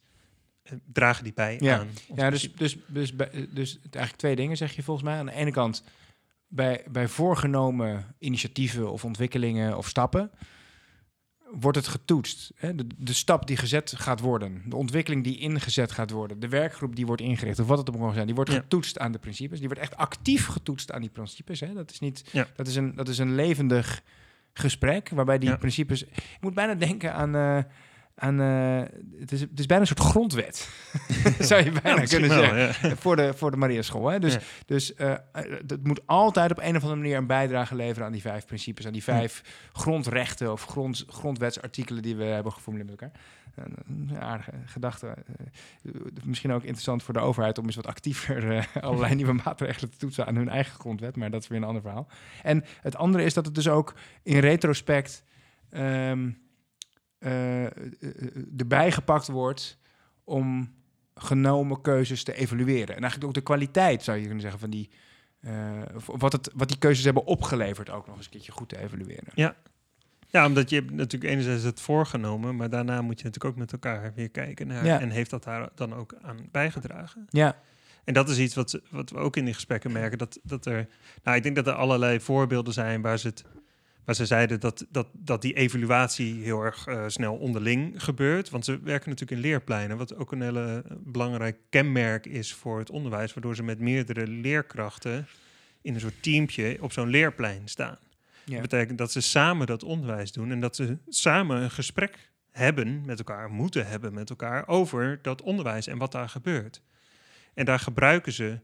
eh, 0.63 0.73
dragen 0.93 1.23
die 1.23 1.33
bij 1.33 1.57
Ja. 1.59 1.79
aan 1.79 1.87
Ja, 2.15 2.29
dus, 2.29 2.53
dus, 2.55 2.77
dus, 2.87 3.15
bij- 3.15 3.47
dus 3.53 3.75
eigenlijk 3.81 4.15
twee 4.15 4.35
dingen 4.35 4.57
zeg 4.57 4.75
je 4.75 4.83
volgens 4.83 5.05
mij. 5.07 5.17
Aan 5.17 5.25
de 5.25 5.33
ene 5.33 5.51
kant, 5.51 5.83
bij, 6.47 6.83
bij 6.91 7.07
voorgenomen 7.07 8.15
initiatieven 8.19 8.91
of 8.91 9.05
ontwikkelingen 9.05 9.77
of 9.77 9.87
stappen, 9.87 10.31
wordt 11.51 11.77
het 11.77 11.87
getoetst. 11.87 12.51
Hè? 12.55 12.75
De, 12.75 12.87
de 12.97 13.13
stap 13.13 13.47
die 13.47 13.57
gezet 13.57 13.93
gaat 13.95 14.19
worden, 14.19 14.61
de 14.69 14.75
ontwikkeling 14.75 15.23
die 15.23 15.37
ingezet 15.37 15.91
gaat 15.91 16.11
worden, 16.11 16.39
de 16.39 16.47
werkgroep 16.49 16.95
die 16.95 17.05
wordt 17.05 17.21
ingericht, 17.21 17.59
of 17.59 17.67
wat 17.67 17.77
het 17.77 17.89
ook 17.89 17.97
mogen 17.97 18.13
zijn, 18.13 18.25
die 18.25 18.35
wordt 18.35 18.51
Ja. 18.51 18.59
getoetst 18.59 18.99
aan 18.99 19.11
de 19.11 19.19
principes. 19.19 19.59
Die 19.59 19.67
wordt 19.67 19.83
echt 19.83 19.95
actief 19.97 20.45
getoetst 20.45 20.91
aan 20.91 21.01
die 21.01 21.09
principes. 21.09 21.59
Hè? 21.59 21.73
Dat, 21.73 21.91
is 21.91 21.99
niet, 21.99 22.23
Ja. 22.31 22.47
dat, 22.55 22.67
is 22.67 22.75
een, 22.75 22.95
dat 22.95 23.07
is 23.07 23.17
een 23.17 23.35
levendig 23.35 24.03
gesprek 24.53 25.09
waarbij 25.09 25.37
die 25.37 25.49
Ja. 25.49 25.55
principes. 25.55 26.03
Ik 26.03 26.37
moet 26.41 26.53
bijna 26.53 26.73
denken 26.75 27.13
aan. 27.13 27.65
Eh, 28.15 28.27
aan 28.27 28.41
eh, 28.41 28.81
het, 29.19 29.31
is, 29.31 29.41
het 29.41 29.59
is 29.59 29.65
bijna 29.65 29.81
een 29.81 29.95
soort 29.95 30.09
grondwet. 30.09 30.69
Zou 31.39 31.63
je 31.63 31.71
bijna 31.81 32.03
kunnen 32.03 32.29
wel, 32.29 32.39
zeggen 32.43 32.89
ja. 32.89 32.95
voor 33.03 33.15
de, 33.15 33.33
voor 33.35 33.51
de 33.51 33.57
Maria 33.57 33.81
School. 33.81 34.07
Hè? 34.07 34.19
Dus, 34.19 34.33
Ja. 34.33 34.39
dus 34.65 34.93
eh, 34.93 35.13
het 35.67 35.87
moet 35.87 36.01
altijd 36.05 36.51
op 36.51 36.57
een 36.57 36.75
of 36.75 36.81
andere 36.81 37.01
manier 37.01 37.17
een 37.17 37.27
bijdrage 37.27 37.75
leveren 37.75 38.05
aan 38.05 38.11
die 38.11 38.21
vijf 38.21 38.45
principes, 38.45 38.85
aan 38.85 38.93
die 38.93 39.03
vijf 39.03 39.43
grondrechten 39.73 40.51
of 40.51 40.65
grond, 40.65 41.05
grondwetsartikelen 41.07 42.01
die 42.01 42.15
we 42.15 42.23
hebben 42.23 42.51
geformuleerd 42.51 42.89
met 42.89 43.01
elkaar. 43.01 43.19
Eh, 43.55 43.63
Een 43.87 44.21
aardige 44.21 44.51
gedachte. 44.65 45.07
Eh, 45.07 45.91
misschien 46.23 46.51
ook 46.51 46.61
interessant 46.63 47.03
voor 47.03 47.13
de 47.13 47.19
overheid 47.19 47.57
om 47.57 47.65
eens 47.65 47.75
wat 47.75 47.87
actiever 47.87 48.51
eh, 48.51 48.63
allerlei 48.83 49.15
nieuwe 49.15 49.33
maatregelen 49.33 49.91
te 49.91 49.97
toetsen 49.97 50.25
aan 50.25 50.35
hun 50.35 50.49
eigen 50.49 50.79
grondwet, 50.79 51.15
maar 51.15 51.31
dat 51.31 51.41
is 51.41 51.47
weer 51.47 51.57
een 51.57 51.63
ander 51.63 51.81
verhaal. 51.81 52.07
En 52.43 52.63
het 52.81 52.95
andere 52.95 53.23
is 53.23 53.33
dat 53.33 53.45
het 53.45 53.55
dus 53.55 53.67
ook 53.67 53.93
in 54.23 54.39
retrospect 54.39 55.23
ehm, 55.69 55.83
eh, 55.83 55.93
eh, 55.93 56.11
eh, 56.11 56.27
erbij 58.57 58.91
gepakt 58.91 59.27
wordt 59.27 59.77
om 60.23 60.73
genomen 61.15 61.81
keuzes 61.81 62.23
te 62.23 62.33
evalueren. 62.33 62.95
En 62.95 63.01
eigenlijk 63.01 63.23
ook 63.25 63.33
de 63.33 63.41
kwaliteit, 63.41 64.03
zou 64.03 64.17
je 64.17 64.23
kunnen 64.23 64.41
zeggen, 64.41 64.59
van 64.59 64.69
die... 64.69 64.89
eh, 65.41 65.51
wat, 66.05 66.31
het, 66.31 66.49
wat 66.53 66.67
die 66.67 66.77
keuzes 66.77 67.03
hebben 67.05 67.25
opgeleverd 67.25 67.89
ook 67.89 68.07
nog 68.07 68.15
eens 68.15 68.25
een 68.25 68.31
keertje 68.31 68.51
goed 68.51 68.69
te 68.69 68.77
evalueren. 68.79 69.31
Ja, 70.27 70.45
omdat 70.45 70.69
je 70.69 70.75
hebt 70.75 70.91
natuurlijk 70.91 71.31
enerzijds 71.31 71.63
het 71.63 71.81
voorgenomen, 71.81 72.55
maar 72.55 72.69
daarna 72.69 73.01
moet 73.01 73.19
je 73.19 73.25
natuurlijk 73.25 73.53
ook 73.53 73.59
met 73.59 73.71
elkaar 73.71 74.11
weer 74.15 74.29
kijken 74.29 74.67
naar 74.67 74.85
Ja. 74.85 74.99
en 74.99 75.09
heeft 75.09 75.29
dat 75.29 75.43
daar 75.43 75.69
dan 75.75 75.93
ook 75.93 76.15
aan 76.21 76.37
bijgedragen. 76.51 77.25
Ja, 77.29 77.57
En 78.03 78.13
dat 78.13 78.29
is 78.29 78.39
iets 78.39 78.55
wat, 78.55 78.79
wat 78.89 79.09
we 79.09 79.17
ook 79.17 79.35
in 79.35 79.45
die 79.45 79.53
gesprekken 79.53 79.91
merken. 79.91 80.17
Dat, 80.17 80.39
dat 80.43 80.65
er, 80.65 80.87
nou, 81.23 81.37
ik 81.37 81.43
denk 81.43 81.55
dat 81.55 81.67
er 81.67 81.73
allerlei 81.73 82.19
voorbeelden 82.19 82.73
zijn 82.73 83.01
waar 83.01 83.17
ze, 83.17 83.27
het, 83.27 83.43
waar 84.05 84.15
ze 84.15 84.25
zeiden 84.25 84.59
dat, 84.59 84.85
dat, 84.89 85.07
dat 85.11 85.41
die 85.41 85.53
evaluatie 85.53 86.43
heel 86.43 86.61
erg 86.61 86.87
eh, 86.87 87.03
snel 87.07 87.35
onderling 87.35 88.03
gebeurt. 88.03 88.49
Want 88.49 88.65
ze 88.65 88.79
werken 88.79 89.09
natuurlijk 89.09 89.41
in 89.41 89.49
leerpleinen, 89.49 89.97
wat 89.97 90.15
ook 90.15 90.31
een 90.31 90.41
hele 90.41 90.83
belangrijk 90.99 91.57
kenmerk 91.69 92.25
is 92.25 92.53
voor 92.53 92.79
het 92.79 92.89
onderwijs, 92.89 93.33
waardoor 93.33 93.55
ze 93.55 93.63
met 93.63 93.79
meerdere 93.79 94.27
leerkrachten 94.27 95.27
in 95.81 95.93
een 95.93 95.99
soort 95.99 96.23
teampje 96.23 96.77
op 96.81 96.91
zo'n 96.91 97.09
leerplein 97.09 97.67
staan. 97.67 97.97
ja. 98.45 98.51
Dat 98.51 98.61
betekent 98.61 98.97
dat 98.97 99.11
ze 99.11 99.21
samen 99.21 99.67
dat 99.67 99.83
onderwijs 99.83 100.31
doen 100.31 100.51
en 100.51 100.59
dat 100.59 100.75
ze 100.75 100.97
samen 101.07 101.61
een 101.61 101.71
gesprek 101.71 102.31
hebben 102.51 103.03
met 103.05 103.17
elkaar, 103.17 103.49
moeten 103.49 103.87
hebben 103.87 104.13
met 104.13 104.29
elkaar 104.29 104.67
over 104.67 105.19
dat 105.21 105.41
onderwijs 105.41 105.87
en 105.87 105.97
wat 105.97 106.11
daar 106.11 106.29
gebeurt. 106.29 106.81
En 107.53 107.65
daar 107.65 107.79
gebruiken 107.79 108.31
ze 108.31 108.59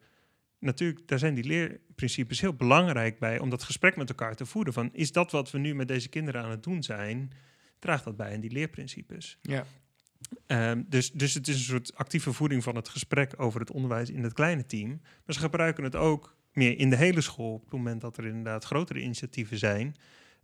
natuurlijk, 0.59 1.07
daar 1.07 1.19
zijn 1.19 1.33
die 1.33 1.43
leerprincipes 1.43 2.41
heel 2.41 2.53
belangrijk 2.53 3.19
bij 3.19 3.39
om 3.39 3.49
dat 3.49 3.63
gesprek 3.63 3.95
met 3.95 4.09
elkaar 4.09 4.35
te 4.35 4.45
voeden. 4.45 4.73
Van 4.73 4.89
is 4.93 5.11
dat 5.11 5.31
wat 5.31 5.51
we 5.51 5.57
nu 5.57 5.75
met 5.75 5.87
deze 5.87 6.09
kinderen 6.09 6.41
aan 6.41 6.51
het 6.51 6.63
doen 6.63 6.83
zijn, 6.83 7.31
draagt 7.79 8.03
dat 8.03 8.17
bij 8.17 8.33
aan 8.33 8.39
die 8.39 8.51
leerprincipes. 8.51 9.37
ja. 9.41 9.65
Ehm, 10.47 10.83
dus, 10.87 11.11
dus 11.11 11.33
het 11.33 11.47
is 11.47 11.55
een 11.55 11.61
soort 11.61 11.95
actieve 11.95 12.33
voeding 12.33 12.63
van 12.63 12.75
het 12.75 12.89
gesprek 12.89 13.33
over 13.37 13.59
het 13.59 13.71
onderwijs 13.71 14.09
in 14.09 14.23
het 14.23 14.33
kleine 14.33 14.65
team. 14.65 14.89
Maar 15.25 15.35
ze 15.35 15.39
gebruiken 15.39 15.83
het 15.83 15.95
ook 15.95 16.35
meer 16.53 16.77
in 16.77 16.89
de 16.89 16.95
hele 16.95 17.21
school 17.21 17.53
op 17.53 17.61
het 17.61 17.71
moment 17.71 18.01
dat 18.01 18.17
er 18.17 18.25
inderdaad 18.25 18.63
grotere 18.63 19.01
initiatieven 19.01 19.57
zijn. 19.57 19.95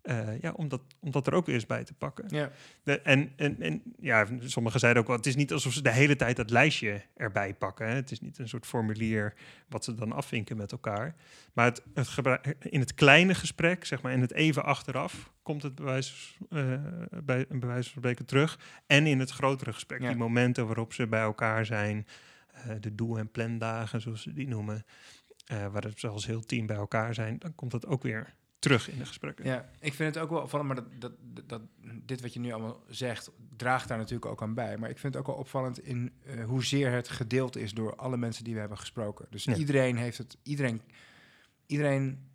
Eh, 0.06 0.42
ja, 0.42 0.52
om, 0.52 0.68
dat, 0.68 0.82
om 1.00 1.12
dat 1.12 1.28
er 1.28 1.34
ook 1.34 1.46
weer 1.46 1.56
eens 1.56 1.66
bij 1.66 1.84
te 1.84 1.94
pakken. 1.94 2.26
ja. 2.30 2.52
De, 2.84 3.00
en, 3.02 3.32
en, 3.36 3.62
en 3.62 3.82
ja, 4.00 4.28
sommigen 4.40 4.80
zeiden 4.80 5.02
ook 5.02 5.08
wel, 5.08 5.18
het 5.18 5.26
is 5.26 5.36
niet 5.36 5.52
alsof 5.54 5.74
ze 5.74 5.82
de 5.82 5.92
hele 5.92 6.16
tijd 6.16 6.36
dat 6.36 6.50
lijstje 6.50 7.02
erbij 7.16 7.54
pakken. 7.54 7.88
Hè. 7.88 7.94
Het 7.94 8.12
is 8.12 8.20
niet 8.22 8.38
een 8.38 8.50
soort 8.50 8.66
formulier 8.66 9.34
wat 9.70 9.84
ze 9.84 9.96
dan 9.96 10.12
afvinken 10.12 10.58
met 10.58 10.72
elkaar. 10.72 11.16
Maar 11.54 11.66
het, 11.66 11.84
in 12.60 12.80
het 12.80 12.94
kleine 12.94 13.36
gesprek, 13.36 13.86
zeg 13.86 14.02
maar, 14.02 14.12
in 14.12 14.22
het 14.22 14.34
even 14.34 14.64
achteraf, 14.64 15.32
komt 15.44 15.64
het 15.64 15.76
bewijs, 15.76 16.38
eh 16.50 16.74
bij 17.24 17.46
een 17.50 17.60
bewijs 17.60 17.90
van 17.90 17.98
spreken 18.02 18.26
terug. 18.26 18.60
En 18.88 19.08
in 19.08 19.20
het 19.20 19.30
grotere 19.32 19.74
gesprek, 19.74 20.02
Ja. 20.02 20.08
die 20.08 20.18
momenten 20.18 20.66
waarop 20.66 20.94
ze 20.94 21.08
bij 21.08 21.22
elkaar 21.22 21.66
zijn, 21.66 22.08
eh, 22.52 22.72
de 22.80 22.96
doel- 22.96 23.18
en 23.18 23.32
plandagen, 23.32 24.02
zoals 24.02 24.22
ze 24.22 24.34
die 24.34 24.48
noemen, 24.48 24.86
waar 25.72 25.84
het 25.84 26.00
zelfs 26.00 26.26
heel 26.26 26.42
team 26.46 26.66
bij 26.66 26.76
elkaar 26.76 27.14
zijn, 27.14 27.40
dan 27.40 27.56
komt 27.56 27.72
dat 27.72 27.86
ook 27.88 28.04
weer 28.04 28.34
terug 28.68 28.90
in 28.90 28.98
de 28.98 29.06
gesprekken. 29.06 29.46
Ja, 29.46 29.70
ik 29.80 29.94
vind 29.94 30.16
het 30.16 30.24
ook 30.24 30.30
wel 30.30 30.42
opvallend, 30.42 30.68
maar 30.68 30.84
dat, 31.00 31.12
dat, 31.14 31.48
dat, 31.48 31.62
dit 32.04 32.22
wat 32.22 32.34
je 32.34 32.40
nu 32.40 32.52
allemaal 32.52 32.84
zegt, 32.88 33.32
draagt 33.58 33.88
daar 33.88 33.98
natuurlijk 33.98 34.26
ook 34.32 34.42
aan 34.42 34.54
bij. 34.54 34.78
Maar 34.78 34.90
ik 34.90 34.98
vind 34.98 35.14
het 35.14 35.22
ook 35.22 35.28
wel 35.28 35.40
opvallend 35.40 35.80
in 35.80 36.14
eh, 36.26 36.44
hoezeer 36.46 36.92
het 36.92 37.10
gedeeld 37.10 37.58
is 37.58 37.74
door 37.74 37.96
alle 37.96 38.18
mensen 38.18 38.44
die 38.44 38.54
we 38.54 38.60
hebben 38.60 38.78
gesproken. 38.78 39.26
Dus 39.30 39.44
Ja. 39.44 39.56
iedereen 39.56 39.98
heeft 39.98 40.18
het, 40.18 40.38
iedereen, 40.44 40.82
iedereen 41.66 42.30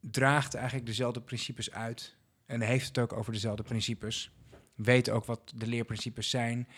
draagt 0.00 0.54
eigenlijk 0.54 0.86
dezelfde 0.86 1.20
principes 1.20 1.70
uit 1.70 2.16
en 2.46 2.60
heeft 2.60 2.86
het 2.86 2.98
ook 2.98 3.12
over 3.12 3.32
dezelfde 3.32 3.62
principes. 3.62 4.30
Weet 4.74 5.10
ook 5.10 5.24
wat 5.24 5.52
de 5.54 5.66
leerprincipes 5.66 6.30
zijn. 6.30 6.68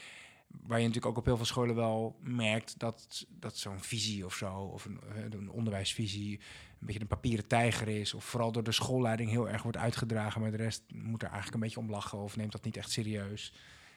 Waar 0.48 0.78
je 0.78 0.86
natuurlijk 0.86 1.12
ook 1.12 1.18
op 1.18 1.24
heel 1.24 1.36
veel 1.36 1.44
scholen 1.46 1.74
wel 1.74 2.18
merkt 2.22 2.78
dat, 2.78 3.26
dat 3.28 3.56
zo'n 3.56 3.80
visie 3.80 4.24
of 4.24 4.34
zo, 4.34 4.54
of 4.54 4.84
een, 4.84 5.00
een 5.30 5.50
onderwijsvisie, 5.50 6.40
een 6.80 6.86
beetje 6.86 7.00
een 7.00 7.06
papieren 7.06 7.46
tijger 7.46 7.88
is. 7.88 8.14
Of 8.14 8.24
vooral 8.24 8.52
door 8.52 8.62
de 8.62 8.72
schoolleiding 8.72 9.30
heel 9.30 9.48
erg 9.48 9.62
wordt 9.62 9.78
uitgedragen. 9.78 10.40
Maar 10.40 10.50
de 10.50 10.56
rest 10.56 10.82
moet 10.88 11.22
er 11.22 11.26
eigenlijk 11.28 11.54
een 11.54 11.60
beetje 11.62 11.80
om 11.80 11.90
lachen 11.90 12.18
of 12.18 12.36
neemt 12.36 12.52
dat 12.52 12.64
niet 12.64 12.76
echt 12.76 12.90
serieus. 12.90 13.52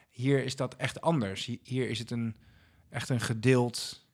Hier 0.10 0.44
is 0.44 0.56
dat 0.56 0.76
echt 0.76 1.02
anders. 1.02 1.46
Hi- 1.46 1.60
Hier 1.64 1.90
is 1.90 2.00
het 2.00 2.12
een, 2.12 2.36
echt 2.90 3.10
een 3.10 3.22
gedeeld... 3.22 4.06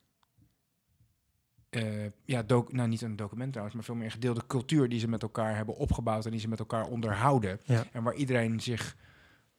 eh, 1.70 2.04
ja, 2.24 2.44
nou 2.68 2.88
niet 2.88 3.02
een 3.02 3.16
document 3.16 3.48
trouwens, 3.48 3.76
maar 3.76 3.84
veel 3.84 3.94
meer 3.94 4.04
een 4.04 4.10
gedeelde 4.10 4.46
cultuur 4.46 4.88
die 4.88 5.00
ze 5.00 5.08
met 5.08 5.22
elkaar 5.22 5.56
hebben 5.56 5.76
opgebouwd 5.76 6.24
en 6.24 6.30
die 6.30 6.40
ze 6.40 6.48
met 6.48 6.58
elkaar 6.58 6.86
onderhouden. 6.86 7.60
Ja. 7.64 7.84
En 7.92 8.02
waar 8.02 8.14
iedereen 8.14 8.60
zich 8.60 8.96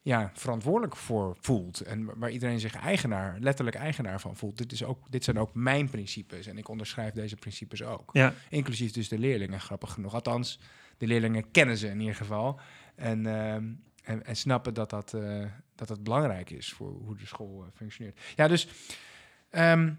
ja, 0.02 0.32
verantwoordelijk 0.34 0.96
voor 0.96 1.38
voelt. 1.40 1.82
En 1.82 2.06
wa- 2.06 2.14
waar 2.18 2.30
iedereen 2.32 2.60
zich 2.60 2.76
eigenaar, 2.76 3.38
letterlijk 3.40 3.78
eigenaar 3.78 4.20
van 4.20 4.36
voelt. 4.36 4.58
Dit, 4.58 4.72
is 4.72 4.84
ook, 4.84 5.12
dit 5.12 5.24
zijn 5.24 5.40
ook 5.40 5.54
mijn 5.54 5.90
principes 5.90 6.48
en 6.48 6.58
ik 6.58 6.68
onderschrijf 6.68 7.14
deze 7.14 7.36
principes 7.36 7.84
ook. 7.84 8.10
Ja, 8.14 8.34
Inclusief 8.50 8.92
dus 8.92 9.10
de 9.10 9.18
leerlingen, 9.20 9.60
grappig 9.60 9.92
genoeg. 9.94 10.14
Althans, 10.14 10.60
de 10.98 11.08
leerlingen 11.08 11.52
kennen 11.52 11.78
ze 11.78 11.88
in 11.88 12.00
ieder 12.00 12.16
geval. 12.16 12.60
En, 12.96 13.26
ehm, 13.26 13.64
en, 14.04 14.26
en 14.26 14.36
snappen 14.36 14.74
dat 14.74 14.90
dat, 14.90 15.14
eh, 15.14 15.46
dat 15.76 15.88
dat 15.88 16.04
belangrijk 16.04 16.50
is 16.50 16.74
voor 16.74 16.92
hoe 16.92 17.16
de 17.18 17.26
school 17.26 17.64
eh, 17.64 17.68
functioneert. 17.76 18.20
Ja, 18.36 18.48
dus 18.48 18.68
ehm, 19.50 19.94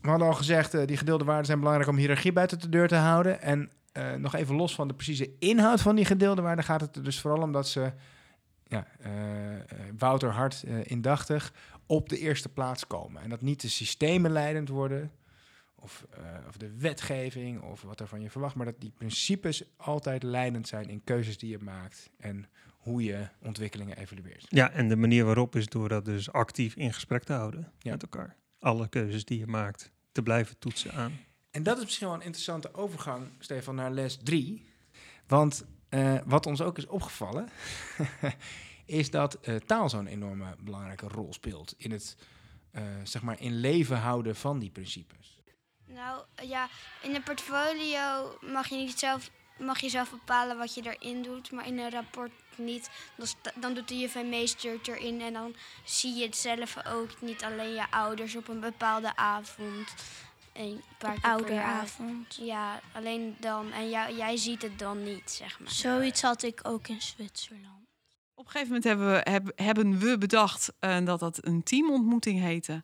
we 0.00 0.08
hadden 0.08 0.26
al 0.28 0.34
gezegd, 0.34 0.74
eh, 0.74 0.86
die 0.86 0.96
gedeelde 0.96 1.24
waarden 1.24 1.46
zijn 1.46 1.58
belangrijk 1.58 1.90
om 1.90 1.96
hiërarchie 1.96 2.32
buiten 2.32 2.60
de 2.60 2.68
deur 2.68 2.88
te 2.88 2.94
houden. 2.94 3.40
En 3.42 3.70
nog 4.18 4.34
even 4.34 4.54
los 4.54 4.74
van 4.74 4.88
de 4.88 4.94
precieze 4.94 5.30
inhoud 5.38 5.80
van 5.80 5.96
die 5.96 6.04
gedeelde 6.04 6.42
waarden 6.42 6.64
gaat 6.64 6.80
het 6.80 6.96
er 6.96 7.04
dus 7.04 7.20
vooral 7.20 7.42
om 7.42 7.52
dat 7.52 7.68
ze, 7.68 7.92
ja, 8.72 8.86
eh, 8.98 9.10
Wouter 9.98 10.30
Hart 10.30 10.62
eh, 10.62 10.74
indachtig, 10.84 11.52
op 11.86 12.08
de 12.08 12.18
eerste 12.18 12.48
plaats 12.48 12.86
komen. 12.86 13.22
En 13.22 13.28
dat 13.28 13.40
niet 13.40 13.60
de 13.60 13.68
systemen 13.68 14.30
leidend 14.30 14.68
worden, 14.68 15.10
of, 15.74 16.06
of 16.48 16.56
de 16.56 16.76
wetgeving 16.78 17.62
of 17.62 17.82
wat 17.82 18.00
er 18.00 18.06
van 18.06 18.20
je 18.20 18.30
verwacht, 18.30 18.54
maar 18.54 18.66
dat 18.66 18.80
die 18.80 18.90
principes 18.90 19.64
altijd 19.76 20.22
leidend 20.22 20.68
zijn 20.68 20.88
in 20.88 21.04
keuzes 21.04 21.38
die 21.38 21.50
je 21.50 21.58
maakt 21.58 22.10
en 22.18 22.46
hoe 22.76 23.02
je 23.02 23.28
ontwikkelingen 23.40 23.96
evalueert. 23.96 24.46
Ja, 24.48 24.70
en 24.70 24.88
de 24.88 24.96
manier 24.96 25.24
waarop 25.24 25.56
is 25.56 25.66
door 25.66 25.88
dat 25.88 26.04
dus 26.04 26.32
actief 26.32 26.74
in 26.76 26.92
gesprek 26.92 27.22
te 27.24 27.32
houden 27.32 27.72
Ja. 27.78 27.90
met 27.90 28.02
elkaar. 28.02 28.36
Alle 28.58 28.88
keuzes 28.88 29.24
die 29.24 29.38
je 29.38 29.46
maakt 29.46 29.90
te 30.12 30.22
blijven 30.22 30.58
toetsen 30.58 30.92
aan 30.92 31.12
En 31.50 31.62
dat 31.62 31.76
is 31.76 31.84
misschien 31.84 32.06
wel 32.06 32.16
een 32.16 32.22
interessante 32.22 32.74
overgang, 32.74 33.28
Stefan, 33.38 33.74
naar 33.74 33.90
les 33.90 34.18
3. 34.22 34.66
Want 35.26 35.64
uh, 35.94 36.18
wat 36.24 36.46
ons 36.46 36.60
ook 36.60 36.78
is 36.78 36.86
opgevallen, 36.86 37.48
is 38.84 39.10
dat 39.10 39.38
uh, 39.42 39.56
taal 39.56 39.88
zo'n 39.88 40.06
enorme 40.06 40.56
belangrijke 40.60 41.08
rol 41.08 41.32
speelt 41.32 41.74
in 41.76 41.90
het 41.90 42.16
uh, 42.72 42.82
zeg 43.02 43.22
maar 43.22 43.40
in 43.40 43.60
leven 43.60 43.96
houden 43.96 44.36
van 44.36 44.58
die 44.58 44.70
principes. 44.70 45.40
Nou 45.86 46.22
ja, 46.42 46.68
in 47.02 47.14
een 47.14 47.22
portfolio 47.22 48.38
mag 48.40 48.68
je 48.68 48.76
niet 48.76 48.98
zelf, 48.98 49.30
mag 49.58 49.80
je 49.80 49.88
zelf 49.88 50.10
bepalen 50.10 50.56
wat 50.56 50.74
je 50.74 50.96
erin 50.96 51.22
doet, 51.22 51.50
maar 51.50 51.66
in 51.66 51.78
een 51.78 51.90
rapport 51.90 52.32
niet. 52.56 52.90
Dan, 53.54 53.74
doet 53.74 53.88
de 53.88 53.98
juf 53.98 54.14
en 54.14 54.28
meester 54.28 54.72
het 54.72 54.88
erin 54.88 55.20
en 55.20 55.32
dan 55.32 55.54
zie 55.84 56.14
je 56.14 56.24
het 56.24 56.36
zelf 56.36 56.86
ook, 56.86 57.20
niet 57.20 57.44
alleen 57.44 57.74
je 57.74 57.90
ouders 57.90 58.36
op 58.36 58.48
een 58.48 58.60
bepaalde 58.60 59.16
avond. 59.16 59.94
Een 60.52 60.80
paar 60.98 61.14
keer 61.14 61.30
ouderavond. 61.30 62.38
Ja, 62.40 62.80
alleen 62.92 63.36
dan. 63.40 63.72
En 63.72 63.90
jou, 63.90 64.16
jij 64.16 64.36
ziet 64.36 64.62
het 64.62 64.78
dan 64.78 65.02
niet, 65.04 65.30
zeg 65.30 65.60
maar. 65.60 65.70
Zoiets 65.70 66.22
had 66.22 66.42
ik 66.42 66.60
ook 66.62 66.88
in 66.88 67.02
Zwitserland. 67.02 67.82
Op 68.34 68.44
een 68.44 68.50
gegeven 68.50 68.66
moment 68.66 68.84
hebben 68.84 69.12
we, 69.12 69.30
heb, 69.30 69.52
hebben 69.54 69.98
we 69.98 70.18
bedacht 70.18 70.72
uh, 70.80 71.04
dat 71.04 71.20
dat 71.20 71.46
een 71.46 71.62
teamontmoeting 71.62 72.40
heette. 72.40 72.82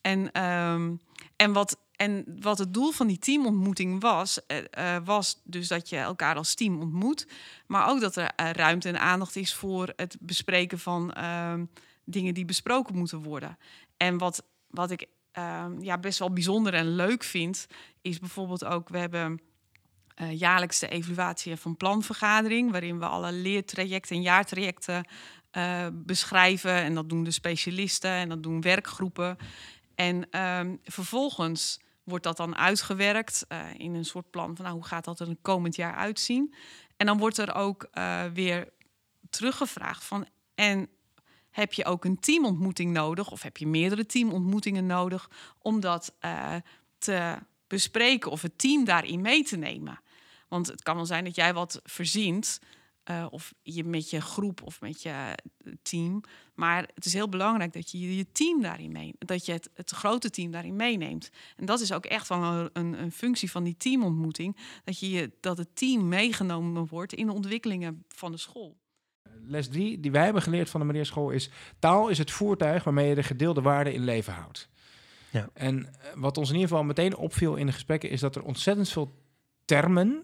En, 0.00 0.44
um, 0.44 1.00
en, 1.36 1.52
wat, 1.52 1.78
en 1.96 2.38
wat 2.40 2.58
het 2.58 2.74
doel 2.74 2.90
van 2.90 3.06
die 3.06 3.18
teamontmoeting 3.18 4.00
was, 4.00 4.40
uh, 4.46 4.58
uh, 4.78 4.96
was 5.04 5.40
dus 5.44 5.68
dat 5.68 5.88
je 5.88 5.96
elkaar 5.96 6.36
als 6.36 6.54
team 6.54 6.80
ontmoet. 6.80 7.26
Maar 7.66 7.88
ook 7.88 8.00
dat 8.00 8.16
er 8.16 8.32
ruimte 8.34 8.88
en 8.88 9.00
aandacht 9.00 9.36
is 9.36 9.54
voor 9.54 9.92
het 9.96 10.16
bespreken 10.20 10.78
van 10.78 11.12
ehm, 11.12 11.64
dingen 12.04 12.34
die 12.34 12.44
besproken 12.44 12.96
moeten 12.96 13.22
worden. 13.22 13.58
En 13.96 14.18
wat, 14.18 14.42
wat 14.66 14.90
ik 14.90 15.06
um, 15.32 15.82
ja, 15.82 15.98
best 15.98 16.18
wel 16.18 16.32
bijzonder 16.32 16.74
en 16.74 16.94
leuk 16.94 17.24
vind, 17.24 17.66
is 18.02 18.18
bijvoorbeeld 18.18 18.64
ook, 18.64 18.88
we 18.88 18.98
hebben 18.98 19.40
uh, 20.20 20.38
jaarlijks 20.38 20.78
de 20.78 20.88
evaluatie 20.88 21.56
van 21.56 21.76
planvergadering, 21.76 22.70
waarin 22.70 22.98
we 22.98 23.06
alle 23.06 23.32
leertrajecten 23.32 24.16
en 24.16 24.22
jaartrajecten 24.22 25.08
uh, 25.52 25.86
beschrijven. 25.92 26.72
En 26.72 26.94
dat 26.94 27.08
doen 27.08 27.24
de 27.24 27.30
specialisten 27.30 28.10
en 28.10 28.28
dat 28.28 28.42
doen 28.42 28.60
werkgroepen. 28.60 29.36
En 29.94 30.40
um, 30.40 30.80
vervolgens 30.84 31.80
wordt 32.02 32.24
dat 32.24 32.36
dan 32.36 32.56
uitgewerkt 32.56 33.44
uh, 33.48 33.58
in 33.76 33.94
een 33.94 34.04
soort 34.04 34.30
plan 34.30 34.56
van 34.56 34.64
nou, 34.64 34.76
hoe 34.76 34.86
gaat 34.86 35.04
dat 35.04 35.20
er 35.20 35.28
een 35.28 35.42
komend 35.42 35.76
jaar 35.76 35.94
uitzien. 35.94 36.54
En 36.96 37.06
dan 37.06 37.18
wordt 37.18 37.38
er 37.38 37.54
ook 37.54 37.90
weer 38.32 38.68
teruggevraagd 39.30 40.04
van 40.04 40.26
en 40.54 40.88
heb 41.58 41.72
je 41.72 41.84
ook 41.84 42.04
een 42.04 42.20
teamontmoeting 42.20 42.92
nodig 42.92 43.30
of 43.30 43.42
heb 43.42 43.56
je 43.56 43.66
meerdere 43.66 44.06
teamontmoetingen 44.06 44.86
nodig 44.86 45.30
om 45.58 45.80
dat 45.80 46.14
uh, 46.20 46.54
te 46.98 47.38
bespreken 47.66 48.30
of 48.30 48.42
het 48.42 48.58
team 48.58 48.84
daarin 48.84 49.20
mee 49.20 49.44
te 49.44 49.56
nemen. 49.56 50.00
Want 50.48 50.66
het 50.66 50.82
kan 50.82 50.96
wel 50.96 51.06
zijn 51.06 51.24
dat 51.24 51.34
jij 51.34 51.54
wat 51.54 51.80
verzint, 51.84 52.60
uh, 53.10 53.26
of 53.30 53.54
je 53.62 53.84
met 53.84 54.10
je 54.10 54.20
groep 54.20 54.62
of 54.62 54.80
met 54.80 55.02
je 55.02 55.34
team. 55.82 56.20
Maar 56.54 56.88
het 56.94 57.04
is 57.04 57.12
heel 57.12 57.28
belangrijk 57.28 57.72
dat 57.72 57.90
je 57.90 58.16
je 58.16 58.32
team 58.32 58.62
daarin 58.62 58.92
mee, 58.92 59.14
dat 59.18 59.46
je 59.46 59.52
het, 59.52 59.70
het 59.74 59.90
grote 59.90 60.30
team 60.30 60.50
daarin 60.50 60.76
meeneemt. 60.76 61.30
En 61.56 61.66
dat 61.66 61.80
is 61.80 61.92
ook 61.92 62.06
echt 62.06 62.28
wel 62.28 62.68
een, 62.72 63.02
een 63.02 63.12
functie 63.12 63.50
van 63.50 63.64
die 63.64 63.76
teamontmoeting, 63.76 64.56
dat, 64.84 64.98
je, 64.98 65.30
dat 65.40 65.58
het 65.58 65.76
team 65.76 66.08
meegenomen 66.08 66.86
wordt 66.86 67.12
in 67.12 67.26
de 67.26 67.32
ontwikkelingen 67.32 68.04
van 68.08 68.32
de 68.32 68.38
school 68.38 68.76
les 69.46 69.68
3 69.68 70.00
die 70.00 70.10
wij 70.10 70.24
hebben 70.24 70.42
geleerd 70.42 70.70
van 70.70 70.80
de 70.80 70.86
Maria 70.86 71.04
School 71.04 71.30
is... 71.30 71.50
taal 71.78 72.08
is 72.08 72.18
het 72.18 72.30
voertuig 72.30 72.84
waarmee 72.84 73.08
je 73.08 73.14
de 73.14 73.22
gedeelde 73.22 73.60
waarden 73.60 73.92
in 73.92 74.04
leven 74.04 74.32
houdt. 74.32 74.68
Ja. 75.30 75.48
En 75.52 75.86
eh, 75.86 76.10
wat 76.14 76.36
ons 76.36 76.48
in 76.48 76.54
ieder 76.54 76.68
geval 76.68 76.84
meteen 76.84 77.16
opviel 77.16 77.56
in 77.56 77.66
de 77.66 77.72
gesprekken... 77.72 78.10
is 78.10 78.20
dat 78.20 78.36
er 78.36 78.42
ontzettend 78.42 78.88
veel 78.88 79.14
termen 79.64 80.22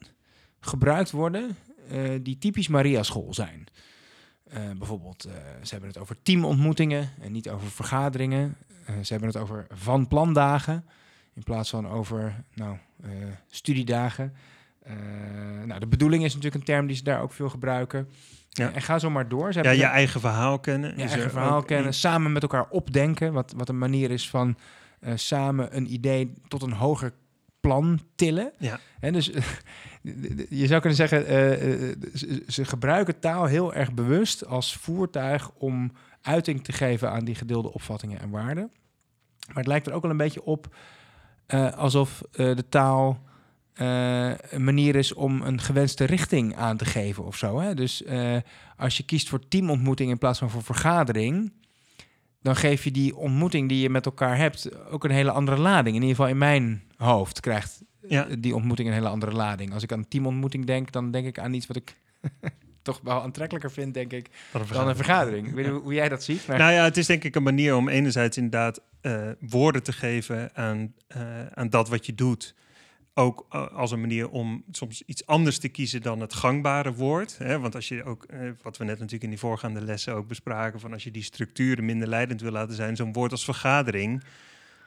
gebruikt 0.61 1.11
worden... 1.11 1.57
Uh, 1.93 2.19
die 2.23 2.38
typisch 2.38 2.69
Maria 2.69 3.03
School 3.03 3.35
zijn. 3.35 3.67
Uh, 4.49 4.71
bijvoorbeeld, 4.79 5.27
uh, 5.27 5.33
ze 5.62 5.71
hebben 5.71 5.88
het 5.88 5.99
over 5.99 6.23
teamontmoetingen 6.23 7.11
en 7.21 7.33
niet 7.33 7.51
over 7.51 7.71
vergaderingen. 7.71 8.57
ze 9.03 9.12
hebben 9.12 9.29
het 9.29 9.38
over 9.38 9.67
van 9.71 10.09
plandagen 10.09 10.85
in 11.33 11.43
plaats 11.43 11.71
van 11.71 11.88
over 11.88 12.45
nou, 12.55 12.77
studiedagen. 13.49 14.35
nou, 15.64 15.81
de 15.81 15.87
bedoeling 15.87 16.25
is 16.25 16.35
natuurlijk 16.35 16.61
een 16.61 16.75
term 16.75 16.87
die 16.87 16.97
ze 16.97 17.03
daar 17.03 17.23
ook 17.23 17.33
veel 17.33 17.49
gebruiken. 17.49 18.09
Ja. 18.55 18.73
En 18.73 18.83
ga 18.83 18.99
zo 18.99 19.11
maar 19.11 19.29
door. 19.29 19.53
Ze 19.53 19.62
ja, 19.62 19.71
je 19.71 19.85
eigen 19.85 20.21
verhaal 20.21 20.59
kennen. 20.59 20.97
Je 20.97 21.03
eigen 21.03 21.31
verhaal 21.31 21.62
kennen, 21.62 21.95
samen 21.95 22.33
met 22.33 22.43
elkaar 22.43 22.67
opdenken. 22.69 23.33
Wat, 23.33 23.53
wat 23.57 23.69
een 23.69 23.79
manier 23.79 24.11
is 24.11 24.31
van 24.31 24.57
uh, 25.01 25.12
samen 25.14 25.77
een 25.77 25.93
idee 25.93 26.33
tot 26.49 26.62
een 26.62 26.73
hoger 26.73 27.12
plan 27.61 28.01
tillen. 28.14 28.53
Ja. 28.59 28.81
En 29.01 29.12
dus 29.12 29.27
je 30.62 30.67
zou 30.67 30.81
kunnen 30.81 30.95
zeggen, 30.95 31.21
uh, 31.21 31.29
ze, 32.14 32.45
ze 32.47 32.64
gebruiken 32.64 33.21
taal 33.21 33.45
heel 33.45 33.75
erg 33.75 33.93
bewust 33.93 34.47
als 34.47 34.77
voertuig 34.77 35.51
om 35.51 35.93
uiting 36.23 36.64
te 36.64 36.73
geven 36.73 37.11
aan 37.11 37.25
die 37.25 37.35
gedeelde 37.35 37.73
opvattingen 37.73 38.21
en 38.21 38.31
waarden. 38.31 38.71
Maar 39.47 39.57
het 39.57 39.67
lijkt 39.67 39.87
er 39.87 39.93
ook 39.93 40.03
wel 40.03 40.11
een 40.11 40.17
beetje 40.17 40.45
op 40.45 40.77
uh, 41.49 41.73
alsof 41.73 42.23
de 42.31 42.64
taal 42.69 43.23
uh, 43.80 44.32
een 44.50 44.64
manier 44.64 44.96
is 44.96 45.14
om 45.14 45.42
een 45.42 45.60
gewenste 45.60 46.04
richting 46.04 46.56
aan 46.56 46.76
te 46.76 46.84
geven 46.84 47.24
of 47.24 47.37
zo. 47.37 47.60
Hè? 47.60 47.74
Dus 47.74 48.02
uh, 48.02 48.37
als 48.76 48.96
je 48.96 49.02
kiest 49.02 49.28
voor 49.28 49.48
teamontmoeting 49.48 50.10
in 50.10 50.18
plaats 50.18 50.38
van 50.38 50.50
voor 50.50 50.62
vergadering, 50.62 51.52
dan 52.42 52.56
geef 52.56 52.84
je 52.84 52.90
die 52.90 53.16
ontmoeting 53.16 53.68
die 53.68 53.80
je 53.80 53.90
met 53.90 54.06
elkaar 54.06 54.37
hebt 54.37 54.88
ook 54.90 55.04
een 55.04 55.10
hele 55.10 55.30
andere 55.30 55.56
lading. 55.56 55.96
In 55.96 56.02
ieder 56.02 56.16
geval 56.16 56.30
in 56.30 56.38
mijn 56.38 56.82
hoofd 56.96 57.40
krijgt 57.40 57.82
ja. 58.08 58.26
die 58.38 58.54
ontmoeting 58.54 58.88
een 58.88 58.94
hele 58.94 59.08
andere 59.08 59.32
lading. 59.32 59.72
Als 59.72 59.82
ik 59.82 59.92
aan 59.92 60.08
teamontmoeting 60.08 60.64
denk, 60.64 60.92
dan 60.92 61.10
denk 61.10 61.26
ik 61.26 61.38
aan 61.38 61.54
iets 61.54 61.66
wat 61.66 61.76
ik 61.76 61.96
toch 62.82 63.00
wel 63.02 63.22
aantrekkelijker 63.22 63.70
vind, 63.70 63.94
denk 63.94 64.12
ik, 64.12 64.30
dan 64.72 64.88
een 64.88 64.96
vergadering. 64.96 65.48
Ik 65.48 65.54
weet 65.54 65.72
niet 65.72 65.82
hoe 65.82 65.94
jij 65.94 66.08
dat 66.08 66.22
ziet. 66.22 66.46
Maar... 66.46 66.58
Nou 66.58 66.72
ja, 66.72 66.84
het 66.84 66.96
is 66.96 67.06
denk 67.06 67.24
ik 67.24 67.34
een 67.34 67.42
manier 67.42 67.76
om 67.76 67.88
enerzijds 67.88 68.37
inderdaad 68.37 68.80
uh, 69.02 69.28
woorden 69.40 69.82
te 69.82 69.92
geven 69.92 70.50
aan, 70.54 70.94
aan 71.54 71.70
dat 71.70 71.88
wat 71.88 72.06
je 72.06 72.14
doet 72.14 72.54
ook 73.14 73.46
uh, 73.53 73.66
als 73.66 73.90
een 73.90 74.00
manier 74.00 74.29
om 74.31 74.64
soms 74.70 75.03
iets 75.07 75.27
anders 75.27 75.59
te 75.59 75.68
kiezen 75.68 76.03
dan 76.03 76.20
het 76.20 76.35
gangbare 76.35 76.94
woord. 76.94 77.38
Hè? 77.38 77.59
Want 77.59 77.74
als 77.74 77.88
je 77.88 78.05
ook, 78.05 78.27
uh, 78.31 78.50
wat 78.62 78.77
we 78.77 78.85
net 78.85 78.94
natuurlijk 78.94 79.22
in 79.22 79.31
die 79.31 79.38
voorgaande 79.38 79.81
lessen 79.81 80.14
ook 80.14 80.29
bespraken, 80.29 80.81
van 80.81 80.92
als 80.92 81.05
je 81.05 81.11
die 81.11 81.22
structuren 81.22 81.85
minder 81.85 82.09
leidend 82.09 82.40
wil 82.40 82.53
laten 82.53 82.74
zijn, 82.74 82.96
zo'n 82.96 83.12
woord 83.12 83.31
als 83.31 83.44
vergadering, 83.44 84.22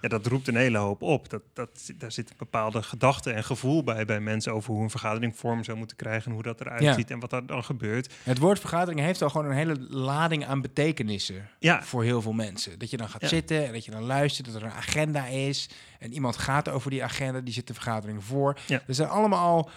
ja, 0.01 0.07
dat 0.07 0.25
roept 0.25 0.47
een 0.47 0.55
hele 0.55 0.77
hoop 0.77 1.01
op. 1.01 1.29
Dat, 1.29 1.41
dat, 1.53 1.91
daar 1.97 2.11
zit 2.11 2.29
een 2.29 2.35
bepaalde 2.37 2.83
gedachte 2.83 3.31
en 3.31 3.43
gevoel 3.43 3.83
bij 3.83 4.05
bij 4.05 4.19
mensen 4.19 4.53
over 4.53 4.73
hoe 4.73 4.83
een 4.83 4.89
vergadering 4.89 5.37
vorm 5.37 5.63
zou 5.63 5.77
moeten 5.77 5.97
krijgen 5.97 6.25
en 6.25 6.31
hoe 6.31 6.43
dat 6.43 6.61
eruit 6.61 6.81
ja. 6.81 6.93
ziet 6.93 7.11
en 7.11 7.19
wat 7.19 7.33
er 7.33 7.45
dan 7.45 7.63
gebeurt. 7.63 8.13
Het 8.23 8.37
woord 8.37 8.59
vergadering 8.59 8.99
heeft 8.99 9.21
al 9.21 9.29
gewoon 9.29 9.47
een 9.47 9.57
hele 9.57 9.79
lading 9.89 10.45
aan 10.45 10.61
betekenissen 10.61 11.49
ja. 11.59 11.83
voor 11.83 12.03
heel 12.03 12.21
veel 12.21 12.33
mensen. 12.33 12.79
Dat 12.79 12.89
je 12.89 12.97
dan 12.97 13.09
gaat 13.09 13.21
ja. 13.21 13.27
zitten 13.27 13.65
en 13.65 13.73
dat 13.73 13.85
je 13.85 13.91
dan 13.91 14.03
luistert, 14.03 14.45
dat 14.45 14.55
er 14.55 14.63
een 14.63 14.71
agenda 14.71 15.25
is 15.25 15.69
en 15.99 16.13
iemand 16.13 16.37
gaat 16.37 16.69
over 16.69 16.89
die 16.89 17.03
agenda, 17.03 17.39
die 17.39 17.53
zit 17.53 17.67
de 17.67 17.73
vergadering 17.73 18.23
voor. 18.23 18.57
Er 18.67 18.95
zijn 18.95 19.09
allemaal 19.09 19.45
al 19.45 19.69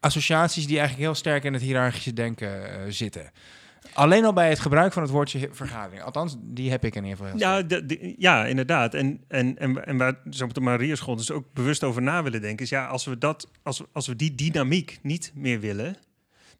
associaties 0.00 0.66
die 0.66 0.78
eigenlijk 0.78 1.06
heel 1.06 1.14
sterk 1.14 1.44
in 1.44 1.52
het 1.52 1.62
hiërarchische 1.62 2.12
denken 2.12 2.70
uh, 2.70 2.80
zitten. 2.88 3.30
Alleen 3.92 4.24
al 4.24 4.32
bij 4.32 4.48
het 4.48 4.58
gebruik 4.58 4.92
van 4.92 5.02
het 5.02 5.10
woordje 5.10 5.48
vergadering. 5.52 6.02
Althans, 6.02 6.36
die 6.40 6.70
heb 6.70 6.84
ik 6.84 6.94
in 6.94 7.04
ieder 7.04 7.18
geval. 7.18 7.38
Ja, 7.38 7.62
de, 7.62 7.86
de, 7.86 8.14
ja 8.18 8.46
inderdaad. 8.46 8.94
En, 8.94 9.24
en, 9.28 9.58
en, 9.58 9.86
en 9.86 9.96
waar 9.96 10.16
zo 10.30 10.44
op 10.44 10.54
de 10.54 10.60
Maria 10.60 10.94
School 10.94 11.16
dus 11.16 11.30
ook 11.30 11.52
bewust 11.52 11.84
over 11.84 12.02
na 12.02 12.22
willen 12.22 12.40
denken, 12.40 12.64
is 12.64 12.70
ja, 12.70 12.86
als 12.86 13.04
we, 13.04 13.18
dat, 13.18 13.48
als, 13.62 13.82
als 13.92 14.06
we 14.06 14.16
die 14.16 14.34
dynamiek 14.34 14.98
niet 15.02 15.32
meer 15.34 15.60
willen, 15.60 15.96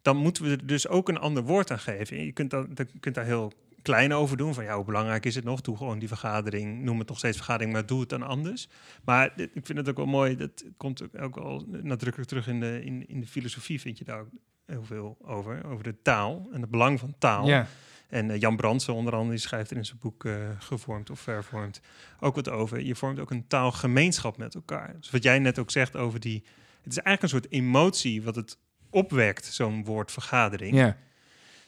dan 0.01 0.17
moeten 0.17 0.43
we 0.43 0.49
er 0.49 0.65
dus 0.67 0.87
ook 0.87 1.09
een 1.09 1.19
ander 1.19 1.43
woord 1.43 1.71
aan 1.71 1.79
geven. 1.79 2.25
Je 2.25 2.31
kunt, 2.31 2.49
dat, 2.49 2.67
je 2.75 2.99
kunt 2.99 3.15
daar 3.15 3.25
heel 3.25 3.53
klein 3.81 4.13
over 4.13 4.37
doen. 4.37 4.53
Van 4.53 4.63
ja, 4.63 4.75
hoe 4.75 4.85
belangrijk 4.85 5.25
is 5.25 5.35
het 5.35 5.43
nog? 5.43 5.61
Doe 5.61 5.77
gewoon 5.77 5.99
die 5.99 6.07
vergadering. 6.07 6.83
Noem 6.83 6.99
het 6.99 7.07
nog 7.07 7.17
steeds 7.17 7.37
vergadering, 7.37 7.73
maar 7.73 7.85
doe 7.85 7.99
het 7.99 8.09
dan 8.09 8.23
anders. 8.23 8.67
Maar 9.03 9.33
ik 9.35 9.65
vind 9.65 9.77
het 9.77 9.89
ook 9.89 9.97
wel 9.97 10.05
mooi. 10.05 10.35
Dat 10.35 10.63
komt 10.77 11.17
ook 11.19 11.35
wel 11.35 11.65
nadrukkelijk 11.67 12.29
terug 12.29 12.47
in 12.47 12.59
de, 12.59 12.81
in, 12.83 13.07
in 13.07 13.19
de 13.19 13.27
filosofie. 13.27 13.81
Vind 13.81 13.97
je 13.97 14.05
daar 14.05 14.19
ook 14.19 14.29
heel 14.65 14.83
veel 14.83 15.17
over. 15.21 15.65
Over 15.65 15.83
de 15.83 16.01
taal 16.01 16.47
en 16.51 16.61
het 16.61 16.69
belang 16.69 16.99
van 16.99 17.15
taal. 17.17 17.47
Ja. 17.47 17.67
En 18.09 18.29
uh, 18.29 18.39
Jan 18.39 18.55
Brandsen 18.55 18.93
onder 18.93 19.13
andere, 19.13 19.31
die 19.31 19.39
schrijft 19.39 19.71
er 19.71 19.77
in 19.77 19.85
zijn 19.85 19.99
boek 19.99 20.23
uh, 20.23 20.35
Gevormd 20.59 21.09
of 21.09 21.19
Vervormd 21.19 21.81
ook 22.19 22.35
wat 22.35 22.49
over. 22.49 22.81
Je 22.81 22.95
vormt 22.95 23.19
ook 23.19 23.31
een 23.31 23.47
taalgemeenschap 23.47 24.37
met 24.37 24.55
elkaar. 24.55 24.95
Dus 24.99 25.09
wat 25.09 25.23
jij 25.23 25.39
net 25.39 25.59
ook 25.59 25.71
zegt 25.71 25.95
over 25.95 26.19
die... 26.19 26.43
Het 26.81 26.93
is 26.93 26.99
eigenlijk 26.99 27.21
een 27.21 27.41
soort 27.41 27.53
emotie 27.53 28.23
wat 28.23 28.35
het 28.35 28.57
opwekt, 28.89 29.45
zo'n 29.45 29.83
woord 29.83 30.11
vergadering. 30.11 30.75
Ja. 30.75 30.97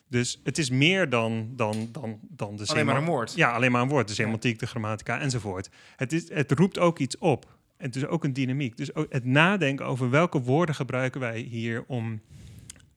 Dus 0.08 0.42
het 0.44 0.58
is 0.58 0.70
meer 0.70 1.10
dan, 1.10 1.50
dan, 1.56 1.90
dan, 1.92 2.20
dan 2.22 2.56
de... 2.56 2.66
Alleen 2.68 2.86
maar 2.86 2.98
een 2.98 3.06
woord. 3.06 3.34
Ja, 3.36 3.52
alleen 3.52 3.72
maar 3.72 3.82
een 3.82 3.88
woord. 3.88 4.08
De 4.08 4.14
semantiek, 4.14 4.60
de 4.60 4.68
grammatica 4.68 5.20
enzovoort. 5.20 5.70
Het, 5.96 6.14
is, 6.14 6.30
het 6.30 6.52
roept 6.52 6.80
ook 6.80 7.00
iets 7.00 7.18
op. 7.18 7.58
Het 7.78 7.96
is 7.96 8.06
ook 8.06 8.24
een 8.24 8.34
dynamiek. 8.34 8.78
Dus 8.78 8.96
ook 8.96 9.14
het 9.14 9.26
nadenken 9.26 9.86
over 9.86 10.10
welke 10.10 10.42
woorden 10.42 10.76
gebruiken 10.76 11.20
wij 11.20 11.40
hier 11.40 11.84
om 11.88 12.22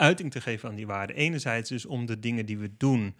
uiting 0.01 0.31
te 0.31 0.41
geven 0.41 0.69
aan 0.69 0.75
die 0.75 0.87
waarden. 0.87 1.17
Enerzijds 1.17 1.69
dus 1.69 1.87
om 1.87 2.07
de 2.07 2.19
dingen 2.19 2.47
die 2.47 2.59
we 2.59 2.71
doen 2.77 3.15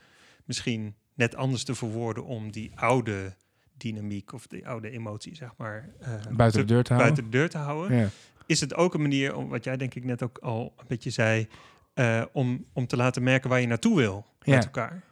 misschien 0.45 0.95
net 1.15 1.35
anders 1.37 1.65
te 1.65 1.75
verwoorden 1.75 2.25
om 2.25 2.53
die 2.53 2.73
oude 2.75 3.35
dynamiek 3.77 4.33
of 4.33 4.47
de 4.47 4.67
oude 4.67 4.91
emotie, 4.91 5.35
zeg 5.35 5.51
maar, 5.57 5.89
eh, 6.01 6.13
Buiten 6.31 6.61
de 6.67 6.73
deur 6.73 6.83
te 6.83 6.93
houden. 6.93 7.15
buiten 7.15 7.25
de 7.25 7.39
deur 7.39 7.49
te 7.49 7.59
houden. 7.59 7.97
Ja. 7.99 8.09
Is 8.47 8.61
het 8.61 8.75
ook 8.75 8.95
een 8.95 9.01
manier, 9.03 9.35
om, 9.35 9.49
wat 9.49 9.65
jij 9.65 9.77
denk 9.77 9.95
ik 9.95 10.05
net 10.05 10.23
ook 10.23 10.39
al 10.39 10.75
een 10.79 10.85
beetje 10.89 11.11
zei, 11.11 11.49
eh, 11.95 12.23
om, 12.33 12.65
om 12.73 12.87
te 12.87 12.97
laten 12.97 13.23
merken 13.23 13.51
waar 13.51 13.61
je 13.61 13.67
naartoe 13.67 13.97
wil 13.97 14.27
Ja. 14.43 14.55
met 14.55 14.65
elkaar. 14.65 15.03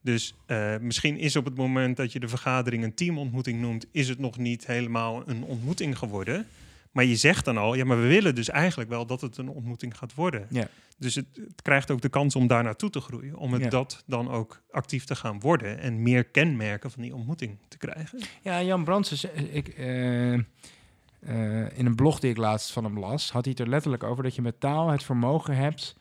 Dus 0.00 0.34
eh, 0.46 0.76
misschien 0.80 1.18
is 1.18 1.36
op 1.36 1.44
het 1.44 1.56
moment 1.56 1.96
dat 1.96 2.12
je 2.12 2.20
de 2.20 2.28
vergadering 2.28 2.84
een 2.84 2.94
teamontmoeting 2.94 3.60
noemt, 3.60 3.86
is 3.92 4.08
het 4.08 4.18
nog 4.18 4.38
niet 4.38 4.66
helemaal 4.66 5.28
een 5.28 5.42
ontmoeting 5.44 5.98
geworden. 5.98 6.46
Maar 6.92 7.04
je 7.04 7.16
zegt 7.16 7.44
dan 7.44 7.56
al, 7.58 7.74
ja, 7.74 7.84
maar 7.84 8.00
we 8.00 8.06
willen 8.06 8.34
dus 8.34 8.48
eigenlijk 8.48 8.90
wel 8.90 9.06
dat 9.06 9.20
het 9.20 9.36
een 9.36 9.48
ontmoeting 9.48 9.96
gaat 9.98 10.14
worden. 10.14 10.46
Ja. 10.50 10.68
Dus 10.98 11.14
het, 11.14 11.26
het 11.34 11.62
krijgt 11.62 11.90
ook 11.90 12.00
de 12.00 12.08
kans 12.08 12.36
om 12.36 12.46
daar 12.46 12.62
naartoe 12.62 12.90
te 12.90 13.00
groeien. 13.00 13.36
Om 13.36 13.52
het 13.52 13.62
Ja. 13.62 13.68
dat 13.68 14.02
dan 14.06 14.30
ook 14.30 14.62
actief 14.70 15.04
te 15.04 15.16
gaan 15.16 15.40
worden 15.40 15.78
en 15.78 16.02
meer 16.02 16.24
kenmerken 16.24 16.90
van 16.90 17.02
die 17.02 17.14
ontmoeting 17.14 17.58
te 17.68 17.78
krijgen. 17.78 18.20
Ja, 18.42 18.62
Jan 18.62 18.84
Brandsen, 18.84 19.16
ze- 19.16 19.32
ik, 19.52 19.68
eh, 19.68 20.32
eh, 20.34 21.78
in 21.78 21.86
een 21.86 21.94
blog 21.94 22.18
die 22.20 22.30
ik 22.30 22.36
laatst 22.36 22.72
van 22.72 22.84
hem 22.84 22.98
las, 22.98 23.30
had 23.32 23.44
hij 23.44 23.54
het 23.56 23.60
er 23.66 23.68
letterlijk 23.72 24.02
over 24.02 24.22
dat 24.22 24.34
je 24.34 24.42
met 24.42 24.60
taal 24.60 24.88
het 24.88 25.02
vermogen 25.02 25.56
hebt 25.56 25.96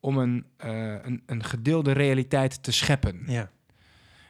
om 0.00 0.18
een, 0.18 0.44
eh, 0.56 0.94
een, 1.02 1.22
een 1.26 1.44
gedeelde 1.44 1.92
realiteit 1.92 2.62
te 2.62 2.72
scheppen. 2.72 3.22
Ja. 3.26 3.50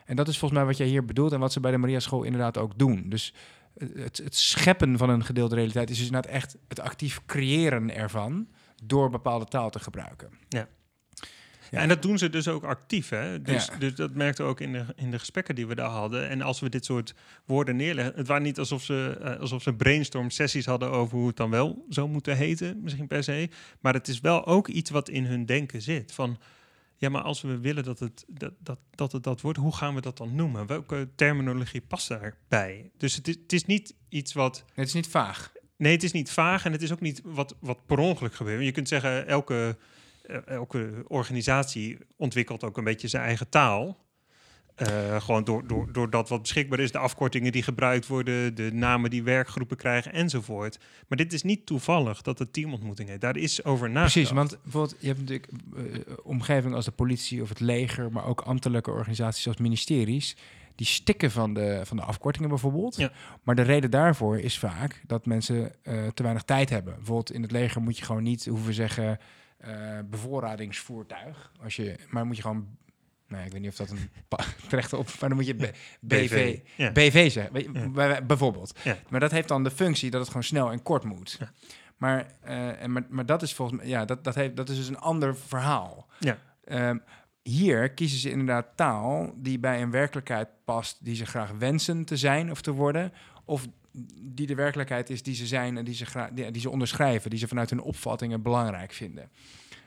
En 0.05 0.17
dat 0.17 0.29
is 0.29 0.39
volgens 0.39 0.61
mij 0.61 0.69
wat 0.69 0.79
jij 0.79 0.87
hier 0.87 1.05
bedoelt 1.05 1.33
en 1.33 1.41
wat 1.41 1.53
ze 1.53 1.61
bij 1.61 1.71
de 1.71 1.79
Maria 1.79 2.01
School 2.01 2.23
inderdaad 2.23 2.59
ook 2.59 2.79
doen. 2.79 3.05
Dus 3.09 3.35
eh, 3.77 3.89
het, 3.95 4.17
het 4.25 4.37
scheppen 4.37 4.99
van 4.99 5.09
een 5.11 5.25
gedeelde 5.25 5.55
realiteit 5.55 5.91
is 5.91 5.97
dus 5.97 6.07
inderdaad 6.07 6.31
echt 6.33 6.57
het 6.69 6.81
actief 6.81 7.21
creëren 7.27 7.95
ervan 7.95 8.47
door 8.85 9.11
bepaalde 9.11 9.45
taal 9.45 9.71
te 9.71 9.79
gebruiken. 9.79 10.31
Ja. 10.49 10.69
Ja. 11.71 11.79
En 11.79 11.89
dat 11.89 12.03
doen 12.03 12.19
ze 12.19 12.31
dus 12.31 12.49
ook 12.49 12.65
actief. 12.65 13.09
Hè? 13.09 13.43
Dus, 13.43 13.67
Ja. 13.67 13.77
dus 13.77 13.95
dat 13.95 14.15
merkte 14.15 14.43
ook 14.43 14.61
in 14.61 14.73
de, 14.73 14.85
in 14.97 15.11
de 15.11 15.19
gesprekken 15.19 15.55
die 15.55 15.67
we 15.67 15.75
daar 15.75 15.91
hadden. 15.91 16.29
En 16.29 16.43
als 16.43 16.61
we 16.61 16.69
dit 16.69 16.85
soort 16.85 17.15
woorden 17.45 17.77
neerleggen. 17.77 18.15
Het 18.17 18.27
waren 18.27 18.43
niet 18.43 18.59
alsof 18.59 18.83
ze, 18.83 19.19
eh, 19.23 19.41
alsof 19.41 19.63
ze 19.63 19.75
brainstorm 19.75 20.31
sessies 20.31 20.67
hadden 20.67 20.91
over 20.91 21.19
hoe 21.19 21.27
het 21.27 21.37
dan 21.37 21.51
wel 21.51 21.85
zou 21.89 22.09
moeten 22.09 22.37
heten, 22.37 22.83
misschien 22.83 23.07
per 23.07 23.23
se. 23.25 23.49
Maar 23.81 23.95
het 23.95 24.09
is 24.09 24.21
wel 24.21 24.47
ook 24.47 24.69
iets 24.69 24.91
wat 24.91 25.09
in 25.09 25.25
hun 25.25 25.47
denken 25.47 25.83
zit. 25.83 26.13
Van 26.13 26.39
ja, 26.97 27.09
maar 27.09 27.23
als 27.23 27.41
we 27.41 27.59
willen 27.59 27.85
dat 27.85 27.99
het 27.99 28.25
dat, 28.29 28.53
dat, 28.59 28.79
dat, 28.91 29.13
het 29.13 29.23
dat 29.23 29.41
wordt, 29.41 29.59
hoe 29.59 29.77
gaan 29.77 29.95
we 29.95 30.01
dat 30.01 30.17
dan 30.17 30.35
noemen? 30.35 30.67
Welke 30.67 31.09
terminologie 31.15 31.81
past 31.81 32.09
daarbij? 32.09 32.91
Dus 32.99 33.15
het 33.15 33.29
is, 33.29 33.37
het 33.43 33.53
is 33.53 33.65
niet 33.65 33.95
iets 34.09 34.33
wat. 34.33 34.65
Het 34.75 34.87
is 34.87 34.95
niet 34.95 35.09
vaag. 35.09 35.53
Nee, 35.83 35.93
het 35.93 36.03
is 36.03 36.13
niet 36.13 36.31
vaag 36.31 36.65
en 36.65 36.73
het 36.73 36.83
is 36.83 36.93
ook 36.93 37.01
niet 37.01 37.21
wat, 37.25 37.55
wat 37.61 37.87
per 37.87 37.99
ongeluk 37.99 38.35
gebeurt. 38.35 38.65
Je 38.65 38.73
kunt 38.73 38.89
zeggen, 38.89 39.27
elke, 39.27 39.77
eh, 40.23 40.47
elke 40.47 41.05
organisatie 41.09 41.99
ontwikkelt 42.17 42.65
ook 42.65 42.77
een 42.77 42.85
beetje 42.85 43.09
zijn 43.09 43.23
eigen 43.23 43.49
taal. 43.49 43.99
Eh, 44.75 45.21
gewoon 45.21 45.45
door, 45.45 45.67
door, 45.67 45.93
door 45.93 46.11
dat 46.11 46.29
wat 46.29 46.43
beschikbaar 46.43 46.79
is, 46.79 46.93
de 46.93 46.99
afkortingen 46.99 47.53
die 47.53 47.63
gebruikt 47.63 48.07
worden, 48.07 48.55
de 48.55 48.71
namen 48.73 49.11
die 49.11 49.23
werkgroepen 49.23 49.77
krijgen 49.77 50.13
enzovoort. 50.13 50.79
Maar 51.09 51.19
dit 51.19 51.33
is 51.33 51.43
niet 51.43 51.67
toevallig 51.67 52.23
dat 52.23 52.39
het 52.39 52.53
teamontmoeting 52.53 53.09
heet. 53.09 53.21
Daar 53.21 53.37
is 53.37 53.65
over 53.65 53.91
nagedacht. 53.91 54.13
Precies, 54.13 54.31
want 54.31 54.59
bijvoorbeeld, 54.63 54.97
je 55.01 55.07
hebt 55.07 55.19
natuurlijk 55.19 55.49
eh, 55.77 56.15
omgevingen 56.23 56.77
als 56.77 56.85
de 56.85 56.91
politie 56.91 57.43
of 57.43 57.49
het 57.49 57.61
leger, 57.61 58.13
maar 58.13 58.27
ook 58.27 58.41
ambtelijke 58.41 58.91
organisaties 58.91 59.43
zoals 59.43 59.59
ministeries, 59.59 60.37
die 60.75 60.87
stikken 60.87 61.31
van 61.31 61.55
de, 61.55 61.81
van 61.85 61.97
de 61.97 62.03
afkortingen 62.03 62.49
bijvoorbeeld. 62.49 62.97
Ja. 62.97 63.13
Maar 63.43 63.55
de 63.55 63.63
reden 63.63 63.91
daarvoor 63.91 64.39
is 64.39 64.59
vaak 64.59 65.03
dat 65.07 65.27
mensen 65.27 65.73
eh, 65.83 66.07
te 66.07 66.23
weinig 66.23 66.43
tijd 66.43 66.71
hebben. 66.71 66.95
Bijvoorbeeld 66.95 67.33
in 67.33 67.43
het 67.43 67.51
leger 67.51 67.83
moet 67.83 67.99
je 67.99 68.05
gewoon 68.05 68.23
niet 68.23 68.47
hoeven 68.47 68.75
zeggen 68.75 69.19
eh, 69.59 69.99
bevoorradingsvoertuig. 70.11 71.53
Als 71.63 71.77
je, 71.77 71.97
maar 72.09 72.27
moet 72.27 72.37
je 72.37 72.43
gewoon, 72.43 72.67
nee, 73.29 73.45
ik 73.47 73.53
weet 73.53 73.61
niet 73.61 73.71
of 73.71 73.77
dat 73.77 73.91
een 73.91 74.11
terechte 74.69 74.97
op, 74.97 75.07
maar 75.21 75.29
dan 75.29 75.39
moet 75.39 75.47
je 75.47 75.73
BV, 76.01 76.59
Ja. 76.77 76.93
BV 76.93 77.31
zeggen, 77.31 77.73
Ja. 77.95 78.23
bijvoorbeeld. 78.23 78.79
Ja. 78.85 78.97
Maar 79.09 79.21
dat 79.21 79.31
heeft 79.31 79.49
dan 79.49 79.65
de 79.65 79.71
functie 79.71 80.11
dat 80.11 80.21
het 80.21 80.29
gewoon 80.29 80.45
snel 80.45 80.71
en 80.73 80.83
kort 80.83 81.05
moet. 81.05 81.39
Maar, 81.97 82.27
eh, 82.41 82.83
en, 82.83 82.93
maar, 82.93 83.05
maar 83.09 83.27
dat 83.27 83.43
is 83.43 83.55
volgens 83.55 83.79
mij, 83.79 83.89
ja, 83.89 84.05
dat, 84.05 84.25
dat, 84.25 84.35
heeft, 84.35 84.57
dat 84.57 84.69
is 84.69 84.77
dus 84.77 84.89
een 84.89 84.99
ander 84.99 85.37
verhaal. 85.37 86.07
Ja. 86.19 86.39
Ehm, 86.65 86.99
hier 87.43 87.91
kiezen 87.91 88.19
ze 88.19 88.31
inderdaad 88.31 88.67
taal 88.75 89.33
die 89.37 89.59
bij 89.59 89.83
een 89.83 89.91
werkelijkheid 89.91 90.49
past 90.65 91.05
die 91.05 91.15
ze 91.15 91.27
graag 91.27 91.51
wensen 91.59 92.05
te 92.05 92.17
zijn 92.17 92.51
of 92.51 92.61
te 92.61 92.73
worden. 92.73 93.13
Of 93.45 93.69
die 94.21 94.47
de 94.47 94.55
werkelijkheid 94.55 95.11
is 95.11 95.23
die 95.23 95.35
ze 95.35 95.47
zijn 95.47 95.77
en 95.77 95.85
die 95.85 95.95
ze, 95.95 96.07
graag, 96.07 96.31
die, 96.31 96.51
die 96.51 96.61
ze 96.61 96.71
onderschrijven, 96.71 97.31
die 97.31 97.39
ze 97.39 97.49
vanuit 97.49 97.71
hun 97.71 97.81
opvattingen 97.81 98.43
belangrijk 98.43 98.93
vinden. 98.93 99.29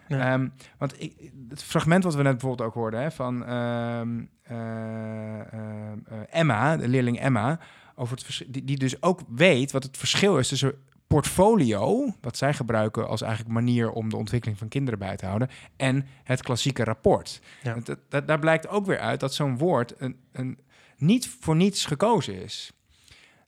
Ja. 0.08 0.34
Ehm, 0.34 0.48
want 0.78 1.02
ik, 1.02 1.32
het 1.50 1.64
fragment 1.64 2.04
wat 2.04 2.16
we 2.16 2.22
net 2.22 2.32
bijvoorbeeld 2.32 2.70
ook 2.70 2.76
hoorden 2.76 3.02
hè, 3.02 3.12
van 3.12 3.46
ehm, 3.46 4.24
eh, 4.44 5.54
ehm, 5.54 6.00
eh, 6.06 6.18
Emma, 6.30 6.78
de 6.78 6.88
leerling 6.88 7.20
Emma, 7.20 7.60
over 7.96 8.18
het 8.18 8.46
die 8.66 8.78
dus 8.78 9.02
ook 9.02 9.22
weet 9.28 9.72
wat 9.72 9.84
het 9.84 9.98
verschil 9.98 10.38
is 10.38 10.48
tussen 10.48 10.76
portfolio, 11.08 12.14
wat 12.22 12.38
zij 12.38 12.54
gebruiken 12.54 13.08
als 13.08 13.22
eigenlijk 13.22 13.54
manier 13.54 13.92
om 13.92 14.10
de 14.10 14.18
ontwikkeling 14.18 14.58
van 14.60 14.68
kinderen 14.68 15.00
bij 15.00 15.16
te 15.16 15.26
houden, 15.26 15.50
en 15.76 16.06
het 16.24 16.42
klassieke 16.44 16.84
rapport. 16.84 17.42
Ja. 17.64 17.74
Dat, 17.84 18.00
dat- 18.10 18.28
daar 18.28 18.40
blijkt 18.40 18.68
ook 18.68 18.86
weer 18.86 19.00
uit 19.00 19.20
dat 19.20 19.34
zo'n 19.34 19.58
woord 19.58 19.94
een, 19.98 20.20
een, 20.32 20.60
niet 20.98 21.28
voor 21.40 21.56
niets 21.56 21.86
gekozen 21.86 22.42
is. 22.44 22.72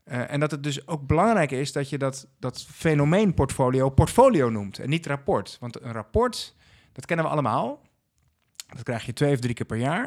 Eh, 0.04 0.32
en 0.32 0.40
dat 0.40 0.52
het 0.52 0.64
dus 0.64 0.88
ook 0.88 1.08
belangrijk 1.08 1.52
is 1.52 1.72
dat 1.72 1.90
je 1.90 1.98
dat, 1.98 2.28
dat 2.40 2.64
fenomeen 2.72 3.34
portfolio 3.34 3.90
portfolio 3.90 4.50
noemt 4.50 4.80
en 4.80 4.90
niet 4.90 5.06
rapport. 5.06 5.58
Want 5.60 5.82
een 5.82 5.92
rapport, 5.92 6.56
dat 6.94 7.06
kennen 7.06 7.26
we 7.26 7.32
allemaal. 7.32 7.82
Dat 8.74 8.84
krijg 8.84 9.06
je 9.06 9.14
twee 9.14 9.34
of 9.34 9.40
drie 9.40 9.54
keer 9.54 9.66
per 9.66 9.78
jaar. 9.78 10.06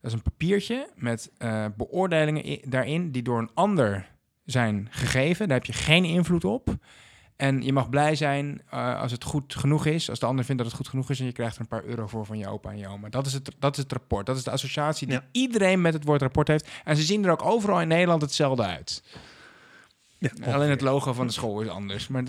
Dat 0.00 0.10
is 0.10 0.12
een 0.12 0.22
papiertje 0.22 0.90
met 0.94 1.30
eh, 1.38 1.64
beoordelingen 1.76 2.70
daarin 2.70 3.10
die 3.10 3.22
door 3.22 3.38
een 3.38 3.50
ander 3.54 4.16
zijn 4.50 4.88
gegeven. 4.90 5.48
Daar 5.48 5.56
heb 5.56 5.66
je 5.66 5.72
geen 5.72 6.04
invloed 6.04 6.44
op. 6.44 6.74
En 7.36 7.62
je 7.62 7.72
mag 7.72 7.88
blij 7.88 8.14
zijn 8.14 8.62
eh, 8.70 9.00
als 9.00 9.12
het 9.12 9.24
goed 9.24 9.54
genoeg 9.54 9.86
is. 9.86 10.10
Als 10.10 10.18
de 10.18 10.26
ander 10.26 10.44
vindt 10.44 10.60
dat 10.62 10.70
het 10.70 10.80
goed 10.80 10.88
genoeg 10.88 11.10
is. 11.10 11.20
En 11.20 11.26
je 11.26 11.32
krijgt 11.32 11.54
er 11.54 11.60
een 11.60 11.66
paar 11.68 11.84
euro 11.84 12.06
voor 12.06 12.26
van 12.26 12.38
je 12.38 12.48
opa 12.48 12.70
en 12.70 12.78
je 12.78 12.88
oma. 12.88 13.08
Dat 13.08 13.26
is 13.26 13.32
het, 13.32 13.50
dat 13.58 13.76
is 13.76 13.82
het 13.82 13.92
rapport. 13.92 14.26
Dat 14.26 14.36
is 14.36 14.44
de 14.44 14.50
associatie 14.50 15.06
die 15.06 15.16
Ja. 15.16 15.24
iedereen 15.32 15.80
met 15.80 15.92
het 15.92 16.04
woord 16.04 16.20
rapport 16.22 16.48
heeft. 16.48 16.68
En 16.84 16.96
ze 16.96 17.02
zien 17.02 17.24
er 17.24 17.30
ook 17.30 17.44
overal 17.44 17.80
in 17.80 17.88
Nederland 17.88 18.22
hetzelfde 18.22 18.62
uit. 18.62 19.02
Ja, 20.18 20.52
Alleen 20.52 20.70
het 20.70 20.80
logo 20.80 21.12
van 21.12 21.26
de 21.26 21.32
school 21.32 21.60
is 21.60 21.68
anders. 21.68 22.08
Maar 22.08 22.22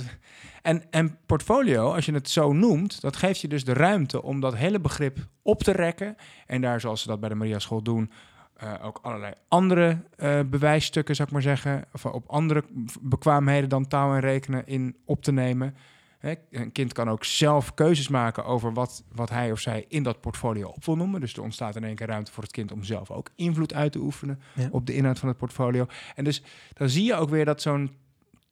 en, 0.61 0.83
en 0.91 1.17
portfolio, 1.25 1.93
als 1.93 2.05
je 2.05 2.13
het 2.13 2.29
zo 2.29 2.53
noemt, 2.53 3.01
dat 3.01 3.15
geeft 3.15 3.39
je 3.41 3.47
dus 3.47 3.63
de 3.63 3.73
ruimte 3.73 4.23
om 4.23 4.39
dat 4.39 4.55
hele 4.55 4.79
begrip 4.79 5.17
op 5.41 5.63
te 5.63 5.71
rekken. 5.71 6.15
En 6.45 6.61
daar, 6.61 6.79
zoals 6.79 7.01
ze 7.01 7.07
dat 7.07 7.19
bij 7.19 7.29
de 7.29 7.35
Maria 7.35 7.59
School 7.59 7.81
doen, 7.81 8.11
eh, 8.59 8.73
ook 8.81 8.99
allerlei 9.01 9.33
andere 9.47 10.01
eh, 10.15 10.39
bewijsstukken, 10.45 11.15
zou 11.15 11.27
ik 11.27 11.33
maar 11.33 11.43
zeggen, 11.43 11.85
of 11.93 12.05
op 12.05 12.27
andere 12.27 12.63
bekwaamheden 13.01 13.69
dan 13.69 13.87
taal 13.87 14.13
en 14.13 14.19
rekenen 14.19 14.67
in 14.67 14.95
op 15.05 15.23
te 15.23 15.31
nemen. 15.31 15.75
Hè, 16.19 16.33
een 16.51 16.71
kind 16.71 16.93
kan 16.93 17.09
ook 17.09 17.23
zelf 17.23 17.73
keuzes 17.73 18.07
maken 18.07 18.45
over 18.45 18.73
wat, 18.73 19.03
wat 19.11 19.29
hij 19.29 19.51
of 19.51 19.59
zij 19.59 19.85
in 19.87 20.03
dat 20.03 20.21
portfolio 20.21 20.67
op 20.67 20.85
wil 20.85 20.95
noemen. 20.95 21.19
Dus 21.21 21.33
er 21.33 21.41
ontstaat 21.41 21.75
in 21.75 21.83
één 21.83 21.95
keer 21.95 22.07
ruimte 22.07 22.31
voor 22.31 22.43
het 22.43 22.51
kind 22.51 22.71
om 22.71 22.83
zelf 22.83 23.11
ook 23.11 23.29
invloed 23.35 23.73
uit 23.73 23.91
te 23.91 23.99
oefenen 23.99 24.41
Ja. 24.53 24.67
op 24.71 24.85
de 24.85 24.93
inhoud 24.95 25.19
van 25.19 25.27
het 25.27 25.37
portfolio. 25.37 25.85
En 26.15 26.23
dus 26.23 26.43
dan 26.73 26.89
zie 26.89 27.03
je 27.03 27.15
ook 27.15 27.29
weer 27.29 27.45
dat 27.45 27.61
zo'n 27.61 27.91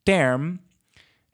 term 0.02 0.60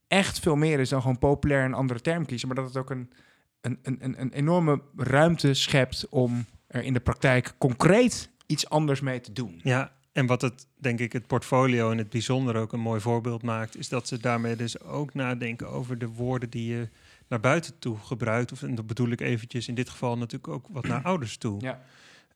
echt 0.09 0.39
veel 0.39 0.57
meer 0.57 0.81
is 0.81 0.89
dan 0.89 1.01
gewoon 1.01 1.19
populair 1.19 1.65
een 1.65 1.75
andere 1.75 2.01
term 2.01 2.27
kiezen, 2.27 2.49
maar 2.49 2.57
dat 2.57 2.67
het 2.67 2.77
ook 2.77 2.91
een, 2.91 3.13
een, 3.61 3.79
een, 3.83 4.21
een 4.21 4.33
enorme 4.33 4.81
ruimte 4.97 5.55
schept 5.55 6.09
om 6.09 6.45
er 6.67 6.83
in 6.83 6.93
de 6.93 7.01
praktijk 7.01 7.55
concreet 7.59 8.31
iets 8.47 8.69
anders 8.69 9.01
mee 9.01 9.21
te 9.21 9.33
doen. 9.33 9.61
Ja, 9.63 9.93
en 10.13 10.27
wat 10.27 10.43
het, 10.43 10.67
denk 10.77 11.01
ik, 11.01 11.13
het 11.13 11.27
portfolio 11.27 11.91
in 11.91 11.99
het 11.99 12.11
bijzonder 12.11 12.57
ook 12.57 12.73
een 12.73 12.81
mooi 12.81 13.01
voorbeeld 13.01 13.43
maakt, 13.43 13.77
is 13.77 13.89
dat 13.89 14.09
ze 14.09 14.19
daarmee 14.19 14.57
dus 14.57 14.81
ook 14.81 15.15
nadenken 15.15 15.69
over 15.69 15.99
de 15.99 16.09
woorden 16.09 16.51
die 16.51 16.77
je 16.77 16.89
naar 17.29 17.41
buiten 17.41 17.79
toe 17.79 17.99
gebruikt. 17.99 18.53
Of, 18.53 18.63
en 18.63 18.75
dat 18.75 18.87
bedoel 18.87 19.09
ik 19.09 19.21
eventjes 19.21 19.69
in 19.69 19.75
dit 19.75 19.89
geval 19.89 20.19
natuurlijk 20.19 20.53
ook 20.53 20.67
wat 20.71 20.87
naar 20.87 21.03
ouders 21.13 21.37
toe. 21.37 21.61
Ja. 21.61 21.83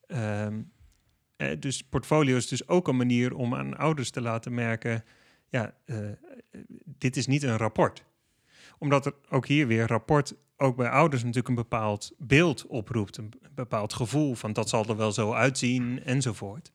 Ehm, 0.07 0.61
eh, 1.37 1.61
dus 1.61 1.83
portfolio 1.83 2.37
is 2.37 2.49
dus 2.49 2.69
ook 2.69 2.89
een 2.89 2.97
manier 2.97 3.35
om 3.35 3.55
aan 3.55 3.77
ouders 3.77 4.11
te 4.11 4.21
laten 4.21 4.55
merken, 4.55 5.05
ja, 5.49 5.75
eh, 5.85 5.97
dit 6.85 7.17
is 7.17 7.27
niet 7.27 7.43
een 7.43 7.57
rapport. 7.57 8.05
Omdat 8.79 9.07
er 9.07 9.15
ook 9.29 9.47
hier 9.47 9.67
weer 9.67 9.87
rapport 9.87 10.35
ook 10.59 10.77
bij 10.77 10.89
ouders 10.89 11.23
natuurlijk 11.23 11.49
een 11.49 11.55
bepaald 11.55 12.13
beeld 12.19 12.67
oproept, 12.67 13.17
een 13.17 13.33
bepaald 13.55 13.93
gevoel 13.93 14.35
van 14.35 14.53
dat 14.53 14.69
zal 14.69 14.85
er 14.85 14.97
wel 14.97 15.13
zo 15.13 15.33
uitzien 15.33 16.05
enzovoort. 16.05 16.73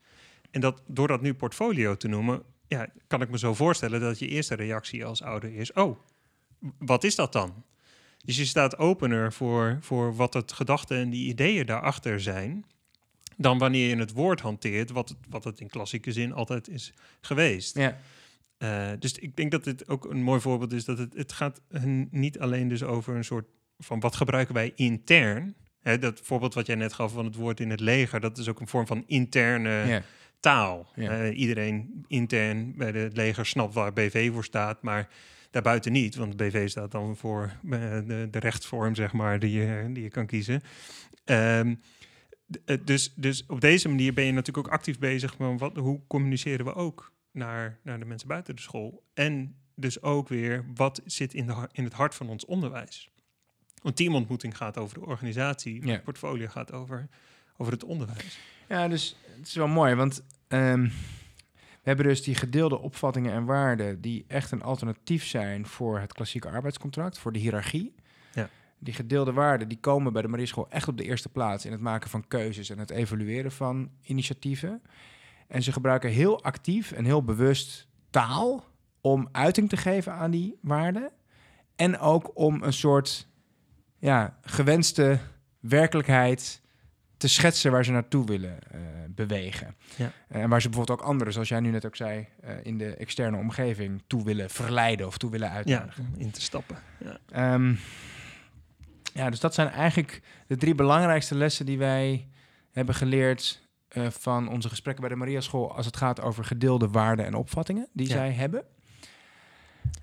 En 0.51 0.61
dat 0.61 0.81
door 0.87 1.07
dat 1.07 1.21
nu 1.21 1.33
portfolio 1.33 1.95
te 1.95 2.07
noemen, 2.07 2.43
ja, 2.67 2.87
kan 3.07 3.21
ik 3.21 3.29
me 3.29 3.37
zo 3.37 3.53
voorstellen 3.53 3.99
dat 4.01 4.19
je 4.19 4.27
eerste 4.27 4.55
reactie 4.55 5.05
als 5.05 5.21
ouder 5.21 5.55
is: 5.55 5.73
oh, 5.73 5.97
wat 6.77 7.03
is 7.03 7.15
dat 7.15 7.33
dan? 7.33 7.63
Dus 8.25 8.37
je 8.37 8.45
staat 8.45 8.77
opener 8.77 9.33
voor, 9.33 9.77
voor 9.81 10.15
wat 10.15 10.33
het 10.33 10.51
gedachten 10.51 10.97
en 10.97 11.09
die 11.09 11.27
ideeën 11.27 11.65
daarachter 11.65 12.21
zijn, 12.21 12.65
dan 13.37 13.57
wanneer 13.57 13.89
je 13.89 13.95
het 13.95 14.11
woord 14.11 14.41
hanteert, 14.41 14.91
wat 14.91 15.09
het, 15.09 15.17
wat 15.29 15.43
het 15.43 15.59
in 15.59 15.69
klassieke 15.69 16.11
zin 16.11 16.33
altijd 16.33 16.67
is 16.69 16.93
geweest. 17.21 17.77
Ja. 17.77 17.97
Eh, 18.57 18.91
dus 18.99 19.13
ik 19.17 19.35
denk 19.35 19.51
dat 19.51 19.63
dit 19.63 19.87
ook 19.87 20.05
een 20.05 20.23
mooi 20.23 20.41
voorbeeld 20.41 20.73
is 20.73 20.85
dat 20.85 20.97
het, 20.97 21.13
het 21.13 21.31
gaat 21.31 21.61
niet 22.09 22.39
alleen 22.39 22.67
dus 22.67 22.83
over 22.83 23.15
een 23.15 23.23
soort 23.23 23.45
van 23.83 23.99
wat 23.99 24.15
gebruiken 24.15 24.53
wij 24.53 24.71
intern. 24.75 25.55
Hè, 25.81 25.99
dat 25.99 26.19
voorbeeld 26.23 26.53
wat 26.53 26.65
jij 26.65 26.75
net 26.75 26.93
gaf 26.93 27.13
van 27.13 27.25
het 27.25 27.35
woord 27.35 27.59
in 27.59 27.69
het 27.69 27.79
leger, 27.79 28.19
dat 28.19 28.37
is 28.37 28.49
ook 28.49 28.59
een 28.59 28.67
vorm 28.67 28.87
van 28.87 29.03
interne 29.07 30.03
taal. 30.39 30.91
Iedereen 31.33 32.05
intern 32.07 32.73
bij 32.75 32.91
het 32.91 33.15
leger 33.15 33.45
snapt 33.45 33.73
waar 33.73 33.93
BV 33.93 34.31
voor 34.31 34.43
staat, 34.43 34.81
maar 34.81 35.09
daarbuiten 35.53 35.91
niet, 35.91 36.15
want 36.15 36.37
BV 36.37 36.69
staat 36.69 36.91
dan 36.91 37.17
voor 37.17 37.51
eh, 37.69 37.79
de, 38.05 38.27
de 38.31 38.39
rechtsvorm, 38.39 38.95
zeg 38.95 39.13
maar, 39.13 39.39
die 39.39 39.51
je, 39.51 39.89
die 39.91 40.03
je 40.03 40.09
kan 40.09 40.25
kiezen. 40.25 40.61
Ehm, 41.25 41.75
eh, 42.65 42.77
dus, 42.83 43.13
dus 43.15 43.45
op 43.47 43.61
deze 43.61 43.89
manier 43.89 44.13
ben 44.13 44.25
je 44.25 44.31
natuurlijk 44.31 44.67
ook 44.67 44.73
actief 44.73 44.99
bezig 44.99 45.37
met 45.37 45.59
wat, 45.59 45.75
hoe 45.75 46.01
communiceren 46.07 46.65
we 46.65 46.73
ook 46.73 47.11
naar, 47.31 47.79
naar 47.83 47.99
de 47.99 48.05
mensen 48.05 48.27
buiten 48.27 48.55
de 48.55 48.61
school. 48.61 49.03
En 49.13 49.55
dus 49.75 50.01
ook 50.01 50.27
weer 50.27 50.65
wat 50.73 51.01
zit 51.05 51.33
in, 51.33 51.47
de, 51.47 51.69
in 51.71 51.83
het 51.83 51.93
hart 51.93 52.15
van 52.15 52.29
ons 52.29 52.45
onderwijs. 52.45 53.12
Want 53.83 53.95
teamontmoeting 53.95 54.57
gaat 54.57 54.77
over 54.77 54.99
de 54.99 55.05
organisatie, 55.05 55.85
Ja. 55.85 55.91
het 55.91 56.03
portfolio 56.03 56.47
gaat 56.47 56.71
over, 56.71 57.07
over 57.57 57.73
het 57.73 57.83
onderwijs. 57.83 58.39
Ja, 58.69 58.87
dus 58.87 59.15
het 59.37 59.47
is 59.47 59.53
wel 59.55 59.67
mooi, 59.67 59.95
want 59.95 60.23
ehm, 60.47 60.81
we 61.53 61.89
hebben 61.89 62.05
dus 62.05 62.23
die 62.23 62.35
gedeelde 62.35 62.79
opvattingen 62.79 63.33
en 63.33 63.45
waarden 63.45 64.01
die 64.01 64.25
echt 64.27 64.51
een 64.51 64.61
alternatief 64.63 65.25
zijn 65.25 65.65
voor 65.67 65.99
het 65.99 66.13
klassieke 66.13 66.49
arbeidscontract, 66.49 67.17
voor 67.19 67.31
de 67.31 67.39
hiërarchie. 67.39 67.95
Ja. 68.33 68.49
Die 68.79 68.93
gedeelde 68.93 69.33
waarden 69.33 69.67
die 69.67 69.79
komen 69.79 70.13
bij 70.13 70.21
de 70.21 70.27
Marieschool 70.27 70.69
echt 70.69 70.87
op 70.87 70.97
de 70.97 71.03
eerste 71.03 71.29
plaats 71.29 71.65
in 71.65 71.71
het 71.71 71.81
maken 71.81 72.09
van 72.09 72.27
keuzes 72.27 72.69
en 72.69 72.79
het 72.79 72.89
evalueren 72.89 73.51
van 73.51 73.89
initiatieven. 74.03 74.81
En 75.47 75.63
ze 75.63 75.71
gebruiken 75.71 76.09
heel 76.09 76.43
actief 76.43 76.91
en 76.91 77.05
heel 77.05 77.23
bewust 77.23 77.87
taal 78.09 78.63
om 79.01 79.27
uiting 79.31 79.69
te 79.69 79.77
geven 79.77 80.13
aan 80.13 80.31
die 80.31 80.57
waarden. 80.61 81.11
En 81.75 81.99
ook 81.99 82.31
om 82.33 82.63
een 82.63 82.73
soort 82.73 83.27
ja, 84.03 84.37
gewenste 84.41 85.19
werkelijkheid 85.59 86.61
te 87.17 87.27
schetsen 87.27 87.71
waar 87.71 87.85
ze 87.85 87.91
naartoe 87.91 88.25
willen 88.25 88.59
eh, 88.71 88.79
bewegen. 89.09 89.75
Ja. 89.95 90.11
En 90.27 90.49
waar 90.49 90.61
ze 90.61 90.69
bijvoorbeeld 90.69 90.99
ook 90.99 91.05
anderen, 91.07 91.33
zoals 91.33 91.47
jij 91.49 91.59
nu 91.59 91.69
net 91.69 91.85
ook 91.85 91.95
zei, 91.95 92.27
eh, 92.41 92.55
in 92.63 92.77
de 92.77 92.95
externe 92.95 93.37
omgeving 93.37 94.01
toe 94.07 94.23
willen 94.23 94.49
verleiden 94.49 95.07
of 95.07 95.17
toe 95.17 95.31
willen 95.31 95.47
Ja, 95.47 95.53
uitnodigen. 95.53 96.07
om 96.13 96.19
in 96.19 96.31
te 96.31 96.41
stappen. 96.41 96.77
Ja. 96.99 97.17
Ehm, 97.29 97.73
ja, 99.13 99.29
dus 99.29 99.39
dat 99.39 99.53
zijn 99.53 99.67
eigenlijk 99.69 100.21
de 100.47 100.57
drie 100.57 100.75
belangrijkste 100.75 101.35
lessen 101.35 101.65
die 101.65 101.77
wij 101.77 102.27
hebben 102.71 102.95
geleerd 102.95 103.61
eh, 103.87 104.07
van 104.09 104.47
onze 104.49 104.69
gesprekken 104.69 105.03
bij 105.03 105.13
de 105.13 105.19
Maria 105.19 105.41
School 105.41 105.75
als 105.75 105.85
het 105.85 105.97
gaat 105.97 106.21
over 106.21 106.45
gedeelde 106.45 106.87
waarden 106.87 107.25
en 107.25 107.33
opvattingen 107.33 107.87
die 107.93 108.07
Ja. 108.07 108.13
zij 108.13 108.31
hebben. 108.31 108.63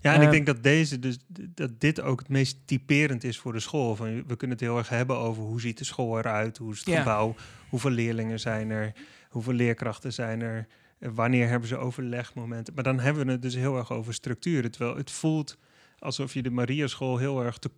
Ja, 0.01 0.15
en 0.15 0.21
ik 0.21 0.27
Eh, 0.27 0.33
denk 0.33 0.47
dat 0.47 0.63
deze, 0.63 0.99
dus 0.99 1.19
dat 1.55 1.81
dit 1.81 2.01
ook 2.01 2.19
het 2.19 2.29
meest 2.29 2.59
typerend 2.65 3.25
is 3.25 3.39
voor 3.39 3.53
de 3.53 3.61
school. 3.61 3.97
Van, 3.97 4.27
we 4.27 4.37
kunnen 4.37 4.57
het 4.57 4.67
heel 4.67 4.79
erg 4.79 4.89
hebben 4.89 5.17
over 5.19 5.43
hoe 5.43 5.61
ziet 5.61 5.79
de 5.79 5.85
school 5.85 6.19
eruit, 6.19 6.57
hoe 6.59 6.73
is 6.73 6.85
het 6.85 6.95
gebouw, 6.95 7.35
hoeveel 7.69 7.91
leerlingen 7.91 8.41
zijn 8.41 8.71
er, 8.71 8.93
hoeveel 9.29 9.53
leerkrachten 9.53 10.13
zijn 10.13 10.41
er, 10.41 10.67
eh, 10.99 11.11
wanneer 11.15 11.49
hebben 11.49 11.69
ze 11.69 11.77
overlegmomenten. 11.77 12.75
Maar 12.75 12.85
dan 12.85 13.01
hebben 13.01 13.27
we 13.27 13.33
het 13.33 13.43
dus 13.43 13.55
heel 13.55 13.77
erg 13.77 13.93
over 13.93 14.15
structuren. 14.15 14.71
Terwijl 14.71 14.97
het 14.97 15.11
voelt 15.11 15.57
alsof 15.99 16.35
je 16.35 16.43
de 16.43 16.51
Maria 16.51 16.87
School 16.87 17.19
heel 17.19 17.45
erg 17.45 17.59
te, 17.59 17.71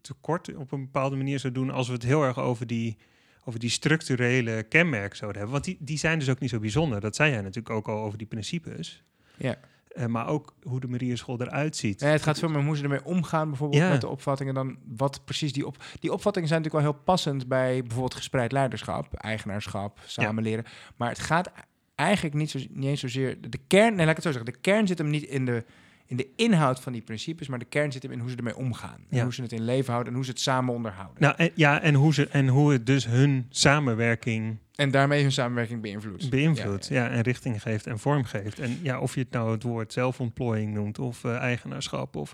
te 0.00 0.14
kort 0.20 0.54
op 0.54 0.72
een 0.72 0.80
bepaalde 0.80 1.16
manier 1.16 1.38
zou 1.38 1.52
doen 1.52 1.70
als 1.70 1.86
we 1.86 1.92
het 1.92 2.02
heel 2.02 2.22
erg 2.22 2.38
over 2.38 2.66
die, 2.66 2.96
over 3.44 3.60
die 3.60 3.70
structurele 3.70 4.62
kenmerken 4.62 5.16
zouden 5.16 5.40
hebben. 5.40 5.60
Want 5.60 5.64
die, 5.64 5.84
die 5.86 5.98
zijn 5.98 6.18
dus 6.18 6.28
ook 6.28 6.40
niet 6.40 6.50
zo 6.50 6.58
bijzonder. 6.58 7.00
Dat 7.00 7.16
zei 7.16 7.30
jij 7.30 7.40
natuurlijk 7.40 7.70
ook 7.70 7.88
al 7.88 8.02
over 8.02 8.18
die 8.18 8.26
principes. 8.26 9.02
Ja. 9.36 9.58
Eh, 9.90 10.06
maar 10.06 10.26
ook 10.26 10.54
hoe 10.62 10.80
de 10.80 10.88
Maria 10.88 11.16
School 11.16 11.40
eruit 11.40 11.76
ziet. 11.76 12.00
Ja, 12.00 12.06
het 12.08 12.22
gaat 12.22 12.38
veel 12.38 12.48
meer 12.48 12.58
om 12.58 12.66
hoe 12.66 12.76
ze 12.76 12.82
ermee 12.82 13.04
omgaan, 13.04 13.48
bijvoorbeeld 13.48 13.82
Ja. 13.82 13.88
met 13.88 14.00
de 14.00 14.08
opvattingen, 14.08 14.54
dan 14.54 14.76
wat 14.96 15.24
precies 15.24 15.52
die 15.52 15.66
op. 15.66 15.76
Die 16.00 16.12
opvattingen 16.12 16.48
zijn 16.48 16.60
natuurlijk 16.62 16.86
wel 16.86 16.94
heel 16.94 17.04
passend 17.04 17.48
bij 17.48 17.80
bijvoorbeeld 17.80 18.14
gespreid 18.14 18.52
leiderschap, 18.52 19.14
eigenaarschap, 19.14 20.00
samenleren. 20.06 20.64
Maar 20.96 21.08
het 21.08 21.18
gaat 21.18 21.50
eigenlijk 21.94 22.34
niet, 22.34 22.50
zo, 22.50 22.58
niet 22.70 22.88
eens 22.88 23.00
zozeer. 23.00 23.50
De 23.50 23.58
kern, 23.66 23.94
nee, 23.94 24.06
laat 24.06 24.16
ik 24.18 24.22
het 24.22 24.24
zo 24.24 24.32
zeggen. 24.32 24.52
De 24.52 24.58
kern 24.60 24.86
zit 24.86 24.98
hem 24.98 25.10
niet 25.10 25.22
in 25.24 25.44
de, 25.44 25.64
in 26.10 26.16
de 26.16 26.28
inhoud 26.36 26.80
van 26.80 26.92
die 26.92 27.02
principes, 27.02 27.48
maar 27.48 27.58
de 27.58 27.64
kern 27.64 27.92
zit 27.92 28.02
hem 28.02 28.12
in 28.12 28.18
hoe 28.18 28.30
ze 28.30 28.36
ermee 28.36 28.56
omgaan. 28.56 29.04
En 29.10 29.16
Ja. 29.16 29.22
hoe 29.22 29.34
ze 29.34 29.42
het 29.42 29.52
in 29.52 29.64
leven 29.64 29.90
houden 29.90 30.08
en 30.08 30.14
hoe 30.14 30.24
ze 30.24 30.30
het 30.30 30.40
samen 30.40 30.74
onderhouden. 30.74 31.22
Nou, 31.22 31.34
en, 31.36 31.50
ja, 31.54 31.80
en 31.82 31.94
hoe, 31.94 32.14
ze, 32.14 32.28
en 32.28 32.48
hoe 32.48 32.72
het 32.72 32.86
dus 32.86 33.06
hun 33.06 33.46
samenwerking 33.48 34.58
En 34.74 34.90
daarmee 34.90 35.22
hun 35.22 35.32
samenwerking 35.32 35.82
beïnvloedt. 35.82 36.30
beïnvloedt. 36.30 36.88
Ja, 36.88 37.04
Ja, 37.04 37.10
en 37.10 37.20
richting 37.20 37.62
geeft 37.62 37.86
en 37.86 37.98
vorm 37.98 38.24
geeft. 38.24 38.58
En 38.58 38.78
ja, 38.82 39.00
of 39.00 39.14
je 39.14 39.20
het 39.20 39.30
nou 39.30 39.52
het 39.52 39.62
woord 39.62 39.92
zelfontplooiing 39.92 40.74
noemt 40.74 40.98
of 40.98 41.24
eh, 41.24 41.36
eigenaarschap, 41.36 42.16
of, 42.16 42.32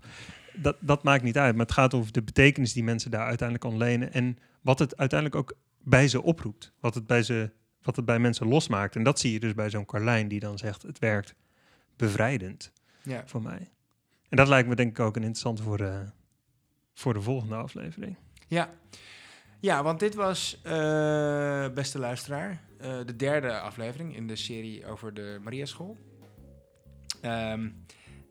dat, 0.55 0.77
dat 0.81 1.03
maakt 1.03 1.23
niet 1.23 1.39
uit. 1.39 1.57
Maar 1.57 1.67
het 1.67 1.75
gaat 1.75 1.95
over 1.95 2.13
de 2.13 2.23
betekenis 2.23 2.73
die 2.73 2.85
mensen 2.85 3.11
daar 3.11 3.27
uiteindelijk 3.27 3.69
ontlenen 3.71 4.13
en 4.13 4.39
wat 4.61 4.79
het 4.79 4.97
uiteindelijk 4.97 5.41
ook 5.41 5.57
bij 5.83 6.09
ze 6.09 6.23
oproept. 6.23 6.73
Wat 6.81 6.95
het 6.95 7.07
bij, 7.07 7.23
ze, 7.23 7.51
wat 7.83 7.97
het 7.97 8.05
bij 8.05 8.19
mensen 8.19 8.47
losmaakt. 8.47 8.97
En 8.97 9.03
dat 9.03 9.21
zie 9.21 9.33
je 9.33 9.41
dus 9.41 9.55
bij 9.55 9.71
zo'n 9.71 9.85
Carlijn 9.85 10.29
die 10.29 10.41
dan 10.41 10.59
zegt, 10.59 10.83
het 10.83 10.99
werkt 10.99 11.35
bevrijdend 11.97 12.73
Ja. 13.07 13.23
voor 13.27 13.43
mij. 13.43 13.71
En 14.29 14.37
dat 14.37 14.49
lijkt 14.49 14.69
me 14.69 14.75
denk 14.75 14.91
ik 14.91 15.01
ook 15.01 15.17
een 15.17 15.23
interessante 15.23 15.63
voor 15.63 15.77
de, 15.77 16.05
voor 16.95 17.15
de 17.15 17.23
volgende 17.23 17.55
aflevering. 17.55 18.17
Ja. 18.49 18.71
ja, 19.61 19.83
want 19.83 20.01
dit 20.01 20.15
was, 20.15 20.61
eh, 20.63 21.69
beste 21.75 21.99
luisteraar, 21.99 22.63
eh, 22.79 22.99
de 23.05 23.17
derde 23.17 23.61
aflevering 23.61 24.17
in 24.17 24.27
de 24.27 24.37
serie 24.37 24.87
over 24.87 25.15
de 25.15 25.39
Maria 25.43 25.65
School. 25.65 25.97
Ehm, 27.21 27.69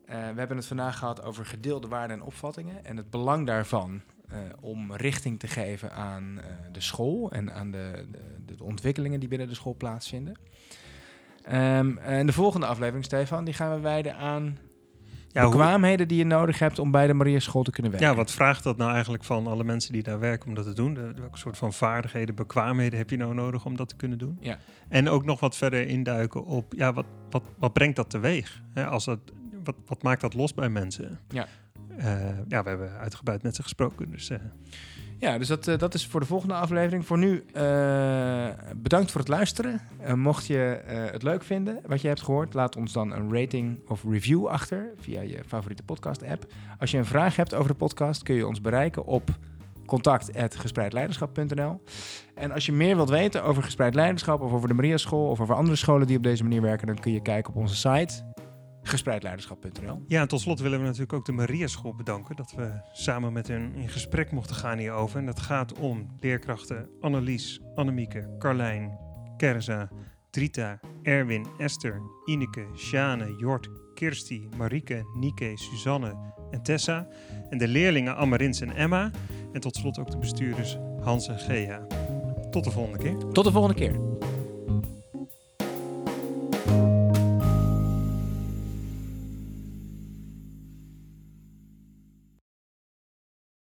eh, 0.05 0.17
we 0.17 0.39
hebben 0.39 0.57
het 0.57 0.65
vandaag 0.65 0.97
gehad 0.97 1.21
over 1.23 1.45
gedeelde 1.45 1.88
waarden 1.88 2.17
en 2.17 2.23
opvattingen 2.23 2.86
en 2.86 2.97
het 2.97 3.09
belang 3.09 3.47
daarvan 3.47 4.01
eh, 4.30 4.39
om 4.61 4.93
richting 4.93 5.39
te 5.39 5.47
geven 5.47 5.91
aan 5.91 6.39
eh, 6.39 6.45
de 6.71 6.82
school 6.82 7.32
en 7.32 7.53
aan 7.53 7.71
de, 7.71 8.05
de, 8.11 8.55
de 8.55 8.63
ontwikkelingen 8.63 9.19
die 9.19 9.30
binnen 9.30 9.47
de 9.47 9.55
school 9.55 9.76
plaatsvinden. 9.76 10.39
Ehm, 11.43 11.97
en 11.97 12.26
de 12.26 12.34
volgende 12.34 12.65
aflevering, 12.65 13.05
Stefan, 13.05 13.45
die 13.45 13.53
gaan 13.53 13.76
we 13.76 13.80
wijden 13.80 14.15
aan 14.15 14.57
Ja, 15.36 15.41
hoe- 15.41 15.51
bekwaamheden 15.51 16.07
die 16.07 16.17
je 16.17 16.23
nodig 16.25 16.59
hebt 16.59 16.79
om 16.79 16.91
bij 16.91 17.07
de 17.07 17.13
Maria 17.13 17.39
School 17.39 17.63
te 17.63 17.71
kunnen 17.71 17.91
werken. 17.91 18.09
Ja, 18.09 18.15
wat 18.15 18.31
vraagt 18.31 18.63
dat 18.63 18.77
nou 18.77 18.91
eigenlijk 18.91 19.23
van 19.23 19.47
alle 19.47 19.63
mensen 19.63 19.93
die 19.93 20.03
daar 20.03 20.19
werken 20.19 20.47
om 20.47 20.53
dat 20.55 20.65
te 20.65 20.73
doen? 20.73 20.93
De- 20.93 21.11
welke 21.15 21.38
soort 21.38 21.57
van 21.57 21.73
vaardigheden, 21.73 22.36
bekwaamheden 22.36 22.97
heb 22.97 23.09
je 23.09 23.17
nou 23.17 23.33
nodig 23.33 23.65
om 23.65 23.75
dat 23.75 23.89
te 23.89 23.95
kunnen 23.95 24.17
doen? 24.17 24.38
Ja. 24.39 24.57
En 24.89 25.09
ook 25.09 25.25
nog 25.25 25.39
wat 25.39 25.55
verder 25.55 25.88
induiken 25.88 26.45
op, 26.45 26.73
ja, 26.77 26.93
wat, 26.93 27.05
wat, 27.29 27.43
wat 27.57 27.73
brengt 27.73 27.95
dat 27.95 28.09
teweeg? 28.09 28.61
Hè, 28.73 28.86
als 28.86 29.05
dat, 29.05 29.19
wat, 29.63 29.75
wat 29.86 30.03
maakt 30.03 30.21
dat 30.21 30.33
los 30.33 30.53
bij 30.53 30.69
mensen? 30.69 31.19
Ja. 31.29 31.47
Eh, 31.97 32.05
ja, 32.47 32.63
we 32.63 32.69
hebben 32.69 32.91
uitgebreid 32.99 33.43
met 33.43 33.55
ze 33.55 33.61
gesproken, 33.63 34.11
dus 34.11 34.29
eh, 34.29 34.38
Ja, 35.20 35.38
dus 35.38 35.47
dat, 35.47 35.68
eh, 35.68 35.78
dat 35.78 35.93
is 35.93 36.07
voor 36.07 36.20
de 36.20 36.26
volgende 36.26 36.53
aflevering. 36.53 37.05
Voor 37.05 37.18
nu 37.18 37.43
eh, 37.53 38.47
bedankt 38.76 39.11
voor 39.11 39.22
het 39.22 39.30
luisteren. 39.30 39.82
Eh, 39.99 40.13
mocht 40.13 40.45
je 40.45 40.82
het 41.11 41.24
leuk 41.24 41.43
vinden 41.43 41.80
wat 41.86 42.01
je 42.01 42.07
hebt 42.07 42.22
gehoord, 42.22 42.53
laat 42.53 42.76
ons 42.76 42.93
dan 42.93 43.11
een 43.11 43.34
rating 43.34 43.80
of 43.88 44.03
review 44.09 44.47
achter 44.47 44.89
via 44.99 45.22
je 45.22 45.39
favoriete 45.47 45.84
podcast-app. 45.84 46.45
Als 46.80 46.91
je 46.91 46.97
een 46.97 47.05
vraag 47.05 47.36
hebt 47.36 47.53
over 47.53 47.70
de 47.70 47.78
podcast, 47.78 48.24
kun 48.24 48.36
je 48.36 48.47
ons 48.47 48.61
bereiken 48.61 49.05
op 49.05 49.30
contact.gespreidleiderschap.nl. 49.86 51.82
En 52.36 52.51
als 52.51 52.66
je 52.66 52.72
meer 52.72 52.95
wilt 52.95 53.09
weten 53.09 53.43
over 53.43 53.63
gespreid 53.63 53.95
leiderschap 53.95 54.41
of 54.41 54.51
over 54.51 54.68
de 54.68 54.74
Maria 54.74 54.97
School 54.97 55.30
of 55.30 55.39
over 55.39 55.55
andere 55.55 55.76
scholen 55.76 56.07
die 56.07 56.18
op 56.18 56.24
deze 56.24 56.43
manier 56.43 56.61
werken, 56.61 56.88
dan 56.88 56.99
kun 56.99 57.11
je 57.11 57.22
kijken 57.22 57.53
op 57.53 57.59
onze 57.59 57.76
site 57.76 58.34
gespreidleiderschap.nl. 58.88 60.03
Ja, 60.07 60.21
en 60.21 60.27
tot 60.27 60.41
slot 60.41 60.59
willen 60.59 60.79
we 60.79 60.86
natuurlijk 60.86 61.13
ook 61.13 61.25
de 61.25 61.31
Maria 61.31 61.67
School 61.67 61.95
bedanken 61.95 62.36
dat 62.36 62.53
we 62.55 62.71
samen 62.93 63.33
met 63.33 63.47
hen 63.47 63.75
in 63.75 63.89
gesprek 63.89 64.31
mochten 64.31 64.55
gaan 64.55 64.77
hierover. 64.77 65.19
En 65.19 65.25
dat 65.25 65.39
gaat 65.39 65.73
om 65.73 66.17
leerkrachten 66.19 66.89
Annelies, 67.01 67.61
Annemieke, 67.75 68.36
Carlijn, 68.39 68.97
Kerza, 69.38 69.89
Drita, 70.29 70.79
Erwin, 71.03 71.45
Esther, 71.57 72.01
Ineke, 72.25 72.65
Sjane, 72.75 73.36
Jort, 73.38 73.69
Kirsti, 73.93 74.49
Marieke, 74.57 75.03
Nike, 75.13 75.51
Suzanne 75.55 76.15
en 76.51 76.63
Tessa. 76.63 77.07
En 77.49 77.57
de 77.57 77.67
leerlingen 77.67 78.15
Amarins 78.15 78.61
en 78.61 78.75
Emma. 78.75 79.11
En 79.53 79.61
tot 79.61 79.75
slot 79.75 79.99
ook 79.99 80.11
de 80.11 80.17
bestuurders 80.17 80.77
Hans 81.01 81.27
en 81.27 81.39
Gea. 81.39 81.88
Tot 82.51 82.63
de 82.63 82.71
volgende 82.71 82.97
keer. 82.97 83.17
Tot 83.31 83.43
de 83.43 83.51
volgende 83.51 83.75
keer. 83.75 83.99